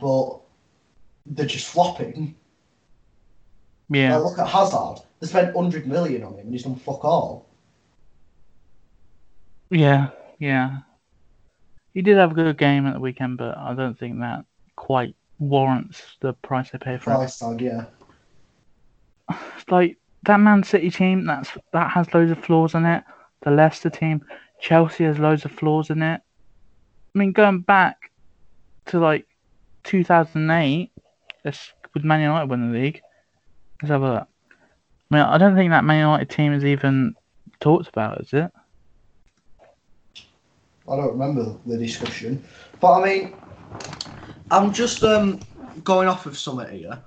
[0.00, 0.40] but
[1.24, 2.34] they're just flopping.
[3.90, 4.16] Yeah.
[4.16, 5.02] Like, look at Hazard.
[5.20, 7.46] They spent hundred million on him, and he's done fuck all.
[9.70, 10.78] Yeah, yeah.
[11.94, 14.44] He did have a good game at the weekend, but I don't think that
[14.76, 17.16] quite warrants the price they pay for it.
[17.16, 17.84] Price tag, yeah.
[19.68, 23.04] Like that Man City team, that's that has loads of flaws in it.
[23.42, 24.24] The Leicester team,
[24.60, 26.20] Chelsea has loads of flaws in it.
[27.14, 28.10] I mean, going back
[28.86, 29.26] to like
[29.84, 30.90] 2008,
[31.44, 33.00] let's, with Man United win the league.
[33.82, 34.28] Let's have a look.
[35.10, 37.14] I mean, I don't think that Man United team is even
[37.60, 38.50] talked about, is it?
[40.88, 42.42] I don't remember the discussion,
[42.80, 43.34] but I mean,
[44.50, 45.40] I'm just um
[45.84, 47.02] going off of something here.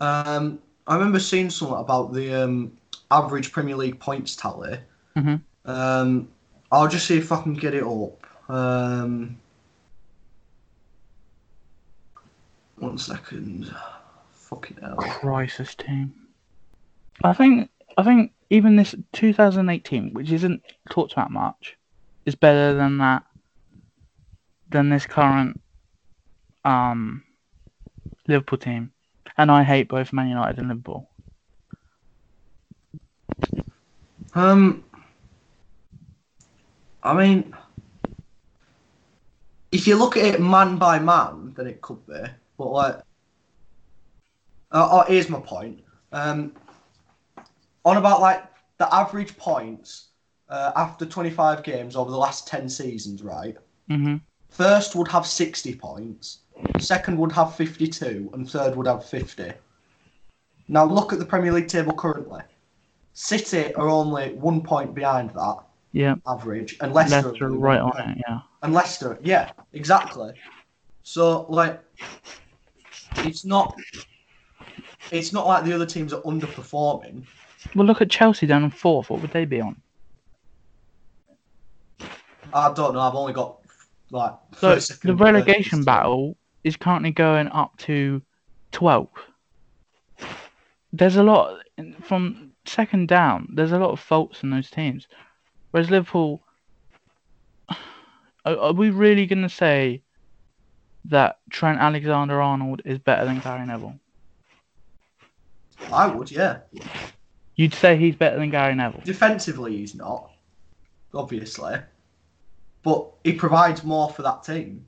[0.00, 2.72] Um, I remember seeing something about the um
[3.10, 4.78] average Premier League points tally.
[5.16, 5.42] Mhm.
[5.64, 6.28] Um,
[6.70, 8.26] I'll just see if I can get it up.
[8.50, 9.38] Um,
[12.76, 13.74] one second.
[14.52, 14.96] Fucking hell.
[14.96, 16.12] crisis team.
[17.24, 21.78] I think I think even this 2018, which isn't talked about much,
[22.26, 23.22] is better than that
[24.68, 25.58] than this current
[26.66, 27.22] um
[28.28, 28.92] Liverpool team.
[29.38, 31.08] And I hate both Man United and Liverpool.
[34.34, 34.84] Um,
[37.02, 37.54] I mean,
[39.70, 42.20] if you look at it man by man, then it could be.
[42.58, 43.00] But like,
[44.72, 45.80] uh, oh, here's my point.
[46.12, 46.52] Um,
[47.84, 48.44] on about like
[48.78, 50.08] the average points
[50.48, 53.56] uh, after 25 games over the last 10 seasons, right?
[53.88, 54.16] hmm
[54.50, 56.40] First would have 60 points,
[56.78, 59.50] second would have 52, and third would have 50.
[60.68, 62.42] Now look at the Premier League table currently.
[63.14, 65.56] City are only one point behind that
[65.92, 68.18] Yeah, average, and Leicester, Leicester are right on it.
[68.28, 68.40] Yeah.
[68.62, 70.34] And Leicester, yeah, exactly.
[71.02, 71.82] So like,
[73.18, 73.74] it's not.
[75.12, 77.24] It's not like the other teams are underperforming.
[77.74, 79.10] Well, look at Chelsea down in fourth.
[79.10, 79.76] What would they be on?
[82.54, 83.00] I don't know.
[83.00, 83.58] I've only got
[84.10, 84.32] like.
[84.56, 88.22] So the third relegation battle is currently going up to
[88.72, 89.08] 12.
[90.94, 91.60] There's a lot
[92.00, 93.48] from second down.
[93.52, 95.08] There's a lot of faults in those teams.
[95.72, 96.42] Whereas Liverpool,
[97.68, 100.02] are, are we really going to say
[101.04, 103.98] that Trent Alexander-Arnold is better than Gary Neville?
[105.90, 106.58] I would, yeah.
[107.56, 109.02] You'd say he's better than Gary Neville.
[109.04, 110.30] Defensively, he's not,
[111.14, 111.76] obviously,
[112.82, 114.84] but he provides more for that team.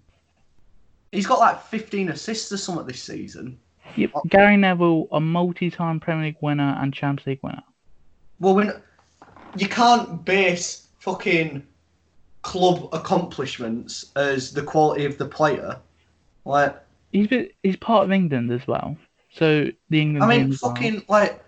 [1.12, 3.58] He's got like 15 assists or something this season.
[3.96, 4.10] Yep.
[4.28, 7.62] Gary Neville, a multi-time Premier League winner and Champions League winner.
[8.40, 8.72] Well, when
[9.56, 11.64] you can't base fucking
[12.42, 15.78] club accomplishments as the quality of the player,
[16.44, 16.76] like
[17.14, 18.96] He's been, he's part of England as well.
[19.34, 20.74] So the England I mean, team as well.
[20.74, 21.44] fucking like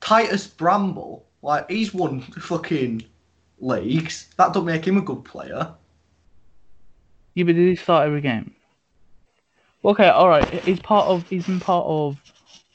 [0.00, 3.04] Titus Bramble, like he's won fucking
[3.58, 4.28] leagues.
[4.36, 5.74] That don't make him a good player.
[7.34, 8.54] Yeah, but did he start every game?
[9.84, 10.48] Okay, all right.
[10.64, 11.28] He's part of.
[11.28, 12.16] He's been part of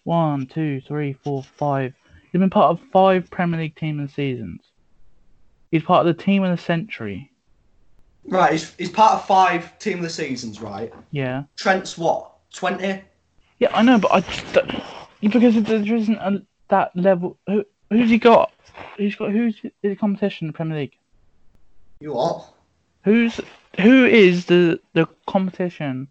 [0.03, 1.93] one, two, three, four, five.
[2.31, 4.61] He's been part of five Premier League team of the seasons.
[5.71, 7.29] He's part of the team of the century.
[8.25, 10.93] Right, he's, he's part of five team of the seasons, right?
[11.11, 11.43] Yeah.
[11.55, 12.31] Trent's what?
[12.53, 13.01] 20?
[13.59, 14.83] Yeah, I know, but I just don't-
[15.21, 17.37] because there isn't a, that level.
[17.47, 18.51] Who who's he got?
[18.97, 20.97] Who's got who's the competition in the Premier League?
[21.99, 22.53] You what?
[23.03, 23.39] Who's
[23.79, 26.07] who is the the competition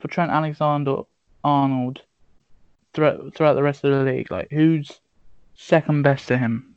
[0.00, 1.02] for Trent Alexander
[1.44, 2.02] Arnold
[2.92, 4.30] throughout throughout the rest of the league?
[4.30, 5.00] Like who's
[5.54, 6.74] second best to him?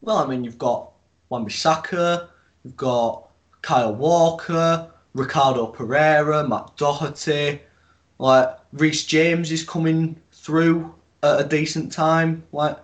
[0.00, 0.90] Well, I mean, you've got
[1.28, 2.28] Wan-Bissaka,
[2.64, 3.28] you've got
[3.62, 7.60] Kyle Walker, Ricardo Pereira, Matt Doherty.
[8.18, 12.42] Like, Reece James is coming through at a decent time.
[12.52, 12.78] Like,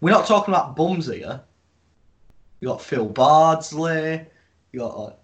[0.00, 1.40] we're not talking about bums here.
[2.60, 4.24] You got Phil Bardsley.
[4.72, 5.18] You got like,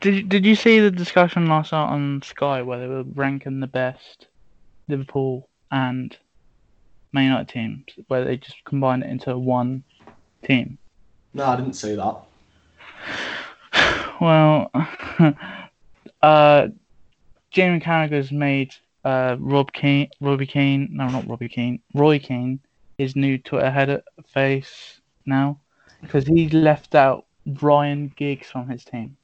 [0.00, 3.66] Did did you see the discussion last night on Sky where they were ranking the
[3.66, 4.26] best
[4.88, 6.16] Liverpool and
[7.12, 9.84] Man United teams, where they just combined it into one
[10.44, 10.78] team?
[11.34, 12.16] no, I didn't see that.
[14.20, 14.70] Well,
[16.22, 16.68] uh,
[17.50, 18.74] Jamie Carragher's made
[19.04, 22.60] uh, Rob Kane, Robbie Keane, no, not Robbie Keane, Roy Keane,
[22.98, 24.02] his new Twitter header
[24.32, 25.60] face now,
[26.00, 27.26] because he left out
[27.60, 29.16] Ryan Giggs from his team.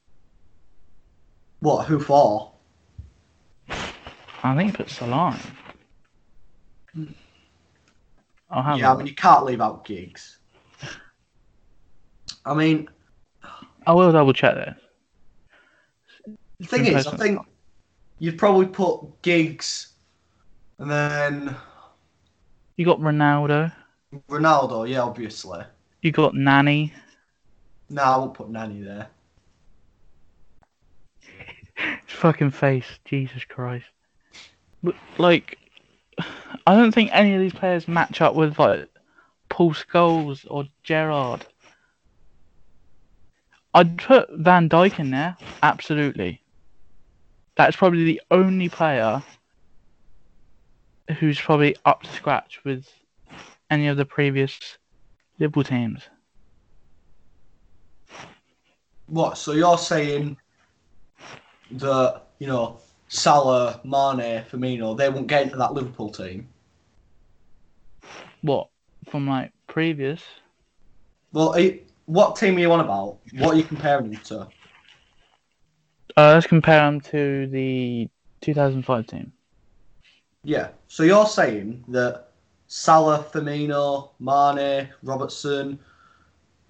[1.60, 1.86] What?
[1.86, 2.52] Who for?
[4.44, 5.40] I think he put Solari.
[8.50, 10.38] I'll have Yeah, I mean, you can't leave out Giggs.
[12.44, 12.88] I mean,
[13.86, 14.81] I will double check this.
[16.62, 17.40] The thing is, I think
[18.20, 19.94] you'd probably put Giggs
[20.78, 21.56] and then
[22.76, 23.72] you got Ronaldo,
[24.28, 25.64] Ronaldo, yeah, obviously.
[26.02, 26.92] you got Nani.
[27.90, 29.08] No, I won't put Nani there.
[31.74, 33.86] His fucking face, Jesus Christ.
[34.84, 35.58] But, like,
[36.66, 38.88] I don't think any of these players match up with like
[39.48, 41.44] Paul Scholes or Gerrard.
[43.74, 46.41] I'd put Van Dijk in there, absolutely.
[47.62, 49.22] That's probably the only player
[51.20, 52.88] who's probably up to scratch with
[53.70, 54.58] any of the previous
[55.38, 56.02] Liverpool teams.
[59.06, 59.38] What?
[59.38, 60.38] So you're saying
[61.70, 66.48] that you know Salah, Mane, Firmino, they won't get into that Liverpool team?
[68.40, 68.70] What
[69.08, 70.20] from like previous?
[71.32, 71.56] Well,
[72.06, 73.18] what team are you on about?
[73.34, 74.48] What are you comparing them to?
[76.16, 78.08] Uh, let's compare them to the
[78.42, 79.32] 2005 team.
[80.44, 80.68] Yeah.
[80.88, 82.28] So you're saying that
[82.66, 85.78] Salah, Firmino, Mane, Robertson,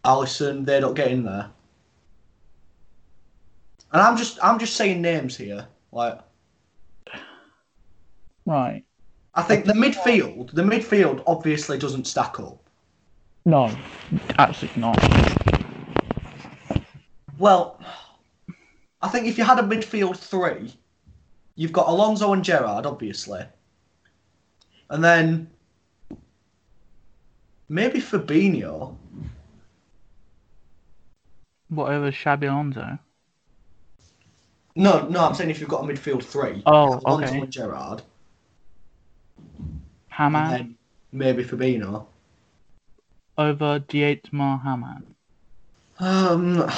[0.04, 1.50] Alisson, they don't get in there.
[3.92, 5.66] And I'm just I'm just saying names here.
[5.90, 6.18] Like
[8.46, 8.84] Right.
[9.34, 12.58] I think the midfield, the midfield obviously doesn't stack up.
[13.44, 13.74] No,
[14.38, 14.98] absolutely not.
[17.38, 17.80] Well,
[19.02, 20.74] I think if you had a midfield three,
[21.56, 23.42] you've got Alonso and Gerrard, obviously.
[24.90, 25.50] And then
[27.68, 28.96] maybe Fabinho.
[31.68, 32.98] Whatever, Xabi Alonso.
[34.76, 36.62] No, no, I'm saying if you've got a midfield three.
[36.64, 37.40] Oh, Alonso okay.
[37.40, 38.02] and Gerrard.
[40.08, 40.78] Hamann And then
[41.12, 42.06] maybe Fabinho.
[43.38, 45.14] over Dietmar Hamann.
[45.98, 46.70] Um,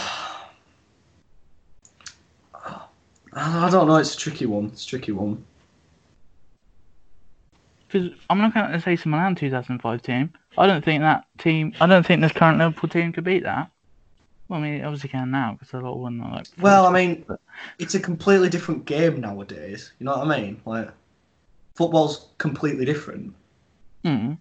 [3.35, 3.97] I don't know.
[3.97, 4.67] It's a tricky one.
[4.67, 5.45] It's a tricky one.
[7.89, 10.33] Because I'm looking at the AC Milan 2005 team.
[10.59, 11.73] I don't think that team.
[11.81, 13.71] I don't think this current Liverpool team could beat that.
[14.49, 16.47] Well, I mean, it obviously can now because a lot of them are like.
[16.61, 17.25] Well, I mean,
[17.79, 19.93] it's a completely different game nowadays.
[19.99, 20.61] You know what I mean?
[20.65, 20.91] Like,
[21.75, 23.35] football's completely different.
[24.05, 24.39] Mm.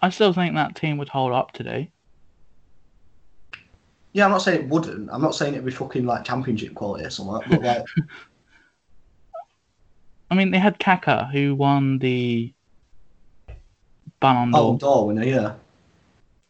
[0.00, 1.90] I still think that team would hold up today.
[4.14, 5.10] Yeah, I'm not saying it wouldn't.
[5.12, 7.40] I'm not saying it'd be fucking like championship quality or something.
[7.50, 7.84] But like,
[10.30, 12.52] I mean, they had Kaká who won the
[14.20, 14.80] Ballon Ballon d'Or.
[14.94, 15.54] d'Or winner, yeah.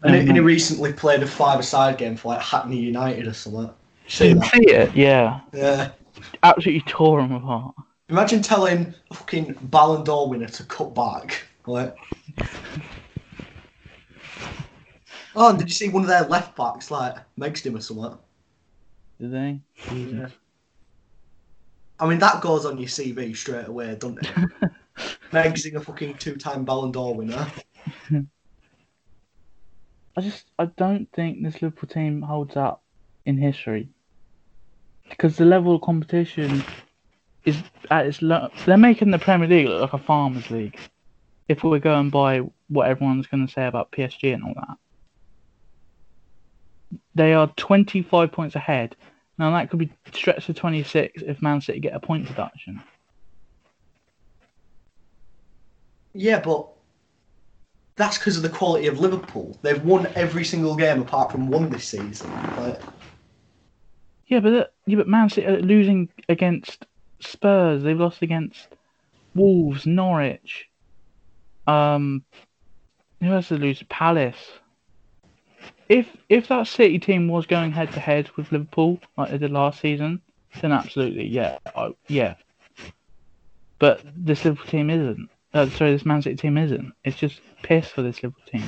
[0.03, 0.27] And, he, Mhm.
[0.28, 3.62] and he recently played a five-a-side game for like Hackney United or something.
[3.62, 3.70] You
[4.07, 4.95] see Did you see it?
[4.95, 5.93] Yeah, Yeah.
[6.43, 7.74] absolutely tore him apart.
[8.11, 11.45] Imagine telling a fucking Ballon d'Or winner to cut back.
[11.66, 11.97] Like,
[15.36, 18.19] oh, and did you see one of their left backs like Meg's him or something?
[19.20, 19.61] Did they?
[19.94, 20.28] Yeah.
[22.01, 24.70] I mean, that goes on your CV straight away, doesn't it?
[25.32, 27.47] Meg's a fucking two-time Ballon d'Or winner.
[30.16, 32.82] I just I don't think this Liverpool team holds up
[33.27, 33.89] in history
[35.09, 36.62] because the level of competition
[37.44, 38.48] is at its low.
[38.65, 40.78] They're making the Premier League look like a farmers' league.
[41.48, 44.78] if we're going by what everyone's going to say about PSG and all that.
[47.15, 48.97] They are 25 points ahead.
[49.39, 52.82] Now that could be stretched to 26 if Man City get a point deduction.
[56.12, 56.69] Yeah, but
[57.97, 59.59] that's because of the quality of Liverpool.
[59.62, 62.31] They've won every single game apart from one this season.
[62.57, 62.81] Like,
[64.27, 66.86] Yeah, but that- yeah, but Man City are losing against
[67.20, 67.82] Spurs.
[67.82, 68.69] They've lost against
[69.35, 70.66] Wolves, Norwich.
[71.66, 72.24] Um,
[73.20, 73.82] who else did they lose?
[73.89, 74.36] Palace.
[75.89, 79.51] If if that City team was going head to head with Liverpool like they did
[79.51, 80.20] last season,
[80.61, 82.35] then absolutely, yeah, I, yeah.
[83.78, 85.28] But this Liverpool team isn't.
[85.52, 86.93] Uh, sorry, this Man City team isn't.
[87.05, 88.65] It's just piss for this Liverpool team.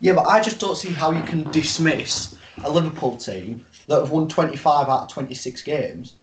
[0.00, 4.10] yeah, but I just don't see how you can dismiss a Liverpool team that have
[4.10, 6.16] won 25 out of 26 games.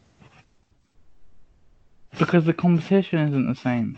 [2.20, 3.98] Because the competition isn't the same.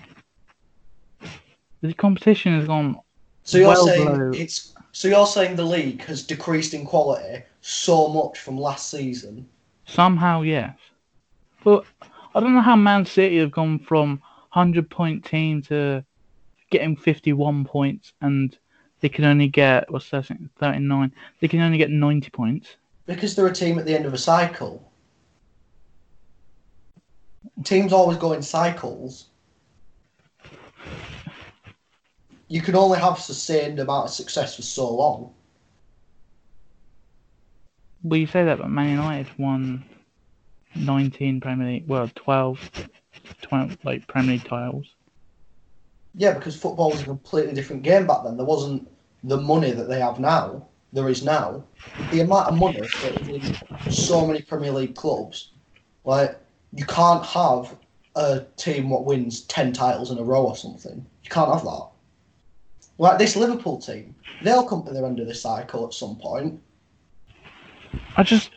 [1.81, 2.99] The competition has gone
[3.43, 7.43] So you're Well saying below- it's so you're saying the league has decreased in quality
[7.61, 9.47] so much from last season.
[9.85, 10.77] Somehow, yes.
[11.63, 11.85] But
[12.33, 14.21] I don't know how Man City have gone from
[14.53, 16.03] 100 point team to
[16.69, 18.57] getting 51 points and
[19.01, 20.29] they can only get, what's that,
[20.59, 21.11] 39?
[21.39, 22.75] They can only get 90 points.
[23.05, 24.91] Because they're a team at the end of a cycle.
[27.63, 29.27] Teams always go in cycles.
[32.49, 35.33] You can only have sustained amount of success for so long.
[38.03, 39.85] Well, you say that, but Man United won
[40.75, 42.71] 19 Premier League, well, 12,
[43.43, 44.87] 12 like Premier League titles.
[46.15, 48.35] Yeah, because football was a completely different game back then.
[48.35, 48.89] There wasn't
[49.23, 50.67] the money that they have now.
[50.91, 51.63] There is now.
[52.11, 55.51] The amount of money that is in so many Premier League clubs,
[56.03, 56.35] like
[56.73, 57.75] you can't have
[58.15, 61.05] a team what wins ten titles in a row or something.
[61.23, 61.89] You can't have that.
[62.99, 64.13] Like this Liverpool team,
[64.43, 66.61] they'll come to their end of the cycle at some point.
[68.17, 68.51] I just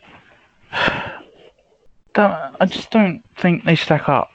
[2.12, 4.32] don't, I just don't think they stack up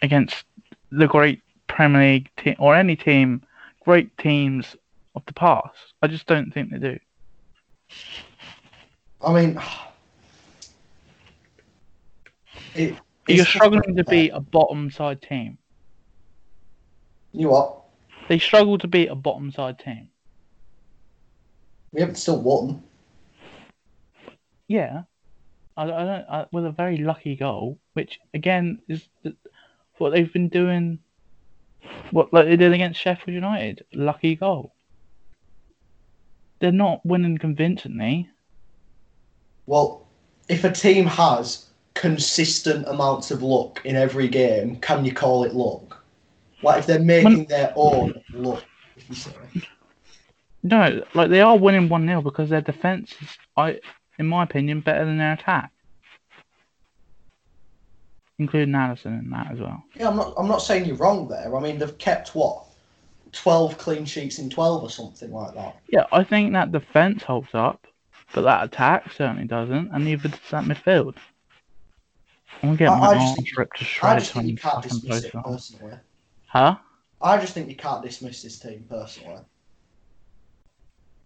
[0.00, 0.44] against
[0.92, 3.42] the great Premier League team or any team,
[3.80, 4.76] great teams
[5.16, 5.92] of the past.
[6.02, 6.98] I just don't think they do.
[9.20, 9.60] I mean,
[12.76, 12.94] it,
[13.26, 15.58] You're struggling to be a bottom side team.
[17.32, 17.77] You know what?
[18.28, 20.10] They struggle to beat a bottom side team.
[21.92, 22.82] We haven't still won.
[24.68, 25.04] Yeah,
[25.78, 29.08] I, I don't I, with a very lucky goal, which again is
[29.96, 30.98] what they've been doing.
[32.10, 34.74] What like they did against Sheffield United, lucky goal.
[36.58, 38.28] They're not winning convincingly.
[39.64, 40.06] Well,
[40.48, 45.54] if a team has consistent amounts of luck in every game, can you call it
[45.54, 45.97] luck?
[46.62, 48.64] Like if they're making their own luck,
[48.96, 49.30] if you say.
[50.62, 53.78] No, like they are winning one 0 because their defense is, I,
[54.18, 55.70] in my opinion, better than their attack,
[58.38, 59.82] including Alisson in that as well.
[59.94, 60.34] Yeah, I'm not.
[60.36, 61.56] I'm not saying you're wrong there.
[61.56, 62.64] I mean, they've kept what,
[63.30, 65.76] twelve clean sheets in twelve or something like that.
[65.90, 67.86] Yeah, I think that defense holds up,
[68.34, 71.14] but that attack certainly doesn't, and neither does that midfield.
[72.62, 74.82] I'm gonna I- my I arms ripped to I shreds just think when you can't
[74.82, 75.94] dismiss it personally.
[76.48, 76.76] Huh?
[77.22, 79.40] I just think you can't dismiss this team personally.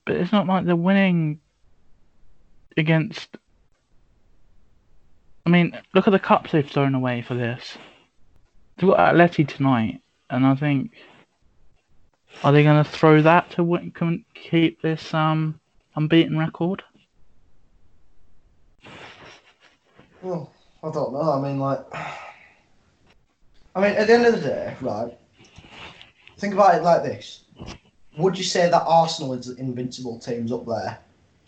[0.05, 1.41] But it's not like they're winning
[2.77, 3.37] against.
[5.47, 7.79] I mean, look at the cups they've thrown away for this.
[8.77, 10.01] They've got Atleti tonight,
[10.31, 10.93] and I think.
[12.43, 15.61] Are they going to throw that to win, can keep this um
[15.95, 16.83] unbeaten record?
[20.23, 20.51] Well,
[20.83, 21.31] I don't know.
[21.31, 21.81] I mean, like,
[23.75, 25.13] I mean, at the end of the day, right?
[26.39, 27.45] Think about it like this:
[28.19, 30.99] Would you say that Arsenal is invincible teams up there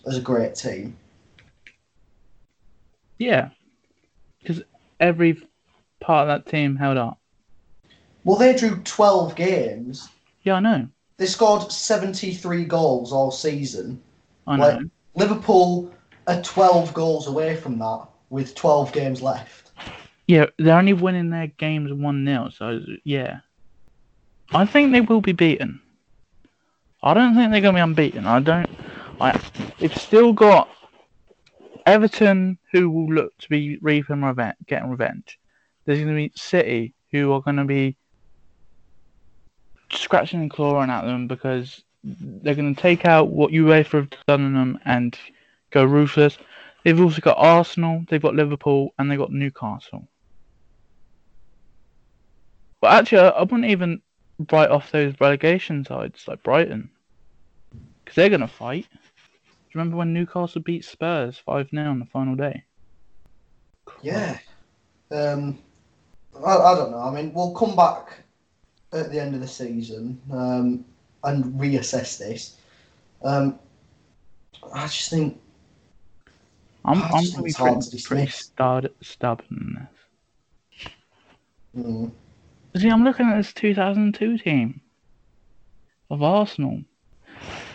[0.06, 0.96] as a great team?
[3.18, 3.50] Yeah,
[4.40, 4.62] because
[5.00, 5.42] every
[6.00, 7.18] part of that team held up.
[8.24, 10.08] Well, they drew twelve games.
[10.42, 10.88] Yeah, I know.
[11.16, 14.00] They scored seventy-three goals all season.
[14.46, 14.68] I know.
[14.68, 14.80] Like-
[15.16, 15.94] Liverpool
[16.26, 19.63] are twelve goals away from that with twelve games left.
[20.26, 23.40] Yeah, they're only winning their games 1 0, so yeah.
[24.52, 25.80] I think they will be beaten.
[27.02, 28.26] I don't think they're going to be unbeaten.
[28.26, 28.70] I don't.
[29.20, 29.38] I,
[29.78, 30.68] they've still got
[31.86, 35.38] Everton, who will look to be reaping revenge, getting revenge.
[35.84, 37.96] There's going to be City, who are going to be
[39.90, 44.44] scratching and clawing at them because they're going to take out what UEFA have done
[44.44, 45.18] on them and
[45.70, 46.38] go ruthless.
[46.84, 50.08] They've also got Arsenal, they've got Liverpool, and they've got Newcastle.
[52.84, 54.02] But actually, I I wouldn't even
[54.52, 56.90] write off those relegation sides like Brighton,
[58.04, 58.86] because they're gonna fight.
[58.92, 58.98] Do
[59.70, 62.64] you remember when Newcastle beat Spurs five 0 on the final day?
[64.02, 64.38] Yeah.
[65.10, 65.58] Um,
[66.44, 66.98] I, I don't know.
[66.98, 68.18] I mean, we'll come back
[68.92, 70.84] at the end of the season um,
[71.22, 72.58] and reassess this.
[73.22, 73.58] Um,
[74.74, 75.40] I just think
[76.84, 78.30] I'm I I'm think be pretty, to pretty
[79.00, 79.94] stubborn in this.
[81.86, 82.10] mm,
[82.76, 84.80] See, I'm looking at this 2002 team
[86.10, 86.82] of Arsenal.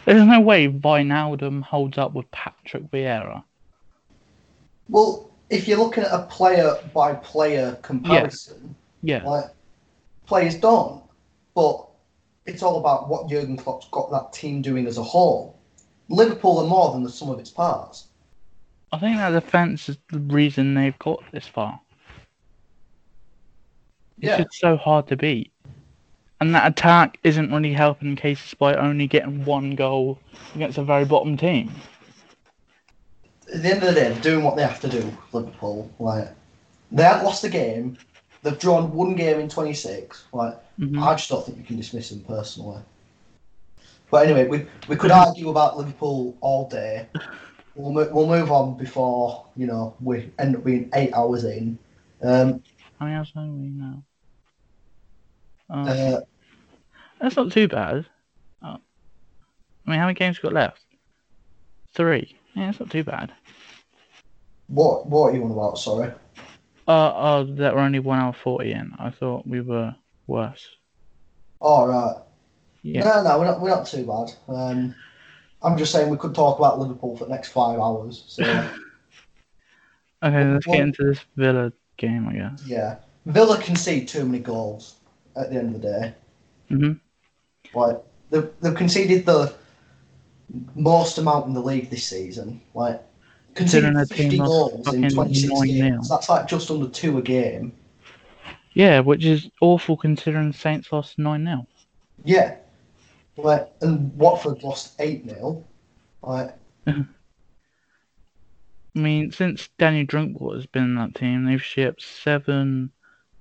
[0.05, 3.43] There's no way Wijnaldum holds up with Patrick Vieira.
[4.89, 9.45] well, if you're looking at a player by player comparison, Yeah, like
[10.25, 11.03] players don't,
[11.55, 11.87] but
[12.45, 15.59] it's all about what Jurgen Klopp's got that team doing as a whole.
[16.09, 18.07] Liverpool are more than the sum of its parts.
[18.91, 21.79] I think that defense is the reason they've got this far.
[24.21, 24.37] It's Yeah.
[24.43, 25.51] just so hard to beat.
[26.41, 30.19] And that attack isn't really helping cases by only getting one goal
[30.55, 31.71] against a very bottom team.
[33.51, 35.11] at the end of the day, they're doing what they have to do.
[35.33, 36.29] Liverpool, like
[36.91, 37.97] they haven't lost a game.
[38.43, 40.25] They've drawn one game in 26.
[40.31, 41.01] Like Mhm.
[41.01, 42.81] I just don't think you can dismiss them personally.
[44.11, 47.07] But anyway, we we could argue about Liverpool all day.
[47.75, 51.77] We'll mo- we'll move on before you know we end up being eight hours in.
[52.21, 52.61] Um,
[52.99, 54.03] How many hours are we now?
[55.69, 56.21] Uh, uh,
[57.21, 58.05] that's not too bad.
[58.63, 58.77] Uh,
[59.85, 60.81] I mean, how many games have we got left?
[61.93, 62.35] Three.
[62.55, 63.31] Yeah, that's not too bad.
[64.67, 65.77] what what are you on about?
[65.77, 66.11] Sorry.
[66.87, 68.93] Uh, oh, that we're only one hour forty in.
[68.97, 69.95] I thought we were
[70.27, 70.67] worse.
[71.59, 72.15] All right.
[72.81, 73.03] Yeah.
[73.03, 74.33] No, no, we're not we're not too bad.
[74.53, 74.95] Um,
[75.61, 78.23] I'm just saying we could talk about Liverpool for the next five hours.
[78.27, 78.43] So.
[80.21, 82.65] Okay, let's Well- get into this Villa game, I guess.
[82.65, 84.95] Yeah, Villa concede too many goals
[85.35, 86.13] at the end of the day.
[86.71, 87.77] Mm-hmm.
[87.79, 87.97] Like
[88.29, 89.53] they've, they've conceded the
[90.75, 92.61] most amount in the league this season.
[92.73, 93.01] Like
[93.55, 97.21] considering their 50 team goals in 26 games, so that's like just under two a
[97.21, 97.73] game.
[98.73, 101.67] Yeah, which is awful considering Saints lost 9 0.
[102.23, 102.55] Yeah.
[103.37, 105.63] Like, and Watford lost 8 0.
[106.21, 107.01] Like, mm-hmm.
[108.95, 112.91] I mean, since Danny Drinkwater's been in that team, they've shipped 7,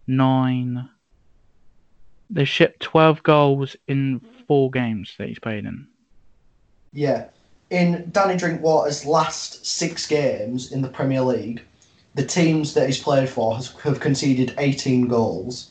[0.06, 0.89] 9,
[2.31, 5.87] they shipped 12 goals in four games that he's played in.
[6.93, 7.29] Yeah.
[7.71, 11.63] In Danny Drinkwater's last six games in the Premier League,
[12.15, 15.71] the teams that he's played for has, have conceded 18 goals.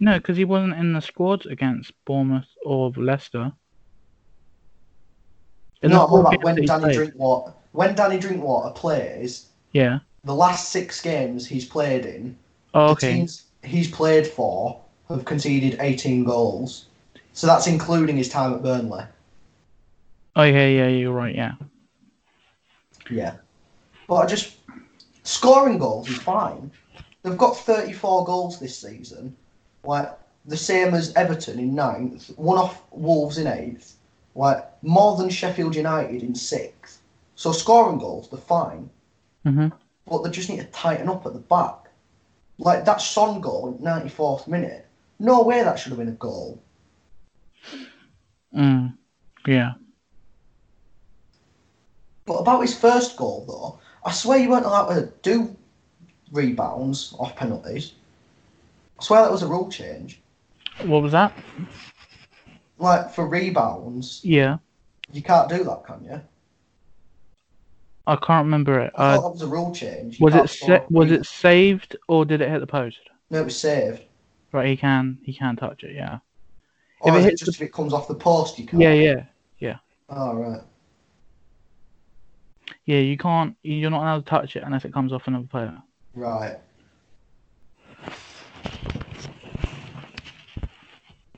[0.00, 3.52] No, because he wasn't in the squad against Bournemouth or Leicester.
[5.82, 6.36] In no, more on.
[6.40, 6.94] When Danny played.
[6.94, 12.38] Drinkwater when Danny Drinkwater plays, yeah, the last six games he's played in,
[12.72, 13.08] oh, okay.
[13.08, 16.86] the teams he's played for have conceded 18 goals.
[17.32, 19.04] So that's including his time at Burnley.
[20.36, 21.34] Oh, yeah, yeah, you're right.
[21.34, 21.54] Yeah.
[23.10, 23.36] Yeah.
[24.08, 24.56] But I just
[25.22, 26.70] scoring goals is fine.
[27.22, 29.34] They've got 34 goals this season,
[29.84, 30.10] like
[30.44, 33.96] the same as Everton in ninth, one off Wolves in eighth,
[34.34, 37.00] like more than Sheffield United in sixth.
[37.34, 38.90] So scoring goals, they're fine.
[39.46, 39.72] Mhm.
[40.06, 41.90] but they just need to tighten up at the back.
[42.58, 44.86] Like that Son goal in 94th minute.
[45.18, 46.62] No way that should have been a goal.
[48.54, 48.96] Mm.
[49.46, 49.72] Yeah.
[52.26, 53.78] But about his first goal, though,
[54.08, 55.54] I swear you weren't allowed to do
[56.32, 57.92] rebounds off penalties.
[58.98, 60.20] I swear that was a rule change.
[60.84, 61.32] What was that?
[62.78, 64.58] Like for rebounds, Yeah.
[65.12, 66.20] you can't do that, can you?
[68.06, 68.92] I can't remember it.
[68.96, 70.18] I thought that was a rule change.
[70.20, 72.98] You was it sa- was it saved or did it hit the post?
[73.30, 74.02] No, it was saved.
[74.54, 75.96] Right, he can he can touch it.
[75.96, 76.20] Yeah.
[77.00, 78.80] Or If it hits just if it comes off the post, you can't.
[78.80, 79.24] Yeah,
[79.58, 79.78] yeah,
[80.08, 80.60] Oh right.
[82.84, 82.98] yeah.
[83.00, 83.56] You can't.
[83.64, 85.82] You're not allowed to touch it unless it comes off another player.
[86.14, 86.56] Right.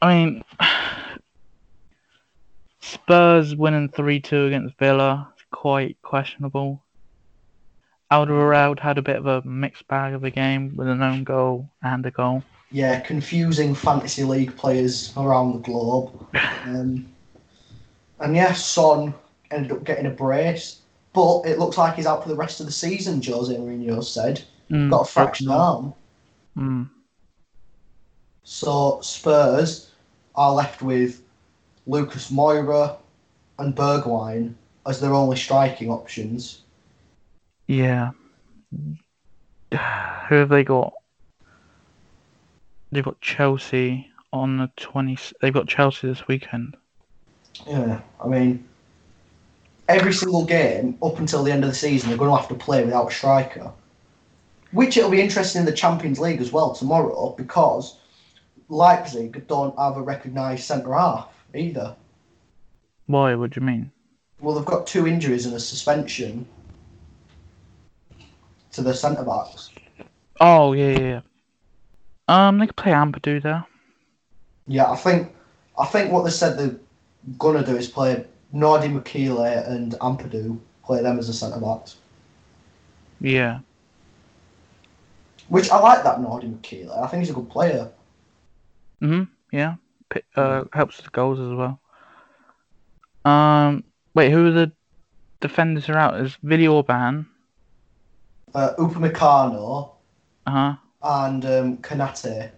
[0.02, 0.44] I mean,
[2.80, 6.82] Spurs winning three two against Villa is quite questionable.
[8.12, 11.70] Alderweireld had a bit of a mixed bag of a game with an own goal
[11.82, 12.42] and a goal.
[12.70, 16.26] Yeah, confusing fantasy league players around the globe.
[16.66, 17.06] Um,
[18.18, 19.14] and yeah, Son
[19.52, 20.80] ended up getting a brace,
[21.12, 23.22] but it looks like he's out for the rest of the season.
[23.22, 25.94] Jose Mourinho said Mm, got a fractured arm.
[26.56, 26.88] Mm.
[28.42, 29.92] So Spurs
[30.34, 31.22] are left with
[31.86, 32.96] Lucas Moura
[33.58, 34.54] and Bergwijn
[34.86, 36.62] as their only striking options.
[37.66, 38.10] Yeah.
[39.72, 40.92] Who have they got?
[42.92, 45.18] They've got Chelsea, on the 20.
[45.40, 46.76] They've got Chelsea this weekend.
[47.66, 48.66] Yeah, I mean,
[49.88, 52.54] every single game up until the end of the season, they're going to have to
[52.54, 53.72] play without a striker.
[54.72, 57.98] Which it'll be interesting in the Champions League as well tomorrow because
[58.68, 61.94] Leipzig don't have a recognised centre half either.
[63.06, 63.34] Why?
[63.36, 63.90] What do you mean?
[64.40, 66.46] Well, they've got two injuries and a suspension
[68.72, 69.70] to the centre backs.
[70.40, 71.20] Oh yeah, yeah.
[72.28, 73.64] Um, they could play Ampadu there.
[74.66, 75.34] Yeah, I think
[75.78, 76.76] I think what they said they're
[77.38, 78.24] gonna do is play
[78.54, 81.96] Nordi Mukiele and Ampadu, play them as a centre backs.
[83.20, 83.60] Yeah.
[85.48, 87.02] Which I like that Nordi Mukiele.
[87.02, 87.90] I think he's a good player.
[89.00, 89.28] Mhm.
[89.52, 89.76] Yeah.
[90.08, 91.80] P- uh, helps with the goals as well.
[93.24, 93.84] Um,
[94.14, 94.72] wait, who are the
[95.40, 96.20] defenders are out?
[96.20, 97.26] Is Willi Orban?
[98.54, 99.90] Uh, Upamecano
[100.46, 100.76] Uh huh.
[101.02, 102.50] And um, Konaté.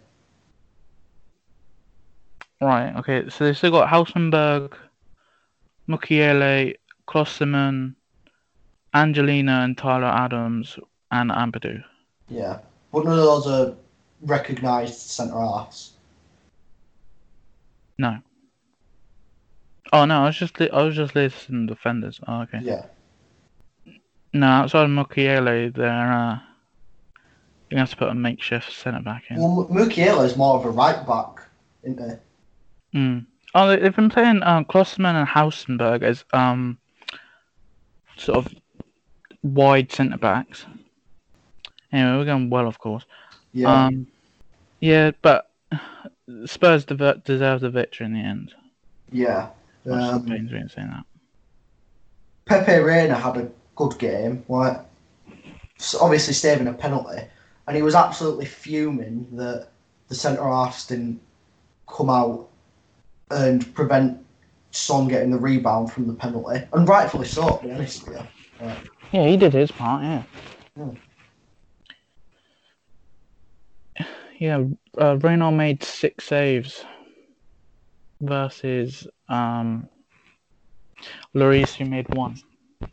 [2.60, 2.94] Right.
[2.96, 3.28] Okay.
[3.28, 4.74] So they've still got Halstenberg,
[5.88, 6.74] Mukiele,
[7.06, 7.94] Klostermann,
[8.94, 10.78] Angeliño, and Tyler Adams,
[11.10, 11.82] and Ampadu.
[12.28, 12.58] Yeah,
[12.92, 13.74] but none of those are
[14.22, 15.92] recognised centre halves.
[17.98, 18.18] No.
[19.92, 22.20] Oh no, I was just li- I was just listing defenders.
[22.28, 22.60] Oh, okay.
[22.62, 22.86] Yeah,
[24.32, 26.38] No, outside of Mukiele, they're uh,
[27.70, 29.36] you're gonna have to put a makeshift centre back in.
[29.38, 31.42] well, M- Mukiele is more of a right back,
[31.82, 31.98] isn't
[32.92, 32.98] he?
[32.98, 33.26] Mm.
[33.54, 36.78] Oh, they- they've been playing um, Klostermann and Halstenberg as um
[38.16, 38.54] sort of
[39.42, 40.66] wide centre backs.
[41.92, 43.04] Anyway, we're going well, of course.
[43.52, 44.06] Yeah, Um,
[44.80, 45.50] yeah, but
[46.44, 48.54] Spurs deserve the victory in the end.
[49.10, 49.48] yeah.
[49.90, 51.04] Um, pains me saying that.
[52.44, 54.44] Pepe Reina had a good game.
[55.80, 57.22] S- obviously saving a penalty,
[57.68, 59.68] and he was absolutely fuming that
[60.08, 61.20] the centre halves didn't
[61.86, 62.48] come out
[63.30, 64.24] and prevent
[64.70, 67.58] Son getting the rebound from the penalty, and rightfully so.
[67.58, 68.70] To be honest with you.
[69.12, 70.02] Yeah, he did his part.
[70.02, 70.22] Yeah.
[70.76, 70.90] Hmm.
[74.38, 74.64] Yeah,
[74.98, 76.84] uh, Reynolds made six saves
[78.20, 79.88] versus um,
[81.34, 82.36] Lloris, who made one.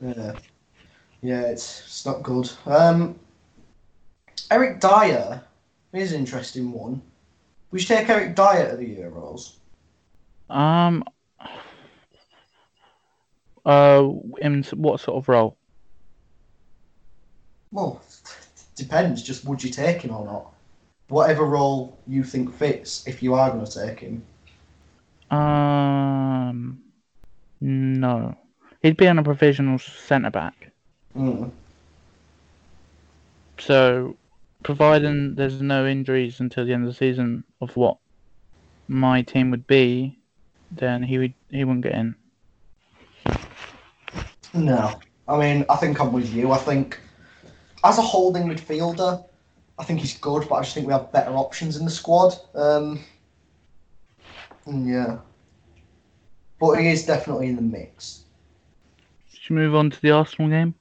[0.02, 0.36] Yeah,
[1.22, 2.50] yeah, it's it's not good.
[2.66, 3.18] Um,
[4.52, 5.42] Eric Dier
[5.94, 7.02] is an interesting one.
[7.72, 9.54] We should take Eric Dier to the Euros.
[10.50, 11.04] Um,
[13.66, 14.10] uh,
[14.42, 15.58] in what sort of role?
[17.72, 18.02] Well,
[18.76, 19.24] depends.
[19.24, 20.52] Just would you take him or not?
[21.08, 24.24] Whatever role you think fits, if you are going to take him.
[25.30, 26.82] Um,
[27.62, 28.36] no,
[28.82, 30.72] he'd be on a provisional centre back.
[31.16, 31.52] Mm.
[33.60, 34.16] So,
[34.66, 37.98] providing there's no injuries until the end of the season of what
[38.88, 40.18] my team would be,
[40.72, 42.16] then he would he wouldn't get in.
[44.56, 46.52] No, I mean, I think I'm with you.
[46.52, 47.00] I think
[47.84, 49.24] as a holding midfielder,
[49.78, 52.34] I think he's good, but I just think we have better options in the squad.
[52.56, 53.04] Um,
[54.66, 55.20] yeah,
[56.60, 58.24] but he is definitely in the mix.
[59.32, 60.74] Should we move on to the Arsenal game?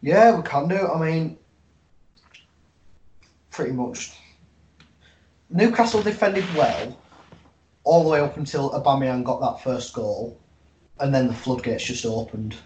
[0.00, 0.86] Yeah, we can do.
[0.86, 1.38] I mean,
[3.54, 4.12] pretty much.
[5.48, 6.98] Newcastle defended well,
[7.84, 10.36] all the way up until Aubameyang got that first goal,
[10.98, 12.56] and then the floodgates just opened.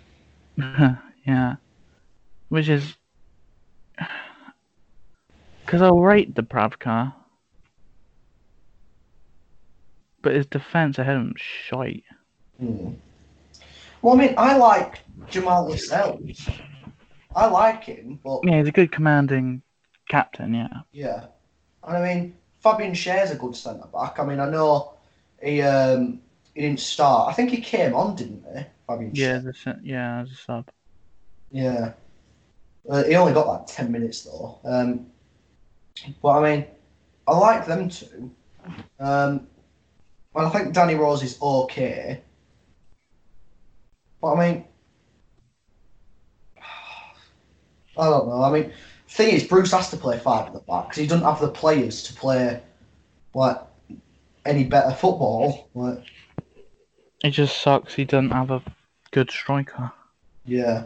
[1.26, 1.56] yeah,
[2.48, 2.96] which is
[5.64, 7.12] because I'll rate Dubravka,
[10.22, 12.04] but his defense ahead of him shite.
[12.58, 12.92] Hmm.
[14.00, 16.48] Well, I mean, I like Jamal Lascelles.
[17.36, 19.62] I like him, but Yeah, he's a good commanding
[20.08, 20.54] captain.
[20.54, 21.26] Yeah, yeah,
[21.84, 24.18] and I mean, Fabian Schär's a good centre back.
[24.18, 24.94] I mean, I know
[25.42, 26.20] he um
[26.54, 27.30] he didn't start.
[27.30, 28.64] I think he came on, didn't he?
[28.88, 29.40] Fabian yeah, Scher?
[29.40, 30.68] the, yeah, as a sub.
[31.50, 31.94] Yeah.
[32.88, 34.58] Uh, he only got like 10 minutes though.
[34.64, 35.06] Um,
[36.22, 36.66] but I mean,
[37.26, 38.30] I like them too.
[39.00, 39.48] Um,
[40.34, 42.22] well, I think Danny Rose is okay.
[44.20, 44.64] But I mean,
[47.96, 48.42] I don't know.
[48.42, 48.72] I mean,
[49.08, 51.48] thing is, Bruce has to play five at the back because he doesn't have the
[51.48, 52.60] players to play
[53.34, 53.58] like
[54.44, 55.68] any better football.
[55.74, 56.04] Like,
[57.24, 58.62] It just sucks he doesn't have a
[59.10, 59.90] good striker.
[60.44, 60.84] Yeah.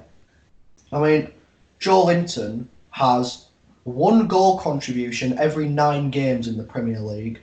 [0.92, 1.32] I mean,
[1.80, 3.46] Joelinton has
[3.84, 7.40] one goal contribution every nine games in the Premier League.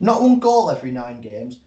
[0.00, 1.60] Not one goal every nine games,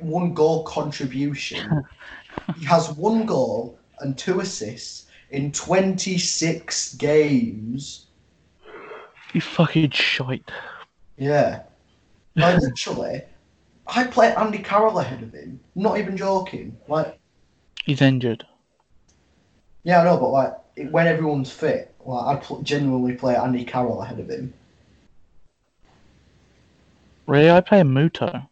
[0.00, 1.84] one goal contribution.
[2.58, 8.06] he has one goal and two assists in 26 games.
[9.32, 10.50] You fucking shite.
[11.18, 11.62] Yeah.
[12.36, 13.22] Like literally,
[13.86, 15.60] I play Andy Carroll ahead of him.
[15.74, 16.76] Not even joking.
[16.88, 17.18] Like,
[17.84, 18.44] He's injured.
[19.84, 20.54] yeah, I know, but like
[20.90, 24.52] when everyone's fit, like I pl- genuinely play Andy Carroll ahead of him.
[27.26, 28.48] Really, I play Muto.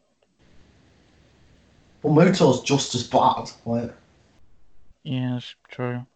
[2.02, 3.50] Well, Muto's just as bad.
[3.64, 3.92] Like
[5.04, 6.06] Yeah, that's true.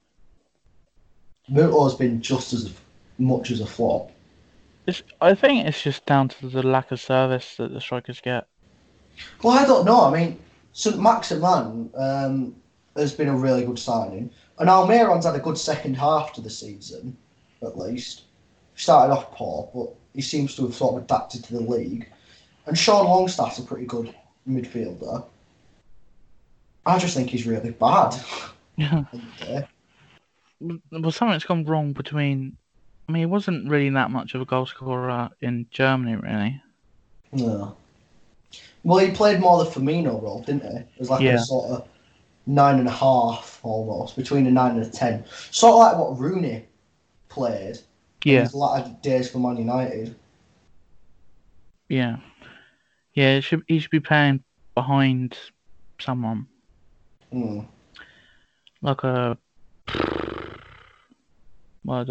[1.49, 2.73] Muto's been just as
[3.19, 4.11] much as a flop.
[4.87, 8.47] It's, I think it's just down to the lack of service that the strikers get.
[9.43, 10.05] Well, I don't know.
[10.05, 10.39] I mean,
[10.73, 12.55] Saint-Maximin um,
[12.97, 16.51] has been a really good signing, and Almiron's had a good second half to the
[16.51, 17.17] season,
[17.63, 18.23] at least.
[18.77, 22.09] Started off poor, but he seems to have sort of adapted to the league.
[22.67, 24.15] And Sean Longstaff's a pretty good
[24.49, 25.25] midfielder.
[26.87, 28.15] I just think he's really bad.
[28.79, 29.03] Yeah.
[30.61, 31.01] In the day.
[31.03, 32.57] Well, something's gone wrong between.
[33.09, 36.63] I mean, he wasn't really that much of a goal scorer in Germany, really.
[37.33, 37.77] No.
[38.85, 40.79] Well, he played more the Firmino role, didn't he?
[40.79, 41.35] It was like Yeah.
[41.35, 41.89] a sort of
[42.47, 45.25] nine and a half almost, between a nine and a ten.
[45.51, 46.65] Sort of like what Rooney
[47.29, 47.79] played.
[48.25, 50.15] Yeah, his latter days for Man United.
[51.89, 52.17] yeah,
[53.15, 53.37] yeah.
[53.37, 54.43] It should he should be playing
[54.75, 55.39] behind
[56.01, 56.47] someone
[57.33, 57.61] Hmm.
[58.83, 59.39] like a.
[61.85, 62.05] Well, I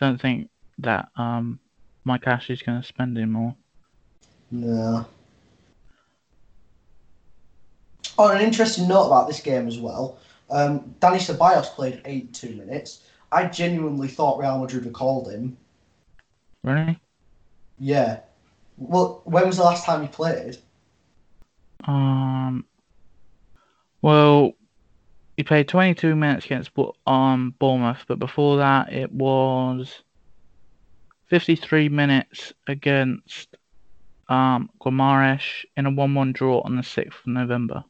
[0.00, 1.58] don't- think that um
[2.04, 3.54] Mike Ashley's going to spend him more.
[4.50, 5.06] No.
[8.18, 10.18] Oh, an interesting note about this game as well.
[10.50, 13.06] Um, Dani Ceballos played 82 minutes.
[13.32, 15.56] I genuinely thought Real Madrid had called him.
[16.62, 16.98] Really?
[17.78, 18.20] Yeah.
[18.78, 20.58] Well, when was the last time he played?
[21.84, 22.64] Um.
[24.02, 24.52] Well,
[25.36, 26.70] he played 22 minutes against
[27.06, 30.02] um Bournemouth, but before that it was
[31.28, 33.56] 53 minutes against
[34.28, 37.84] um Guimaraes in a 1-1 draw on the 6th of November.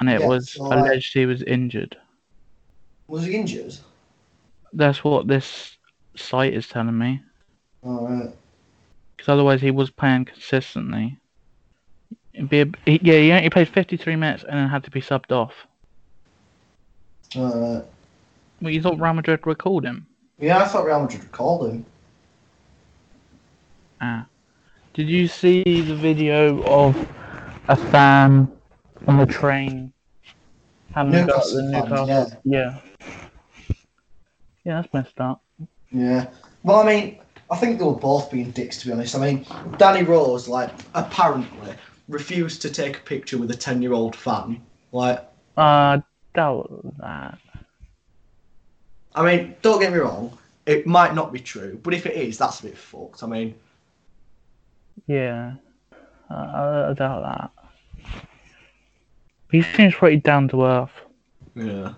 [0.00, 1.96] And it Yeah, was so, alleged he was injured.
[3.06, 3.76] Was he injured?
[4.72, 5.76] That's what this
[6.16, 7.22] site is telling me.
[7.84, 8.34] Alright.
[9.16, 11.18] Because otherwise he was playing consistently.
[12.34, 15.00] It'd be a, he, yeah, he only played 53 minutes and then had to be
[15.00, 15.52] subbed off.
[17.36, 17.84] Alright.
[18.60, 20.06] Well, you thought Real Madrid recalled him?
[20.38, 21.86] Yeah, I thought Real Madrid had called him.
[24.00, 24.26] Ah.
[24.94, 26.96] Did you see the video of
[27.68, 28.50] a fan
[29.06, 29.92] on the train
[30.94, 32.42] having a go at the Newcastle Newcastle?
[32.44, 32.78] Yeah.
[34.64, 35.42] Yeah, that's messed up.
[35.90, 36.26] Yeah.
[36.62, 37.18] Well, I mean,
[37.50, 39.16] I think they were both being dicks, to be honest.
[39.16, 39.46] I mean,
[39.78, 41.74] Danny Rose, like, apparently
[42.08, 44.60] refused to take a picture with a 10 year old fan.
[44.92, 45.24] Like,
[45.56, 45.98] Uh,
[46.34, 47.38] doubt that.
[49.14, 50.36] I mean, don't get me wrong,
[50.66, 53.22] it might not be true, but if it is, that's a bit fucked.
[53.22, 53.54] I mean,
[55.06, 55.54] Yeah.
[56.30, 58.12] I, I doubt that.
[59.50, 60.90] He seems pretty down to earth.
[61.54, 61.92] yeah.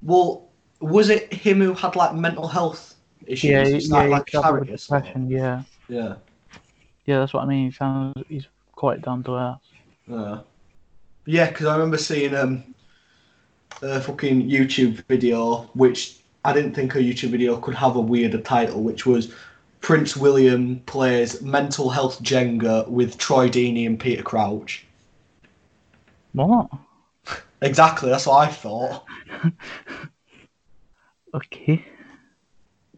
[0.00, 0.48] Well,
[0.80, 2.94] was it him who had, like, mental health
[3.26, 3.50] issues?
[3.50, 5.28] Yeah, He yeah, like, suffered with carrying us or- depression.
[5.28, 6.14] Yeah, Yeah.
[7.04, 7.66] yeah, that's what I mean.
[7.66, 9.58] He sounds he's quite down to earth.
[10.06, 10.38] Yeah.
[11.28, 12.74] Yeah, because I remember seeing um,
[13.82, 18.40] a fucking YouTube video, which I didn't think a YouTube video could have a weirder
[18.40, 19.34] title, which was
[19.82, 24.86] Prince William plays mental health Jenga with Troy Deeney and Peter Crouch.
[26.32, 26.70] What?
[27.60, 29.04] Exactly, that's what I thought.
[31.34, 31.84] Okay.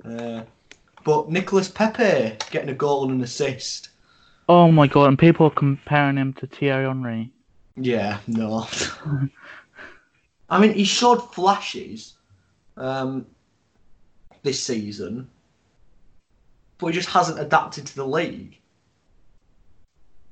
[0.05, 0.43] Uh,
[1.03, 3.89] but Nicolas Pépé getting a goal and an assist.
[4.49, 5.09] Oh my god!
[5.09, 7.33] And people are comparing him to Thierry Henry.
[7.77, 8.67] Yeah, no.
[10.51, 12.15] I mean, he showed flashes
[12.77, 13.27] um,
[14.43, 15.29] this season,
[16.79, 18.59] but he just hasn't adapted to the league.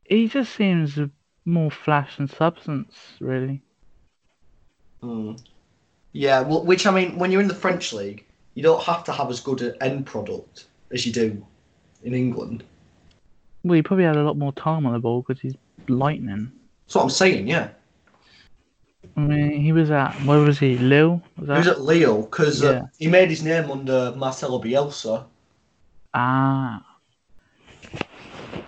[0.04, 0.98] He just seems
[1.44, 3.62] more flash than substance, really.
[5.02, 5.40] Mm.
[6.12, 8.24] Yeah, well, which I mean, when you're in the French league,
[8.54, 11.46] you don't have to have as good an end product as you do
[12.02, 12.64] in England.
[13.62, 15.54] Well, he probably had a lot more time on the ball because he's
[15.88, 16.50] lightning.
[16.88, 17.48] That's what I'm saying.
[17.48, 17.68] Yeah,
[19.14, 20.78] I mean, he was at where was he?
[20.78, 21.22] Lille?
[21.36, 25.26] Was he was at Lille because uh, he made his name under Marcelo Bielsa
[26.14, 26.82] Ah,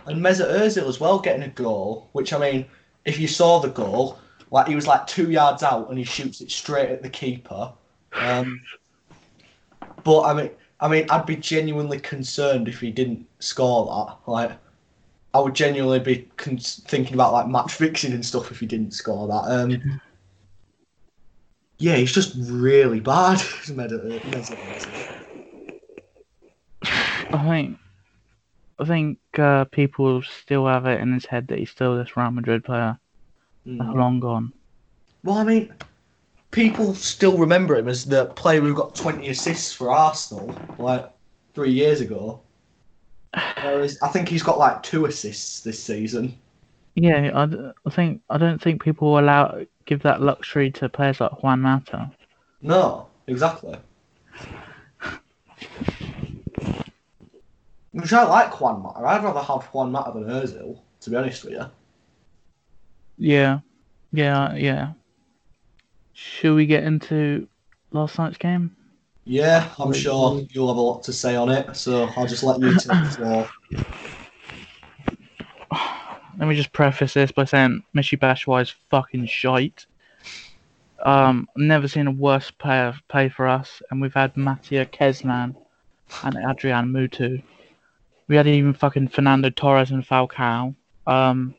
[0.04, 2.10] and Mesut Ozil as well, getting a goal.
[2.12, 2.66] Which I mean,
[3.06, 4.18] if you saw the goal,
[4.50, 7.72] like he was like two yards out and he shoots it straight at the keeper.
[8.12, 8.60] Um,
[10.04, 14.30] but I mean, I mean, I'd be genuinely concerned if he didn't score that.
[14.30, 14.52] Like,
[15.32, 18.92] I would genuinely be con- thinking about like match fixing and stuff if he didn't
[18.92, 19.50] score that.
[19.50, 20.00] Um,
[21.78, 23.38] yeah, he's just really bad.
[23.64, 24.56] Ozil.
[26.82, 27.78] I think
[28.78, 32.30] I think uh, people still have it in his head that he's still this Real
[32.30, 32.98] Madrid player.
[33.66, 34.52] That's long gone.
[35.22, 35.72] Well, I mean,
[36.50, 41.10] people still remember him as the player who got 20 assists for Arsenal like
[41.54, 42.40] three years ago.
[43.62, 46.36] Whereas I think he's got like two assists this season.
[46.94, 51.20] Yeah, I, I think I don't think people will allow give that luxury to players
[51.20, 52.10] like Juan Mata.
[52.62, 53.76] No, exactly.
[57.92, 59.00] Which I like Juan Mata.
[59.00, 61.66] I'd rather have Juan Mata than Ozil, to be honest with you.
[63.18, 63.60] Yeah,
[64.12, 64.92] yeah, yeah.
[66.12, 67.48] Should we get into
[67.92, 68.76] last night's game?
[69.24, 72.60] Yeah, I'm sure you'll have a lot to say on it, so I'll just let
[72.60, 73.48] you take the floor.
[76.38, 79.84] Let me just preface this by saying Michi Batshuayi is fucking shite.
[81.04, 85.54] Um, never seen a worse player play for us, and we've had Mateja Kezman
[86.22, 87.42] and Adrian Mutu.
[88.28, 90.74] We had even fucking Fernando Torres and Falcao.
[91.06, 91.54] Um,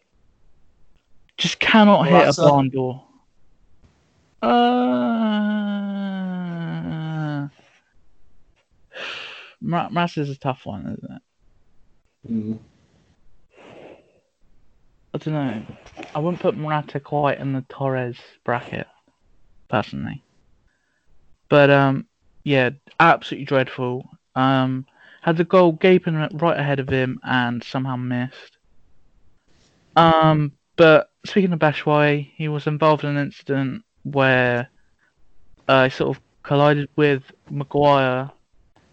[1.38, 2.41] just cannot hit a Morata.
[2.41, 3.03] barn door.
[4.41, 6.31] Uh,
[9.61, 11.21] Mar- is a tough one, isn't it?
[12.31, 12.59] Mm.
[15.13, 15.61] I don't know.
[16.15, 18.88] I wouldn't put Morata quite in the Torres bracket,
[19.67, 20.23] personally.
[21.49, 22.07] But um,
[22.43, 24.09] yeah, absolutely dreadful.
[24.35, 24.85] Um,
[25.21, 28.57] had the goal gaping right ahead of him and somehow missed.
[29.95, 34.69] Um, but speaking of Batshuayi, he was involved in an incident where
[35.67, 38.31] uh, he sort of collided with Maguire,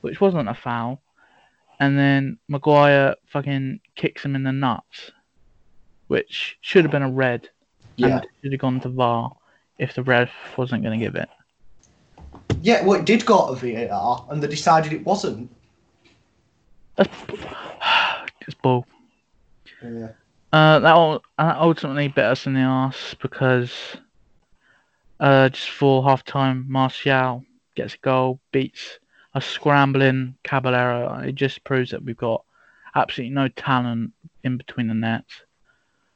[0.01, 1.01] which wasn't a foul,
[1.81, 5.11] and then Maguire fucking kicks him in the nuts,
[6.09, 7.49] which should have been a red
[7.97, 8.19] Yeah.
[8.19, 9.33] and should have gone to VAR
[9.79, 11.29] if the ref wasn't going to give it.
[12.63, 15.51] Yeah, well, it did go to VAR, and they decided it wasn't.
[16.97, 17.11] That's
[18.41, 18.87] it's bull.
[19.83, 20.09] Yeah.
[20.53, 23.97] Uh, that ul- that ultimately bit us in the arse because
[25.21, 27.45] uh, just for half time, Martial
[27.77, 28.99] gets a goal, beats
[29.35, 31.19] a scrambling Caballero.
[31.21, 32.45] It just proves that we've got
[32.95, 34.13] absolutely no talent
[34.45, 35.43] in between the nets.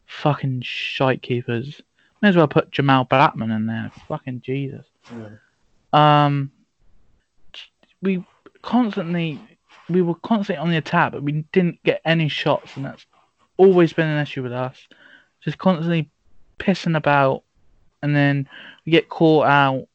[0.06, 1.80] Fucking shite keepers.
[2.20, 3.90] May as well put Jamal Blackman in there.
[4.08, 4.86] Fucking Jesus.
[5.92, 6.50] Um,
[8.00, 8.24] we
[8.62, 9.40] constantly,
[9.88, 13.06] we were constantly on the attack, but we didn't get any shots, and that's
[13.56, 14.76] always been an issue with us.
[15.40, 16.10] Just constantly
[16.58, 17.42] pissing about,
[18.02, 18.48] and then
[18.86, 19.88] we get caught out,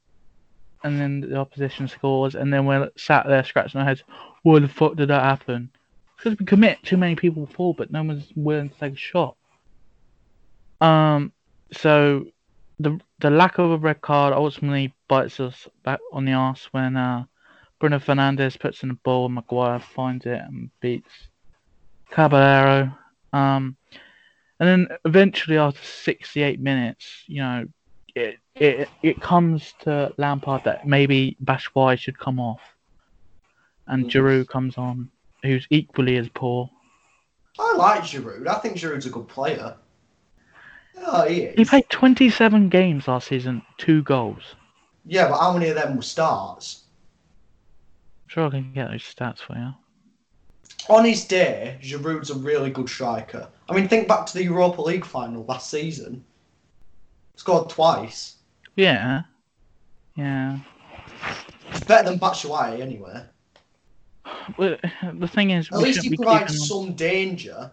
[0.87, 4.03] and then the opposition scores, and then we're sat there scratching our heads.
[4.43, 5.69] Why the fuck did that happen?
[6.15, 9.35] Because we commit too many people forward, but no one's willing to take a shot.
[10.81, 11.31] Um,
[11.71, 12.25] so
[12.79, 16.95] the the lack of a red card ultimately bites us back on the ass when
[16.95, 17.25] uh,
[17.79, 21.29] Bruno Fernandes puts in the ball and Maguire finds it and beats
[22.11, 22.95] Caballero.
[23.33, 23.75] Um,
[24.59, 27.65] and then eventually after 68 minutes, you know,
[28.17, 32.61] it it it comes to Lampard that maybe Batshuayi should come off,
[33.87, 34.09] and Mm.
[34.11, 35.09] Giroud comes on,
[35.43, 36.69] who's equally as poor.
[37.59, 38.47] I like Giroud.
[38.47, 39.75] I think Giroud's a good player.
[40.99, 41.55] Oh, he is.
[41.57, 44.55] He played 27 games last season, two goals.
[45.05, 46.83] Yeah, but how many of them were starts?
[48.27, 49.73] Sure, I can get those stats for you.
[50.89, 53.47] On his day, Giroud's a really good striker.
[53.69, 56.23] I mean, think back to the Europa League final last season.
[57.37, 58.35] Scored twice.
[58.75, 59.21] Yeah,
[60.15, 60.59] yeah.
[61.69, 63.23] It's better than Batshuayi anyway.
[64.57, 64.77] Well,
[65.13, 67.71] the thing is, At least he provides some danger.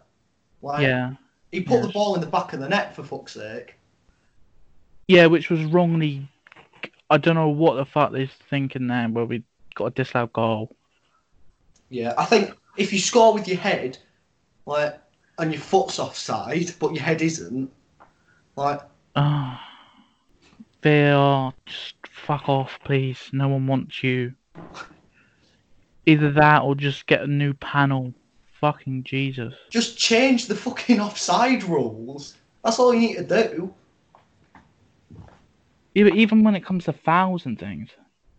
[0.62, 1.15] Like, Yeah,
[1.51, 3.74] he put the ball in the back of the net for fuck's sake.
[5.09, 6.28] yeah, which was wrongly.
[7.11, 9.43] I don't know what the fuck they're thinking there, where we
[9.74, 10.74] got a disallowed goal.
[11.91, 13.99] Yeah, I think if you score with your head,
[14.66, 14.99] like,
[15.39, 17.70] and your foot's offside, but your head isn't,
[18.57, 18.81] like,
[20.86, 23.31] Oh, are just fuck off, please.
[23.32, 24.35] No one wants you.
[26.05, 28.12] Either that or just get a new panel.
[28.61, 29.53] Fucking Jesus.
[29.69, 32.36] just change the fucking offside rules.
[32.65, 33.74] That's all you need to do.
[35.95, 37.91] Even when it comes to fouls and things,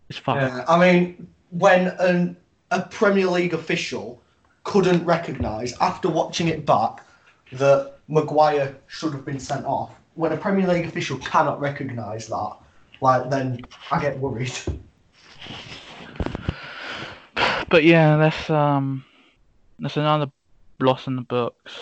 [0.08, 0.36] it's fuck.
[0.36, 2.36] Yeah, I mean, when an,
[2.70, 4.20] a Premier League official
[4.64, 7.04] couldn't recognise, after watching it back,
[7.52, 12.56] that Maguire should have been sent off, when a Premier League official cannot recognise that,
[13.00, 13.60] like, then
[13.90, 14.52] I get worried.
[17.68, 19.04] But yeah, that's um,
[19.78, 20.30] that's another
[20.80, 21.74] loss in the books.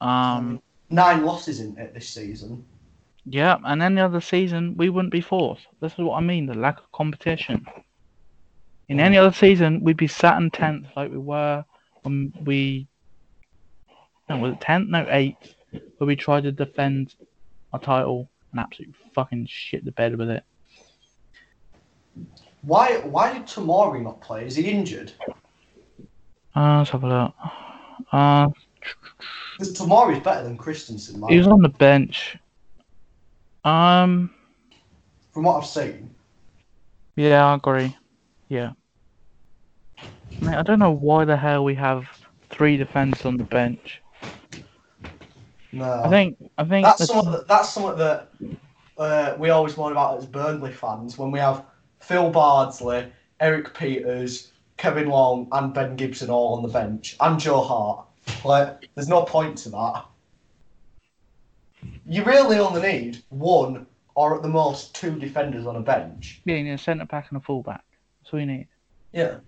[0.00, 0.60] Um,
[0.90, 2.64] Nine losses in it this season.
[3.24, 5.60] yeah, and any other season we wouldn't be fourth.
[5.80, 7.66] This is what I mean, the lack of competition.
[8.88, 11.64] In any other season, we'd be sat in tenth like we were
[12.02, 12.86] when we
[14.28, 14.88] no, was it tenth?
[14.90, 15.54] No, eighth,
[15.96, 17.14] where we tried to defend
[17.72, 20.42] our title and absolutely fucking shit the bed with it.
[22.62, 24.46] Why why did Tamori not play?
[24.46, 25.12] Is he injured?
[26.54, 27.34] Uh, let's have a look.
[28.12, 28.48] Uh,
[29.58, 31.30] Because Tamori's better than Christensen, man.
[31.30, 32.36] he was on the bench.
[33.64, 34.30] Um,
[35.32, 36.14] From what I've seen.
[37.16, 37.96] yeah, I agree.
[38.48, 38.72] Yeah.
[40.42, 42.04] Mate, I don't know why the hell we have
[42.50, 44.01] three defenders on the bench.
[45.72, 46.02] No.
[46.04, 48.28] I think I think that's something that, that's something that
[48.98, 51.64] uh, we always moan about as Burnley fans when we have
[52.00, 57.62] Phil Bardsley, Erik Pieters, Kevin Long, and Ben Gibson all on the bench, and Joe
[57.62, 58.06] Hart.
[58.44, 60.04] Like, there's no point to that.
[62.06, 66.40] You really only need one or at the most two defenders on a bench.
[66.44, 67.84] yeah, you need a centre back and a full back.
[68.20, 68.68] That's all you need.
[69.12, 69.38] Yeah.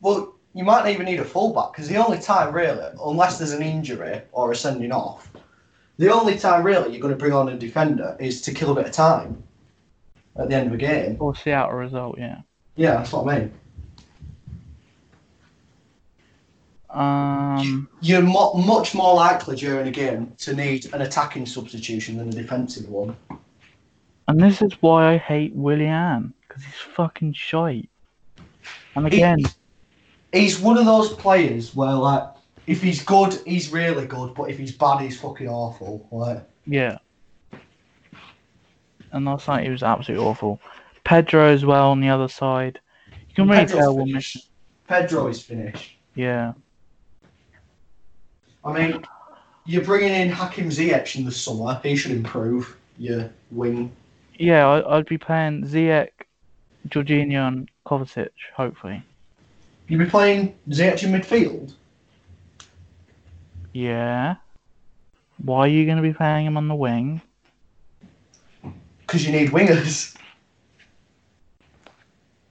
[0.00, 3.52] Well, you might not even need a fullback because the only time really, unless there's
[3.52, 5.30] an injury or a sending off,
[5.98, 8.74] the only time really you're going to bring on a defender is to kill a
[8.74, 9.42] bit of time
[10.36, 11.18] at the end of a game.
[11.20, 12.40] Or see out a result, yeah.
[12.74, 13.52] Yeah, that's what I mean.
[16.88, 22.30] Um, You're mo- much more likely during a game to need an attacking substitution than
[22.30, 23.14] a defensive one.
[24.28, 27.90] and this is why I hate Willian because he's fucking shite.
[28.94, 29.40] And again,
[30.36, 32.24] He's one of those players where like
[32.66, 36.06] if he's good, he's really good, but if he's bad, he's fucking awful.
[36.10, 36.98] Like yeah.
[39.12, 40.60] And last night he was absolutely awful.
[41.04, 42.80] Pedro as well on the other side.
[43.10, 44.20] You can really Pedro's tell we're
[44.88, 45.96] Pedro is finished.
[46.14, 46.52] Yeah.
[48.64, 49.04] I mean,
[49.64, 51.80] you're bringing in Hakim Ziyech in the summer.
[51.82, 53.92] He should improve your wing.
[54.38, 56.10] Yeah, I'd be playing Ziyech,
[56.88, 59.02] Jorginho, and Kovacic, hopefully.
[59.88, 61.74] You'll be playing Ziyech in midfield.
[63.72, 64.36] Yeah.
[65.38, 67.20] Why are you going to be playing him on the wing?
[69.00, 70.16] Because you need wingers.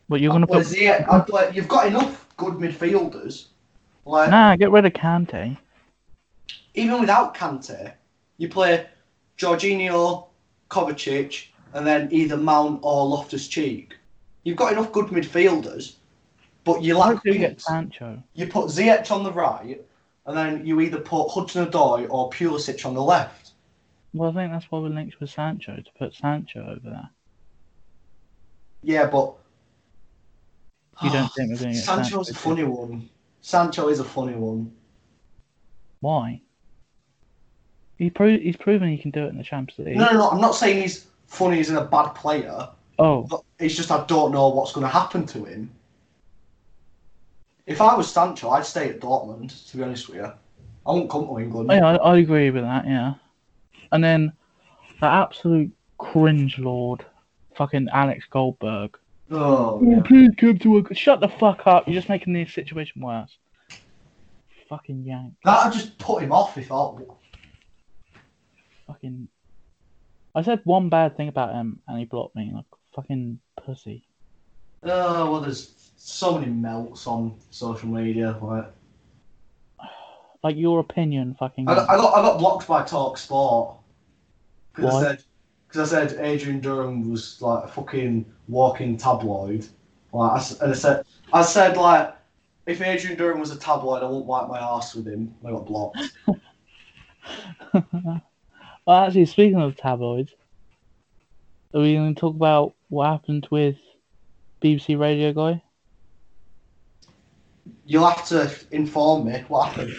[0.07, 0.65] But you're going to put.
[0.65, 3.47] Ziyech, I'd play, you've got enough good midfielders.
[4.05, 5.57] Like Nah, get rid of Kante.
[6.75, 7.91] even without Kante,
[8.37, 8.85] you play
[9.37, 10.27] Jorginho,
[10.69, 13.95] Kovacic, and then either Mount or Loftus Cheek.
[14.43, 15.95] You've got enough good midfielders,
[16.65, 17.61] but you lack do you get.
[17.61, 18.21] Sancho?
[18.33, 19.81] You put Ziyech on the right,
[20.25, 23.51] and then you either put Hudson-Odoi or Pulisic on the left.
[24.13, 27.09] Well, I think that's why we're linked with Sancho to put Sancho over there.
[28.83, 29.33] Yeah, but
[31.03, 32.31] You don't think we're going to Sancho's Sancho?
[32.31, 33.09] a funny one.
[33.41, 34.71] Sancho is a funny one.
[35.99, 36.41] Why?
[37.97, 39.97] He pro- he's proven he can do it in the Champions League.
[39.97, 40.29] No, no, no.
[40.29, 42.69] I'm not saying he's funny He's in a bad player.
[42.97, 45.69] Oh, But it's just I don't know what's going to happen to him.
[47.67, 49.69] If I was Sancho, I'd stay at Dortmund.
[49.71, 51.69] To be honest with you, I won't come to England.
[51.71, 52.85] yeah, I, I agree with that.
[52.85, 53.15] Yeah,
[53.91, 54.33] and then
[55.01, 57.05] that absolute cringe lord,
[57.55, 58.97] fucking Alex Goldberg.
[59.31, 60.01] Oh, yeah.
[60.03, 60.95] please come to work.
[60.95, 61.87] Shut the fuck up.
[61.87, 63.37] You're just making the situation worse.
[64.69, 65.33] Fucking yank.
[65.43, 66.91] That'd just put him off if I.
[68.87, 69.27] Fucking.
[70.35, 72.65] I said one bad thing about him and he blocked me like
[72.95, 74.05] fucking pussy.
[74.83, 78.37] Oh well, there's so many melts on social media.
[78.39, 78.65] Like
[80.43, 81.67] Like your opinion, fucking.
[81.67, 83.77] I got, I got, I got blocked by Talk Sport
[84.75, 85.23] because I said
[85.67, 89.67] because I said Adrian Durham was like a fucking walking tabloid.
[90.13, 92.15] Like I, and I said I said like
[92.67, 95.33] if Adrian Durham was a tabloid, I wouldn't wipe my ass with him.
[95.43, 95.97] I got blocked.
[97.73, 98.21] well,
[98.87, 100.33] actually, speaking of tabloids,
[101.73, 103.77] are we going to talk about what happened with
[104.61, 105.61] BBC Radio Guy?
[107.85, 109.93] You'll have to inform me what happened.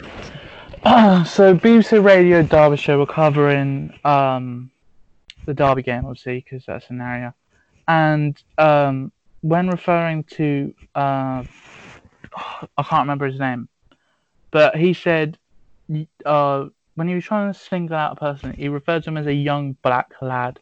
[1.26, 4.70] so BBC Radio Derbyshire were covering um,
[5.46, 7.34] the Derby game, obviously, because that's an area.
[7.88, 11.44] And um, when referring to, uh,
[12.34, 13.68] I can't remember his name,
[14.50, 15.38] but he said
[16.24, 19.26] uh, when he was trying to single out a person, he referred to him as
[19.26, 20.58] a young black lad.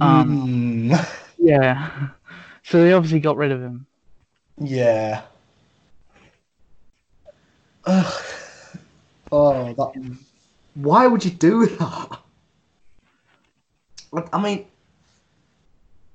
[0.00, 2.08] Um, Mm, Yeah.
[2.62, 3.86] So they obviously got rid of him.
[4.60, 5.22] yeah.
[7.86, 8.22] Ugh.
[9.32, 10.16] Oh, that.
[10.74, 12.18] Why would you do that?
[14.12, 14.66] Like, I mean,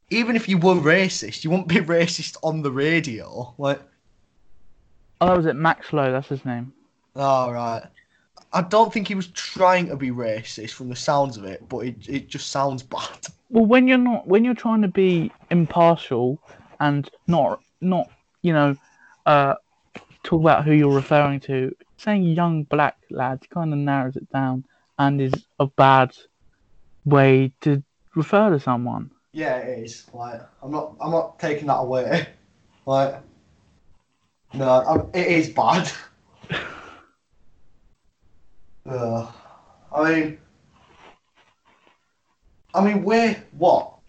[0.10, 3.54] even if you were racist, you wouldn't be racist on the radio.
[3.58, 3.82] Like,
[5.20, 5.56] Oh, that was it.
[5.56, 6.74] Max Lowe, that's his name.
[7.16, 7.84] all right.
[8.54, 11.80] I don't think he was trying to be racist from the sounds of it, but
[11.86, 13.08] it, it just sounds bad.
[13.54, 16.40] Well, when you're not, when you're trying to be impartial
[16.80, 18.10] and not, not,
[18.44, 18.78] you know,
[19.26, 19.56] uh,
[20.24, 21.76] talk about who you're referring to.
[21.98, 24.66] Saying young black lads kind of narrows it down
[24.98, 26.16] and is a bad
[27.06, 27.84] way to
[28.16, 29.12] refer to someone.
[29.34, 30.06] Yeah, it is.
[30.14, 32.28] Like, I'm not, I'm not taking that away.
[32.84, 33.22] Like,
[34.56, 35.92] no, I'm, it is bad.
[38.90, 39.32] uh,
[39.96, 40.38] I mean,
[42.74, 44.00] I mean, we're what?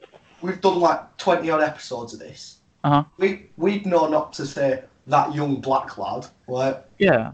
[0.41, 2.59] We've done like twenty odd episodes of this.
[2.83, 3.05] Uh huh.
[3.19, 6.27] We we know not to say that young black lad.
[6.49, 7.33] Like, Yeah.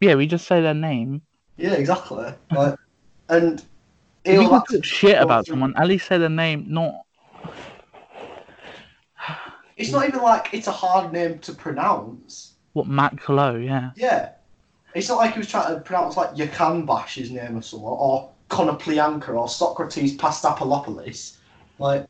[0.00, 1.22] Yeah, we just say their name.
[1.56, 2.32] yeah, exactly.
[2.50, 2.74] Like,
[3.28, 3.64] and
[4.24, 6.94] If you talk shit about through- someone, at least say their name, not.
[9.76, 12.54] It's not even like it's a hard name to pronounce.
[12.72, 13.90] What Matt Lowe, yeah.
[13.94, 14.30] Yeah.
[14.94, 18.30] It's not like he was trying to pronounce like Yakanbash his name or something, or
[18.48, 21.36] Konoplyanka or Socrates Pastapalopoulos.
[21.78, 22.06] Like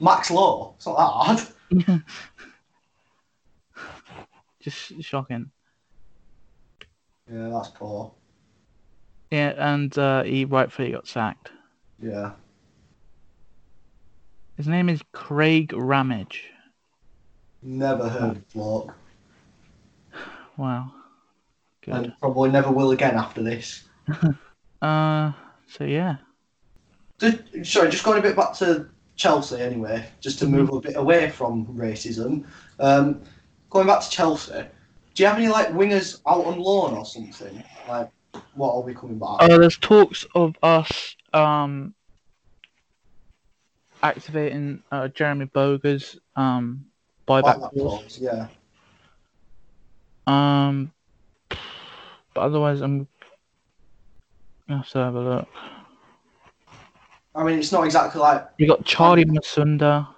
[0.00, 0.74] Max Lowe.
[0.76, 1.46] It's not that
[1.76, 2.02] hard.
[4.64, 5.50] Just shocking.
[7.30, 8.12] Yeah, that's poor.
[9.30, 11.50] Yeah, and uh, he rightfully got sacked.
[12.02, 12.32] Yeah.
[14.56, 16.44] His name is Craig Ramage.
[17.62, 18.94] Never heard of bloke.
[20.56, 20.92] Wow.
[21.82, 21.94] Good.
[21.94, 23.84] And probably never will again after this.
[24.82, 25.32] Uh,
[25.66, 26.16] so yeah.
[27.18, 28.86] Just, sorry, just going a bit back to
[29.16, 32.44] Chelsea anyway, just to move a bit away from racism.
[32.78, 33.22] Um,
[33.74, 34.64] going back to Chelsea,
[35.14, 37.62] do you have any like wingers out on loan or something?
[37.88, 38.08] Like,
[38.54, 39.36] what are we coming back?
[39.40, 41.92] Uh, there's talks of us um
[44.02, 46.86] activating uh, Jeremie Boga's um
[47.28, 48.18] buyback Buyback clause.
[48.20, 48.46] yeah.
[50.26, 50.92] Um,
[51.48, 53.06] but otherwise, I'm.
[54.68, 55.48] I have to have a look.
[57.34, 60.08] I mean, it's not exactly like You got Charly Musonda.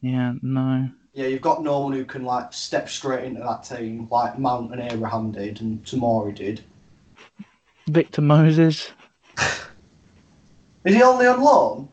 [0.00, 0.88] Yeah, no.
[1.14, 4.72] Yeah, you've got no one who can like step straight into that team like Mount
[4.72, 6.64] and Abraham did and Tamori did.
[7.86, 8.90] Victor Moses.
[10.84, 11.88] Is he only on loan?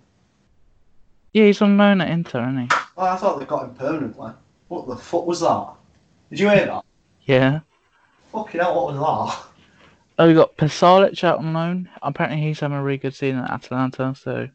[1.34, 2.68] Yeah, he's on loan at Inter, isn't he?
[2.98, 4.31] Oh, I thought they got him permanently.
[4.68, 5.69] What the fuck was that?
[6.30, 6.84] Did you hear that?
[7.22, 7.60] Yeah.
[8.31, 9.48] Fucking hell, what was that?
[10.18, 11.89] Oh, we got Pasalic out on loan.
[12.02, 14.15] Apparently, he's having a really good season at Atalanta.
[14.15, 14.49] So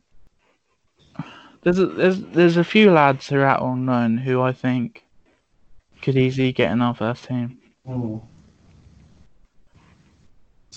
[1.66, 5.05] there's a, there's there's a few lads who are out on loan who I think
[6.01, 7.59] could easily get in our first team.
[7.84, 8.18] Hmm.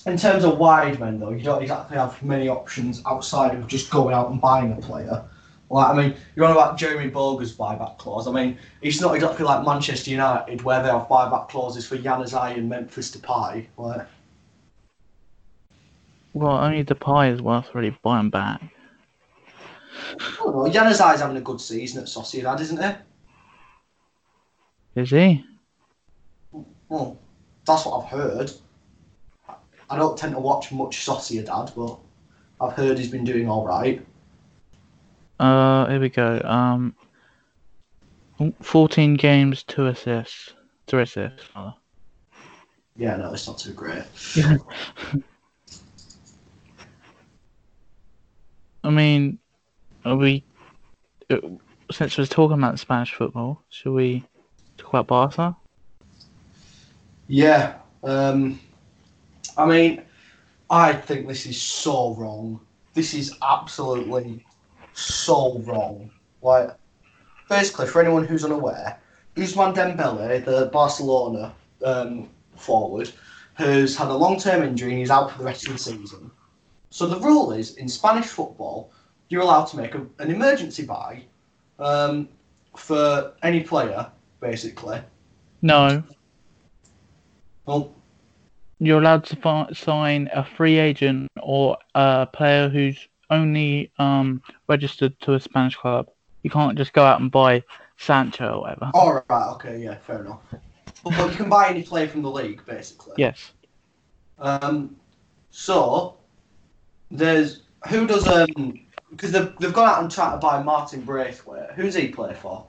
[0.08, 3.92] In terms of wide men, though, you don't exactly have many options outside of just
[3.92, 5.24] going out and buying a player.
[5.70, 8.28] Like, I mean, you're on about Jeremie Boga's buyback clause.
[8.28, 12.58] I mean, it's not exactly like Manchester United where they have buyback clauses for Januzaj
[12.58, 13.68] and Memphis Depay.
[13.78, 14.08] Like,
[16.34, 18.64] Well, only Depay is worth really buying back.
[20.20, 20.74] I don't.
[20.74, 22.92] Januzaj's having a good season at Sociedad, isn't he?
[25.02, 25.44] Is he?
[26.90, 27.18] Well,
[27.66, 28.52] that's what I've heard.
[29.90, 31.98] I don't tend to watch much Sociedad, but
[32.64, 34.06] I've heard he's been doing all right.
[35.40, 36.42] Uh, here we go.
[36.44, 36.96] Um,
[38.62, 40.54] 14 games, two assists,
[40.88, 41.44] three assists.
[41.56, 41.74] rather.
[42.98, 44.04] Yeah, no, it's not too great.
[48.84, 49.40] I mean,
[50.06, 50.44] are we?
[51.30, 51.38] uh,
[51.92, 54.24] Since we're talking about Spanish football, should we
[54.78, 55.58] talk about Barca?
[57.28, 57.76] Yeah.
[58.04, 58.60] Um,
[59.58, 60.04] I mean,
[60.70, 62.60] I think this is so wrong.
[62.94, 64.46] This is absolutely
[64.94, 66.12] so wrong.
[66.42, 66.72] Like,
[67.50, 69.00] basically, for anyone who's unaware,
[69.36, 71.54] Ousmane Dembele, the Barcelona
[71.84, 73.12] um, forward,
[73.56, 76.32] has had a long-term injury and he's out for the rest of the season.
[76.90, 78.92] So the rule is, in Spanish football,
[79.30, 81.24] you're allowed to make a, an emergency buy
[81.78, 82.28] um,
[82.76, 84.12] for any player,
[84.42, 85.00] basically.
[85.62, 86.04] No,
[87.66, 87.94] Well,
[88.80, 95.20] you're allowed to fi- sign a free agent or a player who's only um registered
[95.20, 96.08] to a Spanish club.
[96.44, 97.64] You can't just go out and buy
[97.98, 98.92] Sancho or whatever.
[98.94, 99.52] All right.
[99.54, 99.84] Okay.
[99.84, 99.98] Yeah.
[99.98, 100.40] Fair enough.
[101.04, 103.14] But, but you can buy any player from the league, basically.
[103.18, 103.52] Yes.
[104.40, 104.96] Um.
[105.52, 106.18] So
[107.12, 108.80] there's who does um
[109.12, 111.72] because they've, they've gone out and tried to buy Martin Braithwaite.
[111.72, 112.66] Who's he play for?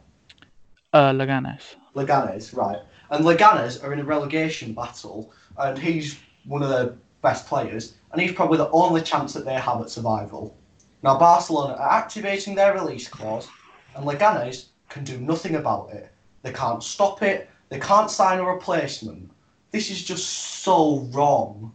[0.92, 1.76] Uh, Leganes.
[1.94, 2.78] Leganes, right?
[3.10, 8.20] And Leganes are in a relegation battle, and he's one of the best players, and
[8.20, 10.56] he's probably the only chance that they have at survival.
[11.02, 13.48] Now Barcelona are activating their release clause,
[13.94, 16.12] and Leganes can do nothing about it.
[16.42, 17.48] They can't stop it.
[17.68, 19.30] They can't sign a replacement.
[19.70, 20.26] This is just
[20.62, 21.72] so wrong.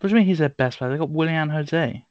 [0.00, 0.92] What do you mean he's their best player?
[0.92, 2.04] They got Willian Jose,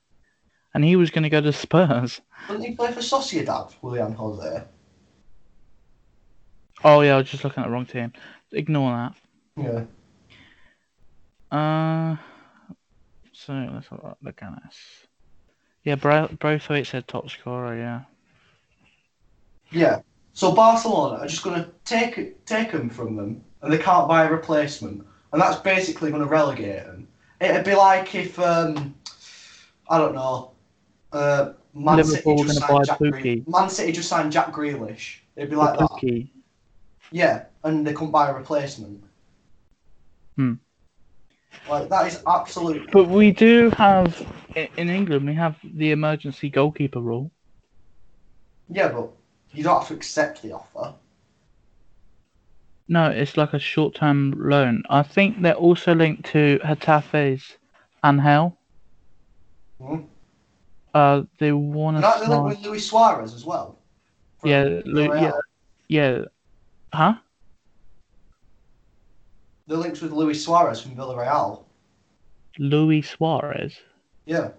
[0.77, 2.21] and he was going to go to Spurs.
[2.47, 4.63] Didn't he play for Sociedad, Willian Jose?
[6.83, 8.13] Oh yeah, I was just looking at the wrong team.
[8.51, 9.11] Ignore
[9.55, 9.87] that.
[11.51, 11.57] Yeah.
[11.57, 12.15] Uh,
[13.33, 13.87] so let's
[14.21, 14.77] look at this.
[15.83, 17.75] Yeah, Braithwaite said top scorer.
[17.75, 18.01] Yeah.
[19.71, 20.01] Yeah.
[20.33, 24.25] So Barcelona are just going to take take him from them, and they can't buy
[24.25, 27.07] a replacement, and that's basically going to relegate them.
[27.41, 28.93] It'd be like if um,
[29.89, 30.51] I don't know,
[31.17, 32.99] uh, Man Liverpool City just signed Jack.
[32.99, 33.47] Grealish.
[33.47, 35.17] Man City just signed Jack Grealish.
[35.35, 36.27] It'd be like that.
[37.11, 39.03] Yeah, and they couldn't buy a replacement.
[40.35, 40.53] Hmm.
[41.69, 42.91] Like that is absolute.
[42.91, 44.25] But we do have
[44.55, 45.25] in England.
[45.25, 47.31] We have the emergency goalkeeper rule.
[48.69, 49.11] Yeah, but
[49.53, 50.93] you don't have to accept the offer.
[52.89, 54.83] No, it's like a short-term loan.
[54.89, 57.57] I think they're also linked to Getafe's
[58.03, 58.57] Angel.
[59.81, 60.01] Hmm.
[60.93, 63.77] Uh, they to that they link with Luis Suarez as well.
[64.43, 65.31] Yeah, Lu- yeah,
[65.87, 66.21] yeah.
[66.93, 67.15] Huh?
[69.67, 71.63] The links with Luis Suarez from Villarreal.
[72.57, 73.75] Luis Suarez.
[74.25, 74.49] Yeah.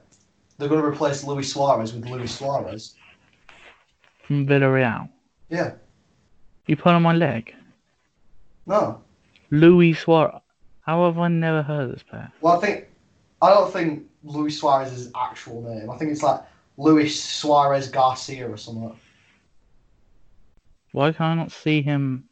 [0.59, 2.95] They're going to replace Luis Suarez with Luis Suarez.
[4.23, 5.09] from Villarreal.
[5.49, 5.73] Yeah.
[6.67, 7.55] You put on my leg.
[8.67, 9.01] No.
[9.51, 10.43] Luis Suarez.
[10.83, 12.31] How have I never heard of this player?
[12.41, 12.87] Well, I think
[13.41, 15.91] I don't think Luis Suarez's actual name.
[15.91, 16.41] I think it's like
[16.77, 18.99] Luis Suarez Garcia or something.
[20.93, 22.25] Why can I not see him?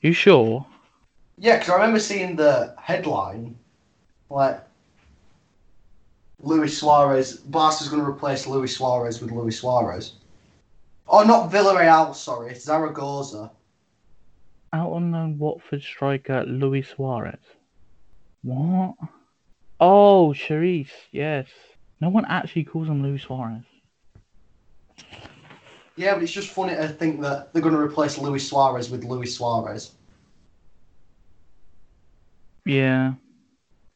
[0.00, 0.64] You sure?
[1.38, 3.56] Yeah, because I remember seeing the headline,
[4.28, 4.60] like
[6.42, 7.36] Luis Suarez.
[7.36, 10.14] Barca's going to replace Luis Suarez with Luis Suarez.
[11.08, 12.14] Oh, not Villarreal.
[12.14, 13.50] Sorry, it's Zaragoza.
[14.72, 17.40] Out unknown Watford striker Luis Suarez.
[18.42, 18.94] What?
[19.80, 20.90] Oh, Charris.
[21.10, 21.48] Yes.
[22.00, 23.64] No one actually calls him Luis Suarez.
[25.96, 29.04] Yeah, but it's just funny to think that they're going to replace Luis Suarez with
[29.04, 29.92] Luis Suarez.
[32.64, 33.14] Yeah.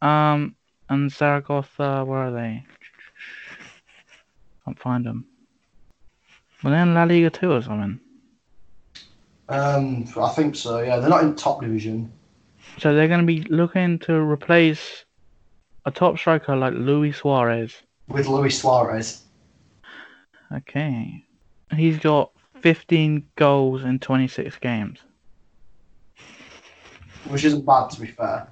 [0.02, 0.56] Um.
[0.90, 2.62] And Zaragoza, where are they?
[4.64, 5.26] Can't find them.
[6.62, 8.00] Well, they're in La Liga too or something.
[9.48, 10.80] Um, I think so.
[10.80, 12.12] Yeah, they're not in top division.
[12.78, 15.03] So they're going to be looking to replace
[15.86, 17.82] a top striker like Luis Suarez.
[18.08, 19.22] with Luis Suarez.
[20.52, 21.24] Okay.
[21.74, 22.30] He's got
[22.60, 24.98] 15 goals in 26 games.
[27.28, 28.46] which isn't bad to be fair.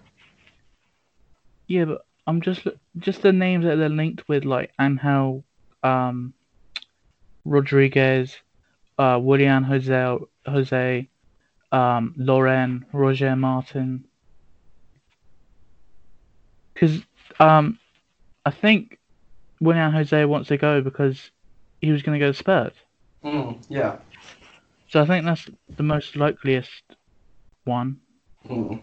[1.67, 2.67] Yeah, but I'm just
[2.99, 5.45] just the names that they're linked with, like Angel,
[5.83, 6.35] um,
[7.45, 8.37] Rodriguez,
[8.99, 11.09] uh, Willian Jose, Jose,
[11.71, 14.05] um, Loren, Roger Martin.
[16.75, 17.01] Because
[17.43, 17.79] um,
[18.45, 18.99] I think
[19.61, 21.31] Willian Jose wants to go because
[21.81, 22.73] he was going to go to Spurs.
[23.25, 23.97] Mm, yeah.
[24.89, 26.83] So I think that's the most likeliest
[27.65, 27.99] one.
[28.49, 28.81] Mm.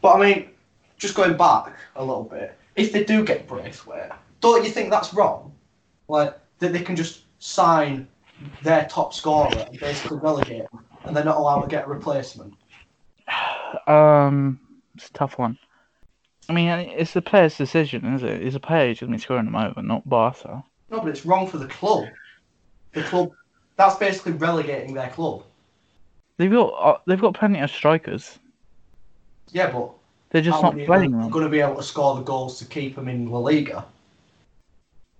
[0.00, 0.48] But I mean,
[0.98, 4.10] just going back a little bit, if they do get Braithwaite,
[4.40, 5.52] don't you think that's wrong?
[6.08, 8.08] Like that they can just sign
[8.62, 12.54] their top scorer and basically relegate him, and they're not allowed to get a replacement.
[13.88, 14.60] Um,
[14.94, 15.58] it's a tough one.
[16.48, 18.42] I mean, it's the player's decision, is it?
[18.42, 20.62] It's a player who's going to be scoring them over, not Barca.
[20.90, 22.06] No, but it's wrong for the club.
[22.92, 23.32] The club.
[23.76, 25.42] That's basically relegating their club.
[26.36, 28.38] They've got uh, they've got plenty of strikers.
[29.52, 29.90] Yeah, but
[30.30, 31.30] They're just not playing them.
[31.30, 33.84] going to be able to score the goals to keep them in La Liga?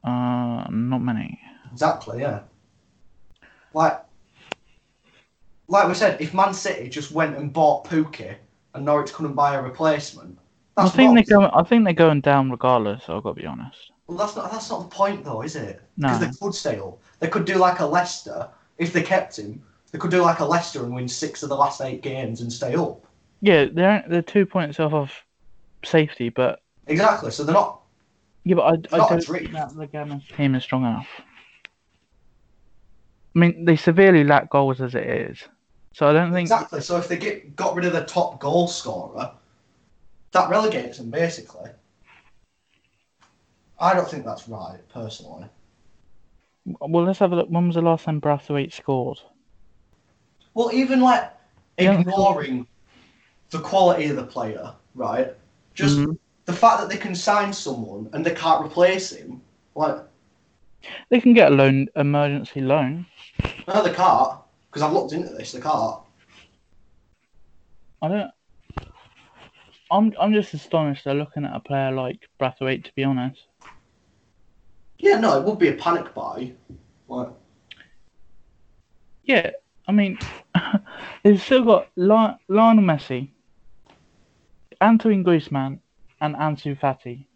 [0.03, 1.41] Uh, not many.
[1.73, 2.41] Exactly, yeah.
[3.73, 4.01] Like,
[5.69, 8.35] like we said, if Man City just went and bought Pukki
[8.75, 10.39] and Norwich couldn't buy a replacement,
[10.77, 11.51] I think they're going.
[11.55, 13.09] I think they're going down regardless.
[13.09, 13.93] I've got to be honest.
[14.07, 15.81] Well, that's not that's not the point though, is it?
[15.97, 16.09] No.
[16.09, 16.99] Because they could stay up.
[17.21, 18.49] They could do like a Leicester
[18.79, 19.63] if they kept him.
[19.93, 22.53] They could do like a Leicester and win six of the last eight games and
[22.53, 23.07] stay up.
[23.41, 25.13] Yeah, they're they're two points off of
[25.85, 27.31] safety, but Exactly.
[27.31, 27.81] So they're not.
[28.45, 31.09] yeah, but I, I don't think that the Gammon team is strong enough.
[33.35, 35.39] I mean, they severely lack goals as it is,
[35.93, 36.45] so I don't think.
[36.47, 36.81] Exactly.
[36.81, 39.33] So if they get got rid of the top goal scorer,
[40.35, 41.71] that relegates them basically.
[43.81, 45.47] I don't think that's right, personally.
[46.81, 47.49] Well, let's have a look.
[47.49, 49.21] When was the last time Brathwaite scored?
[50.55, 51.31] Well, even like
[51.79, 52.67] ignoring
[53.51, 55.35] the quality of the player, right?
[55.75, 56.19] Just Mhm.
[56.47, 59.43] the fact that they can sign someone and they can't replace him.
[59.75, 59.99] Like,
[61.11, 63.07] They can get a loan, emergency loan.
[63.69, 64.39] no, they can't.
[64.71, 66.01] Because I've looked into this, they can't.
[68.03, 68.34] I don't.
[69.91, 72.85] I'm I'm just astonished they're looking at a player like Braithwaite.
[72.85, 73.43] To be honest,
[74.99, 76.53] Yeah, no, it would be a panic buy.
[77.09, 77.29] Like,
[79.25, 79.51] yeah.
[79.87, 80.19] I mean,
[81.23, 83.31] they've still got Li- Lionel Messi,
[84.81, 85.81] Antoine Griezmann
[86.21, 87.27] and Ansu Fati.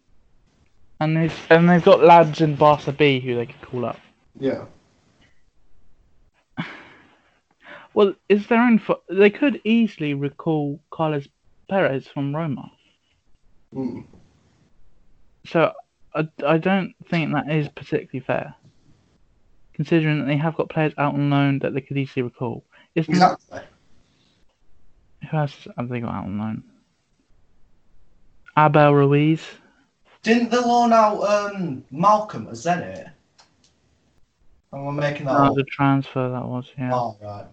[1.00, 3.98] And they've, and they've got lads in Barca B who they could call up.
[4.38, 4.64] Yeah.
[7.94, 8.78] Well, is their own.
[8.78, 11.26] Fo- they could easily recall Carles
[11.68, 12.70] Perez from Roma.
[13.74, 14.04] Mm.
[15.46, 15.72] So
[16.14, 18.54] I, I don't think that is particularly fair,
[19.74, 22.64] considering that they have got players out on loan that they could easily recall.
[22.96, 23.60] Exactly.
[25.30, 26.64] who else have they got out on loan?
[28.56, 29.42] Abel Ruiz.
[30.22, 33.10] Didn't they loan out um, Malcom at Zenit?
[34.72, 35.54] And we're making that Oh, up.
[35.54, 36.66] the transfer that was.
[36.76, 37.46] Yeah, Oh, right.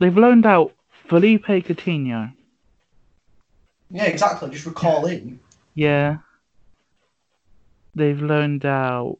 [0.00, 0.72] they've loaned out
[1.08, 2.32] Felipe Coutinho.
[3.90, 4.50] Yeah, exactly.
[4.50, 5.38] Just recall in.
[5.74, 6.18] Yeah.
[7.94, 9.18] They've loaned out.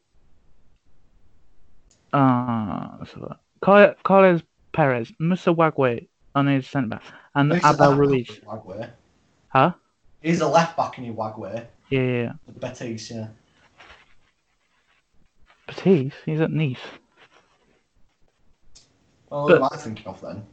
[2.11, 3.39] Uh, let's have a look.
[3.61, 4.41] Car- Carlos
[4.73, 7.03] Perez, Moussa Wagué on his centre back,
[7.35, 8.27] and a Abel Ruiz.
[8.45, 8.89] Wagué.
[9.49, 9.73] Huh?
[10.21, 11.65] He's a left back in Wagué.
[11.89, 12.31] Yeah, yeah, yeah.
[12.59, 13.27] Betis, yeah.
[15.67, 16.77] Betis, he's at Nice.
[19.29, 20.45] Well, But- what am I thinking of then?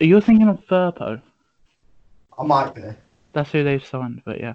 [0.00, 1.20] You're thinking of Firpo.
[2.38, 2.82] I might be.
[3.32, 4.54] That's who they've signed, but yeah.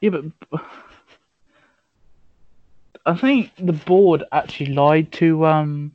[0.00, 0.10] Yeah,
[0.50, 0.60] but
[3.06, 5.92] I think the board actually lied to um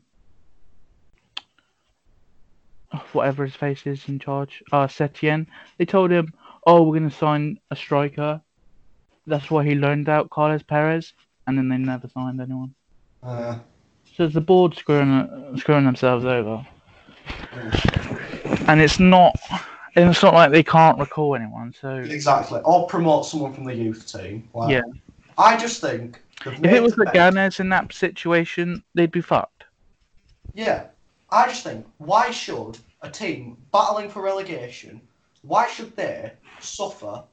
[3.13, 5.47] whatever his face is in charge, uh Setien.
[5.77, 6.33] They told him,
[6.65, 8.41] "Oh, we're going to sign a striker."
[9.25, 11.13] That's why he loaned out Carlos Perez,
[11.47, 12.73] and then they never signed anyone.
[13.23, 13.59] Uh,
[14.15, 16.65] So it's the board screwing screwing themselves over,
[18.69, 19.35] and it's not.
[19.95, 21.73] And it's not like they can't recall anyone.
[21.79, 22.61] So exactly.
[22.63, 24.47] Or promote someone from the youth team.
[24.53, 24.81] Like, Yeah.
[25.37, 26.21] I just think.
[26.45, 29.65] If it was the the bet- in that situation, they'd be fucked.
[30.53, 30.85] Yeah.
[31.31, 35.01] I just think, why should a team battling for relegation,
[35.41, 37.23] why should they suffer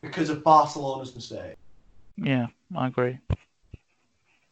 [0.00, 1.56] because of Barcelona's mistake?
[2.16, 2.46] Yeah,
[2.76, 3.18] I agree.
[3.30, 3.36] I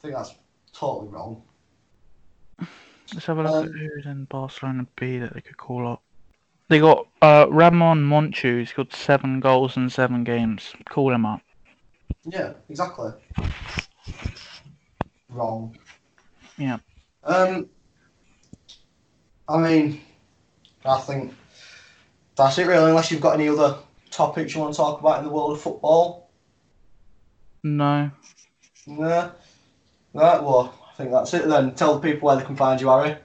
[0.00, 0.34] think that's
[0.72, 1.42] totally wrong.
[3.14, 6.02] Let's have a look Um, at who's in Barcelona B that they could call up.
[6.72, 10.72] They got uh, Ramon Monchu, He's got seven goals in seven games.
[10.88, 11.42] Call him up.
[12.24, 13.10] Yeah, exactly.
[15.28, 15.76] Wrong.
[16.56, 16.78] Yeah.
[17.24, 17.68] Um.
[19.46, 20.00] I mean,
[20.82, 21.34] I think
[22.36, 22.88] that's it really.
[22.88, 23.76] Unless you've got any other
[24.10, 26.30] topics you want to talk about in the world of football.
[27.62, 28.10] No.
[28.86, 29.30] Nah.
[30.14, 30.42] Right.
[30.42, 31.74] Well, I think that's it then.
[31.74, 33.18] Tell the people where they can find you, Harry.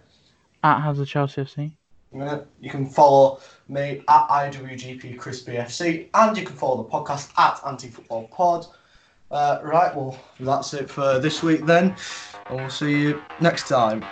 [0.65, 1.76] At has a Chelsea FC.
[2.11, 7.59] You can follow me at IWGP Crispy FC and you can follow the podcast at
[7.65, 8.65] Anti Football Pod.
[9.29, 11.93] Uh, right, well, that's it for this week then,
[12.49, 14.05] and we'll see you next time.